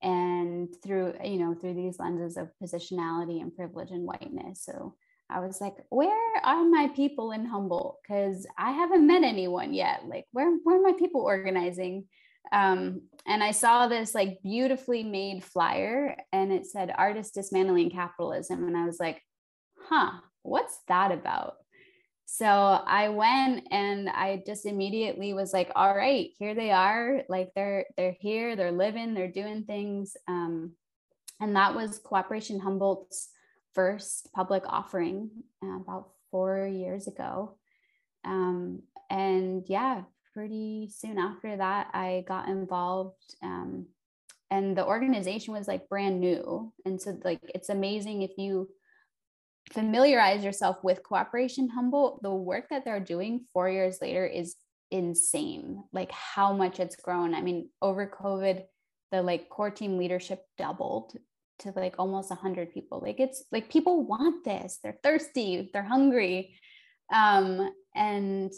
and 0.00 0.68
through, 0.84 1.14
you 1.24 1.38
know, 1.38 1.54
through 1.54 1.74
these 1.74 1.98
lenses 1.98 2.36
of 2.36 2.50
positionality 2.62 3.40
and 3.40 3.54
privilege 3.54 3.90
and 3.90 4.06
whiteness. 4.06 4.64
So 4.64 4.94
I 5.30 5.40
was 5.40 5.60
like, 5.60 5.76
where 5.90 6.36
are 6.42 6.64
my 6.64 6.88
people 6.94 7.32
in 7.32 7.44
Humboldt? 7.44 7.98
Because 8.02 8.46
I 8.56 8.72
haven't 8.72 9.06
met 9.06 9.22
anyone 9.22 9.74
yet. 9.74 10.06
Like, 10.06 10.26
where, 10.32 10.50
where 10.64 10.78
are 10.78 10.82
my 10.82 10.94
people 10.98 11.20
organizing? 11.20 12.04
Um, 12.52 13.02
and 13.26 13.42
I 13.42 13.50
saw 13.50 13.88
this 13.88 14.14
like 14.14 14.38
beautifully 14.42 15.02
made 15.02 15.44
flyer 15.44 16.16
and 16.32 16.50
it 16.50 16.66
said 16.66 16.94
artist 16.96 17.34
dismantling 17.34 17.90
capitalism. 17.90 18.66
And 18.66 18.76
I 18.76 18.86
was 18.86 18.98
like, 18.98 19.22
huh, 19.88 20.12
what's 20.42 20.78
that 20.88 21.12
about? 21.12 21.54
So 22.30 22.46
I 22.46 23.08
went 23.08 23.68
and 23.70 24.08
I 24.08 24.42
just 24.46 24.66
immediately 24.66 25.32
was 25.32 25.52
like, 25.52 25.70
all 25.74 25.94
right, 25.94 26.30
here 26.38 26.54
they 26.54 26.70
are. 26.70 27.22
Like 27.28 27.50
they're 27.54 27.86
they're 27.96 28.16
here, 28.20 28.54
they're 28.54 28.70
living, 28.70 29.14
they're 29.14 29.32
doing 29.32 29.64
things. 29.64 30.14
Um, 30.26 30.72
and 31.40 31.56
that 31.56 31.74
was 31.74 31.98
Cooperation 31.98 32.60
Humboldt's 32.60 33.30
first 33.78 34.28
public 34.34 34.64
offering 34.66 35.30
uh, 35.62 35.76
about 35.76 36.08
four 36.32 36.66
years 36.66 37.06
ago. 37.06 37.56
Um, 38.24 38.82
and 39.08 39.62
yeah, 39.68 40.02
pretty 40.34 40.90
soon 40.92 41.16
after 41.16 41.56
that, 41.56 41.86
I 41.94 42.24
got 42.26 42.48
involved. 42.48 43.36
Um, 43.40 43.86
and 44.50 44.76
the 44.76 44.84
organization 44.84 45.54
was 45.54 45.68
like 45.68 45.88
brand 45.88 46.18
new. 46.18 46.72
And 46.84 47.00
so, 47.00 47.20
like, 47.22 47.38
it's 47.54 47.68
amazing 47.68 48.22
if 48.22 48.32
you 48.36 48.68
familiarize 49.72 50.42
yourself 50.42 50.82
with 50.82 51.02
cooperation 51.02 51.68
humboldt 51.68 52.22
the 52.22 52.30
work 52.30 52.70
that 52.70 52.86
they're 52.86 52.98
doing 53.14 53.44
four 53.52 53.68
years 53.68 53.98
later 54.00 54.24
is 54.24 54.56
insane 54.90 55.84
like 55.92 56.10
how 56.10 56.54
much 56.54 56.80
it's 56.80 56.96
grown 56.96 57.34
i 57.34 57.42
mean 57.42 57.68
over 57.82 58.06
covid 58.06 58.62
the 59.12 59.20
like 59.20 59.50
core 59.50 59.70
team 59.70 59.98
leadership 59.98 60.42
doubled 60.56 61.12
to 61.58 61.72
like 61.76 61.96
almost 61.98 62.30
100 62.30 62.72
people 62.72 63.00
like 63.00 63.20
it's 63.20 63.44
like 63.52 63.70
people 63.70 64.06
want 64.06 64.44
this 64.44 64.78
they're 64.82 64.98
thirsty 65.02 65.70
they're 65.72 65.82
hungry 65.82 66.54
um 67.12 67.72
and 67.94 68.52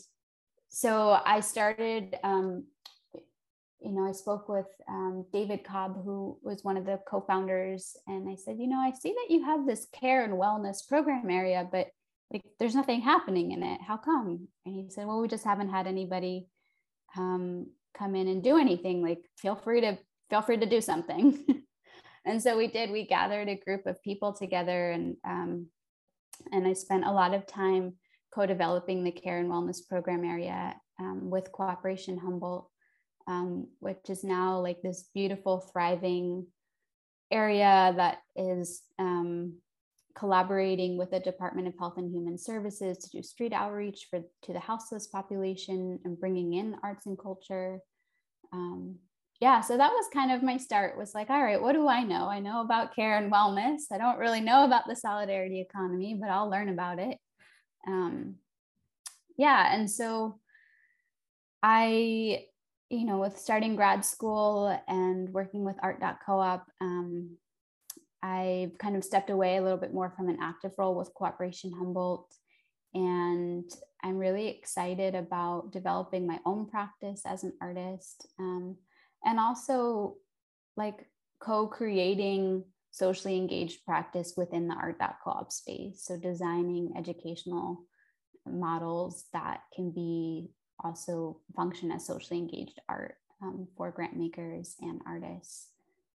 so 0.68 1.20
i 1.24 1.40
started 1.40 2.16
um 2.22 2.64
you 3.82 3.92
know, 3.92 4.06
I 4.06 4.12
spoke 4.12 4.48
with 4.48 4.66
um, 4.88 5.24
David 5.32 5.64
Cobb, 5.64 6.04
who 6.04 6.38
was 6.42 6.62
one 6.62 6.76
of 6.76 6.84
the 6.84 7.00
co-founders, 7.08 7.96
and 8.06 8.28
I 8.28 8.34
said, 8.34 8.56
you 8.58 8.66
know, 8.66 8.78
I 8.78 8.92
see 8.92 9.10
that 9.12 9.32
you 9.32 9.44
have 9.44 9.66
this 9.66 9.86
care 9.92 10.22
and 10.22 10.34
wellness 10.34 10.86
program 10.86 11.30
area, 11.30 11.66
but 11.70 11.88
like 12.32 12.42
there's 12.58 12.74
nothing 12.74 13.00
happening 13.00 13.52
in 13.52 13.62
it. 13.62 13.80
How 13.80 13.96
come? 13.96 14.48
And 14.66 14.74
he 14.74 14.90
said, 14.90 15.06
well, 15.06 15.20
we 15.20 15.28
just 15.28 15.44
haven't 15.44 15.70
had 15.70 15.86
anybody 15.86 16.46
um, 17.16 17.66
come 17.96 18.14
in 18.14 18.28
and 18.28 18.42
do 18.42 18.58
anything. 18.58 19.02
Like, 19.02 19.22
feel 19.38 19.56
free 19.56 19.80
to 19.80 19.98
feel 20.28 20.42
free 20.42 20.58
to 20.58 20.66
do 20.66 20.80
something. 20.80 21.42
and 22.24 22.42
so 22.42 22.56
we 22.56 22.66
did. 22.66 22.90
We 22.90 23.06
gathered 23.06 23.48
a 23.48 23.56
group 23.56 23.86
of 23.86 24.02
people 24.02 24.32
together, 24.32 24.90
and 24.90 25.16
um, 25.24 25.66
and 26.52 26.66
I 26.66 26.72
spent 26.72 27.04
a 27.04 27.12
lot 27.12 27.34
of 27.34 27.46
time 27.46 27.94
co-developing 28.34 29.02
the 29.02 29.10
care 29.10 29.38
and 29.38 29.50
wellness 29.50 29.78
program 29.88 30.24
area 30.24 30.76
um, 31.00 31.30
with 31.30 31.50
Cooperation 31.52 32.16
Humboldt 32.16 32.70
um, 33.30 33.68
which 33.78 34.08
is 34.08 34.24
now 34.24 34.58
like 34.58 34.82
this 34.82 35.08
beautiful, 35.14 35.60
thriving 35.72 36.46
area 37.30 37.94
that 37.96 38.18
is 38.34 38.82
um, 38.98 39.54
collaborating 40.16 40.98
with 40.98 41.12
the 41.12 41.20
Department 41.20 41.68
of 41.68 41.74
Health 41.78 41.94
and 41.96 42.12
Human 42.12 42.36
Services 42.36 42.98
to 42.98 43.10
do 43.10 43.22
street 43.22 43.52
outreach 43.52 44.08
for 44.10 44.20
to 44.42 44.52
the 44.52 44.58
houseless 44.58 45.06
population 45.06 46.00
and 46.04 46.18
bringing 46.18 46.54
in 46.54 46.76
arts 46.82 47.06
and 47.06 47.16
culture. 47.16 47.78
Yeah, 49.40 49.62
so 49.62 49.76
that 49.78 49.92
was 49.92 50.06
kind 50.12 50.30
of 50.32 50.42
my 50.42 50.58
start. 50.58 50.98
Was 50.98 51.14
like, 51.14 51.30
all 51.30 51.42
right, 51.42 51.60
what 51.60 51.72
do 51.72 51.88
I 51.88 52.02
know? 52.02 52.28
I 52.28 52.40
know 52.40 52.60
about 52.60 52.94
care 52.94 53.16
and 53.16 53.32
wellness. 53.32 53.84
I 53.90 53.96
don't 53.98 54.18
really 54.18 54.40
know 54.40 54.64
about 54.64 54.86
the 54.86 54.94
solidarity 54.94 55.60
economy, 55.60 56.16
but 56.20 56.28
I'll 56.28 56.50
learn 56.50 56.68
about 56.68 56.98
it. 56.98 57.16
Um, 57.88 58.36
yeah, 59.38 59.74
and 59.74 59.90
so 59.90 60.38
I 61.62 62.44
you 62.90 63.04
know, 63.04 63.18
with 63.18 63.38
starting 63.38 63.76
grad 63.76 64.04
school 64.04 64.76
and 64.88 65.32
working 65.32 65.64
with 65.64 65.76
art.coop, 65.80 66.62
um, 66.80 67.36
I've 68.20 68.76
kind 68.78 68.96
of 68.96 69.04
stepped 69.04 69.30
away 69.30 69.56
a 69.56 69.62
little 69.62 69.78
bit 69.78 69.94
more 69.94 70.10
from 70.10 70.28
an 70.28 70.38
active 70.42 70.72
role 70.76 70.96
with 70.96 71.14
Cooperation 71.14 71.72
Humboldt. 71.72 72.34
And 72.92 73.70
I'm 74.02 74.18
really 74.18 74.48
excited 74.48 75.14
about 75.14 75.70
developing 75.70 76.26
my 76.26 76.40
own 76.44 76.66
practice 76.66 77.22
as 77.24 77.44
an 77.44 77.52
artist 77.62 78.26
um, 78.40 78.76
and 79.24 79.38
also 79.38 80.16
like 80.76 81.06
co 81.40 81.66
creating 81.66 82.64
socially 82.90 83.36
engaged 83.36 83.84
practice 83.84 84.34
within 84.36 84.68
the 84.68 84.74
art 84.74 84.98
co-op 85.22 85.52
space. 85.52 86.02
So, 86.04 86.16
designing 86.16 86.92
educational 86.96 87.84
models 88.46 89.26
that 89.32 89.60
can 89.74 89.90
be 89.90 90.50
also 90.82 91.40
function 91.54 91.90
as 91.92 92.06
socially 92.06 92.38
engaged 92.38 92.80
art 92.88 93.16
um, 93.42 93.68
for 93.76 93.90
grant 93.90 94.16
makers 94.16 94.76
and 94.80 95.00
artists. 95.06 95.68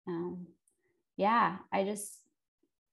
Um, 0.07 0.47
yeah, 1.17 1.57
I 1.71 1.83
just 1.83 2.17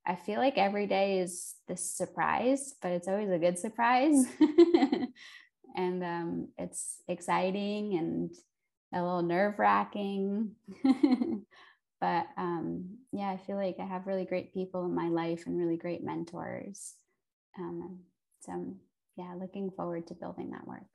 I 0.06 0.14
feel 0.14 0.38
like 0.38 0.56
every 0.56 0.86
day 0.86 1.20
is 1.20 1.54
this 1.68 1.90
surprise, 1.90 2.74
but 2.80 2.92
it's 2.92 3.08
always 3.08 3.30
a 3.30 3.38
good 3.38 3.58
surprise. 3.58 4.26
and 5.76 6.02
um, 6.02 6.48
it's 6.56 7.02
exciting 7.08 7.98
and 7.98 8.30
a 8.92 9.02
little 9.02 9.22
nerve 9.22 9.58
wracking. 9.58 10.52
but 12.00 12.26
um, 12.36 12.98
yeah, 13.12 13.30
I 13.30 13.36
feel 13.36 13.56
like 13.56 13.76
I 13.80 13.84
have 13.84 14.06
really 14.06 14.24
great 14.24 14.54
people 14.54 14.84
in 14.84 14.94
my 14.94 15.08
life 15.08 15.44
and 15.46 15.58
really 15.58 15.76
great 15.76 16.02
mentors. 16.02 16.94
Um, 17.58 18.00
so 18.40 18.74
yeah, 19.16 19.34
looking 19.38 19.70
forward 19.70 20.06
to 20.08 20.14
building 20.14 20.50
that 20.50 20.66
work. 20.66 20.88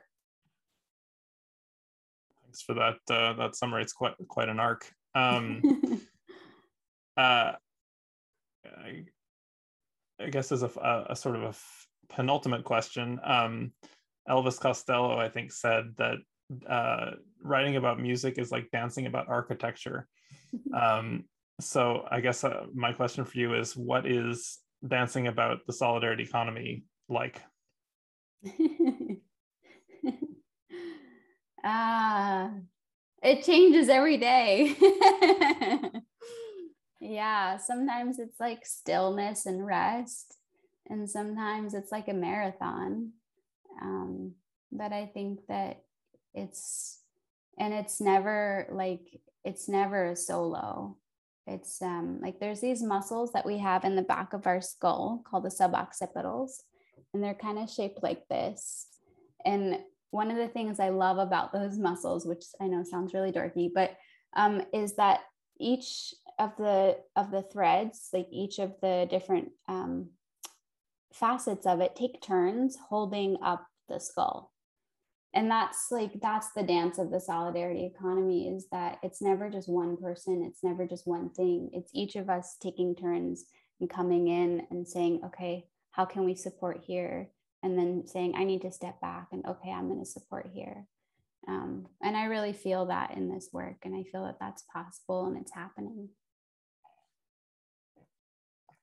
Thanks 2.43 2.61
for 2.61 2.73
that. 2.75 2.97
Uh, 3.09 3.33
that 3.33 3.55
summary. 3.55 3.81
It's 3.81 3.93
quite 3.93 4.13
quite 4.27 4.49
an 4.49 4.59
arc. 4.59 4.91
Um, 5.15 5.61
uh, 7.15 7.51
I, 8.65 9.05
I 10.19 10.29
guess 10.31 10.51
as 10.51 10.63
a, 10.63 10.71
a, 10.81 11.05
a 11.11 11.15
sort 11.15 11.35
of 11.35 11.43
a 11.43 11.53
penultimate 12.11 12.63
question, 12.63 13.19
um, 13.23 13.73
Elvis 14.27 14.59
Costello, 14.59 15.19
I 15.19 15.29
think, 15.29 15.51
said 15.51 15.93
that 15.97 16.17
uh, 16.67 17.11
writing 17.41 17.75
about 17.75 17.99
music 17.99 18.37
is 18.37 18.51
like 18.51 18.71
dancing 18.71 19.05
about 19.05 19.27
architecture. 19.29 20.07
Um, 20.73 21.25
so 21.59 22.05
I 22.09 22.19
guess 22.19 22.43
uh, 22.43 22.65
my 22.73 22.93
question 22.93 23.25
for 23.25 23.37
you 23.37 23.55
is, 23.55 23.75
what 23.77 24.05
is 24.05 24.59
dancing 24.85 25.27
about 25.27 25.65
the 25.67 25.73
solidarity 25.73 26.23
economy 26.23 26.83
like? 27.09 27.41
Ah, 31.63 32.45
uh, 32.45 32.49
it 33.21 33.43
changes 33.43 33.87
every 33.89 34.17
day. 34.17 34.75
yeah, 36.99 37.57
sometimes 37.57 38.19
it's 38.19 38.39
like 38.39 38.65
stillness 38.65 39.45
and 39.45 39.65
rest, 39.65 40.37
and 40.89 41.09
sometimes 41.09 41.73
it's 41.73 41.91
like 41.91 42.07
a 42.09 42.13
marathon. 42.13 43.11
Um, 43.81 44.33
but 44.71 44.91
I 44.91 45.05
think 45.13 45.39
that 45.47 45.82
it's, 46.33 46.99
and 47.57 47.73
it's 47.73 48.01
never 48.01 48.67
like, 48.71 49.21
it's 49.43 49.67
never 49.67 50.05
a 50.05 50.15
solo. 50.15 50.97
It's 51.45 51.81
um, 51.81 52.19
like 52.21 52.39
there's 52.39 52.61
these 52.61 52.81
muscles 52.81 53.33
that 53.33 53.45
we 53.45 53.57
have 53.57 53.83
in 53.83 53.95
the 53.95 54.01
back 54.01 54.33
of 54.33 54.47
our 54.47 54.61
skull 54.61 55.23
called 55.25 55.43
the 55.43 55.49
suboccipitals, 55.49 56.61
and 57.13 57.21
they're 57.21 57.33
kind 57.33 57.59
of 57.59 57.69
shaped 57.69 58.01
like 58.01 58.27
this. 58.29 58.87
And 59.45 59.79
one 60.11 60.31
of 60.31 60.37
the 60.37 60.47
things 60.47 60.79
I 60.79 60.89
love 60.89 61.17
about 61.17 61.51
those 61.51 61.77
muscles, 61.77 62.25
which 62.25 62.45
I 62.61 62.67
know 62.67 62.83
sounds 62.83 63.13
really 63.13 63.31
dorky, 63.31 63.69
but 63.73 63.97
um, 64.35 64.61
is 64.73 64.95
that 64.95 65.21
each 65.59 66.13
of 66.39 66.55
the 66.57 66.97
of 67.15 67.29
the 67.29 67.41
threads, 67.41 68.09
like 68.13 68.27
each 68.31 68.59
of 68.59 68.73
the 68.81 69.05
different 69.09 69.51
um, 69.67 70.11
facets 71.11 71.65
of 71.65 71.81
it, 71.81 71.95
take 71.95 72.21
turns 72.21 72.77
holding 72.89 73.37
up 73.43 73.67
the 73.89 73.99
skull. 73.99 74.52
And 75.35 75.49
that's 75.49 75.87
like 75.89 76.21
that's 76.21 76.51
the 76.51 76.63
dance 76.63 76.99
of 76.99 77.09
the 77.09 77.19
solidarity 77.19 77.85
economy 77.85 78.47
is 78.47 78.67
that 78.71 78.99
it's 79.01 79.21
never 79.21 79.49
just 79.49 79.67
one 79.67 79.97
person, 79.97 80.43
it's 80.47 80.63
never 80.63 80.85
just 80.85 81.07
one 81.07 81.31
thing. 81.31 81.71
It's 81.73 81.91
each 81.93 82.15
of 82.15 82.29
us 82.29 82.57
taking 82.61 82.95
turns 82.95 83.45
and 83.79 83.89
coming 83.89 84.27
in 84.27 84.67
and 84.69 84.87
saying, 84.87 85.21
okay, 85.25 85.65
how 85.91 86.05
can 86.05 86.23
we 86.23 86.35
support 86.35 86.83
here? 86.85 87.29
and 87.63 87.77
then 87.77 88.05
saying 88.05 88.35
i 88.35 88.43
need 88.43 88.61
to 88.61 88.71
step 88.71 88.99
back 89.01 89.27
and 89.31 89.45
okay 89.45 89.71
i'm 89.71 89.87
going 89.87 89.99
to 89.99 90.05
support 90.05 90.49
here 90.53 90.85
um, 91.47 91.87
and 92.01 92.15
i 92.15 92.25
really 92.25 92.53
feel 92.53 92.85
that 92.85 93.15
in 93.17 93.29
this 93.29 93.49
work 93.51 93.77
and 93.83 93.95
i 93.95 94.03
feel 94.03 94.25
that 94.25 94.37
that's 94.39 94.63
possible 94.71 95.25
and 95.25 95.37
it's 95.37 95.53
happening 95.53 96.09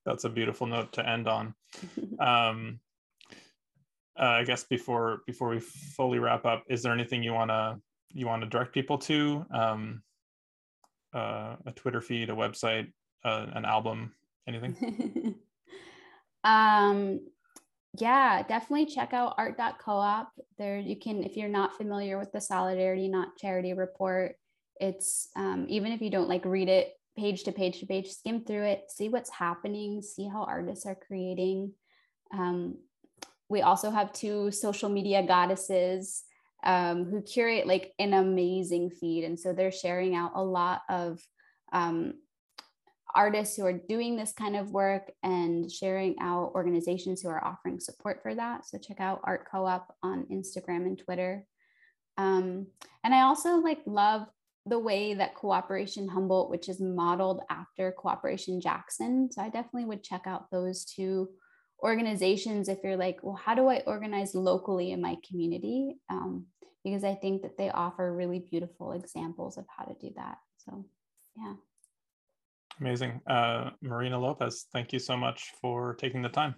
that's 0.05 0.25
a 0.25 0.31
beautiful 0.31 0.67
note 0.67 0.93
to 0.93 1.09
end 1.09 1.29
on 1.29 1.55
um, 2.19 2.81
uh, 4.21 4.27
i 4.27 4.45
guess 4.45 4.65
before 4.65 5.23
before 5.27 5.49
we 5.49 5.61
fully 5.61 6.19
wrap 6.19 6.45
up 6.45 6.65
is 6.69 6.83
there 6.83 6.93
anything 6.93 7.23
you 7.23 7.33
want 7.33 7.51
to 7.51 7.77
you 8.13 8.27
want 8.27 8.43
to 8.43 8.49
direct 8.49 8.73
people 8.73 8.99
to 8.99 9.45
um, 9.53 10.03
uh, 11.15 11.57
a 11.67 11.73
twitter 11.75 12.01
feed 12.01 12.31
a 12.31 12.35
website 12.35 12.93
uh, 13.25 13.47
an 13.55 13.65
album 13.65 14.13
anything 14.47 15.35
um 16.45 17.21
yeah, 17.99 18.43
definitely 18.43 18.87
check 18.87 19.13
out 19.13 19.35
art.coop. 19.37 20.29
There 20.59 20.79
you 20.79 20.97
can, 20.97 21.25
if 21.25 21.37
you're 21.37 21.49
not 21.49 21.77
familiar 21.77 22.19
with 22.19 22.31
the 22.33 22.41
Solidarity 22.41 23.09
Not 23.09 23.37
Charity 23.37 23.73
report, 23.73 24.37
it's 24.81 25.29
um, 25.37 25.67
even 25.69 25.93
if 25.93 26.01
you 26.01 26.11
don't 26.11 26.29
like 26.29 26.45
read 26.45 26.69
it 26.69 26.93
page 27.19 27.43
to 27.45 27.53
page 27.53 27.81
to 27.81 27.87
page, 27.87 28.09
skim 28.11 28.45
through 28.45 28.65
it, 28.65 28.85
see 28.89 29.09
what's 29.09 29.31
happening, 29.31 30.03
see 30.03 30.29
how 30.29 30.45
artists 30.45 30.87
are 30.87 30.95
creating. 30.95 31.73
Um, 32.33 32.77
we 33.51 33.63
also 33.63 33.91
have 33.91 34.13
two 34.13 34.51
social 34.53 34.89
media 34.89 35.23
goddesses 35.27 36.23
um, 36.65 37.05
who 37.05 37.21
curate 37.21 37.67
like 37.67 37.93
an 37.99 38.15
amazing 38.15 38.91
feed. 38.91 39.25
And 39.25 39.39
so 39.39 39.53
they're 39.53 39.73
sharing 39.73 40.15
out 40.15 40.33
a 40.35 40.43
lot 40.43 40.83
of 40.89 41.21
um, 41.73 42.15
artists 43.15 43.57
who 43.57 43.67
are 43.67 43.73
doing 43.73 44.17
this 44.17 44.33
kind 44.33 44.57
of 44.57 44.71
work 44.71 45.11
and 45.25 45.71
sharing 45.71 46.15
out 46.21 46.53
organizations 46.55 47.21
who 47.21 47.29
are 47.29 47.45
offering 47.45 47.81
support 47.81 48.21
for 48.23 48.35
that. 48.35 48.67
So 48.67 48.79
check 48.79 49.01
out 49.01 49.21
Art 49.25 49.49
Co-op 49.51 49.93
on 50.03 50.27
Instagram 50.31 50.87
and 50.87 50.99
Twitter. 50.99 51.45
Um, 52.19 52.69
and 53.03 53.13
I 53.13 53.23
also 53.23 53.57
like 53.57 53.81
love 53.85 54.27
the 54.67 54.79
way 54.79 55.15
that 55.15 55.35
Cooperation 55.35 56.07
Humboldt, 56.07 56.51
which 56.51 56.69
is 56.69 56.81
modeled 56.81 57.41
after 57.51 57.91
Cooperation 57.91 58.61
Jackson. 58.61 59.29
So 59.33 59.43
I 59.43 59.49
definitely 59.49 59.87
would 59.87 60.05
check 60.05 60.27
out 60.27 60.51
those 60.53 60.85
two 60.85 61.31
organizations 61.83 62.69
if 62.69 62.79
you're 62.85 62.97
like, 62.97 63.19
well, 63.23 63.37
how 63.37 63.55
do 63.55 63.69
I 63.69 63.83
organize 63.87 64.35
locally 64.35 64.93
in 64.93 65.01
my 65.01 65.17
community? 65.29 65.97
Um, 66.09 66.47
because 66.85 67.05
I 67.05 67.15
think 67.15 67.43
that 67.43 67.59
they 67.59 67.71
offer 67.71 68.15
really 68.15 68.47
beautiful 68.51 68.93
examples 68.93 69.59
of 69.59 69.67
how 69.69 69.85
to 69.85 69.95
do 70.01 70.11
that. 70.17 70.39
So, 70.59 70.85
yeah. 71.37 71.55
Amazing. 72.81 73.21
Uh, 73.27 73.71
Marina 73.83 74.19
Lopez, 74.19 74.67
thank 74.73 74.93
you 74.93 74.99
so 74.99 75.17
much 75.17 75.53
for 75.61 75.95
taking 75.95 76.23
the 76.23 76.29
time. 76.29 76.55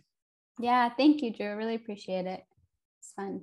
Yeah, 0.58 0.90
thank 0.90 1.22
you, 1.22 1.32
Drew. 1.32 1.46
I 1.46 1.50
really 1.50 1.74
appreciate 1.74 2.26
it. 2.26 2.44
It's 3.00 3.12
fun. 3.16 3.40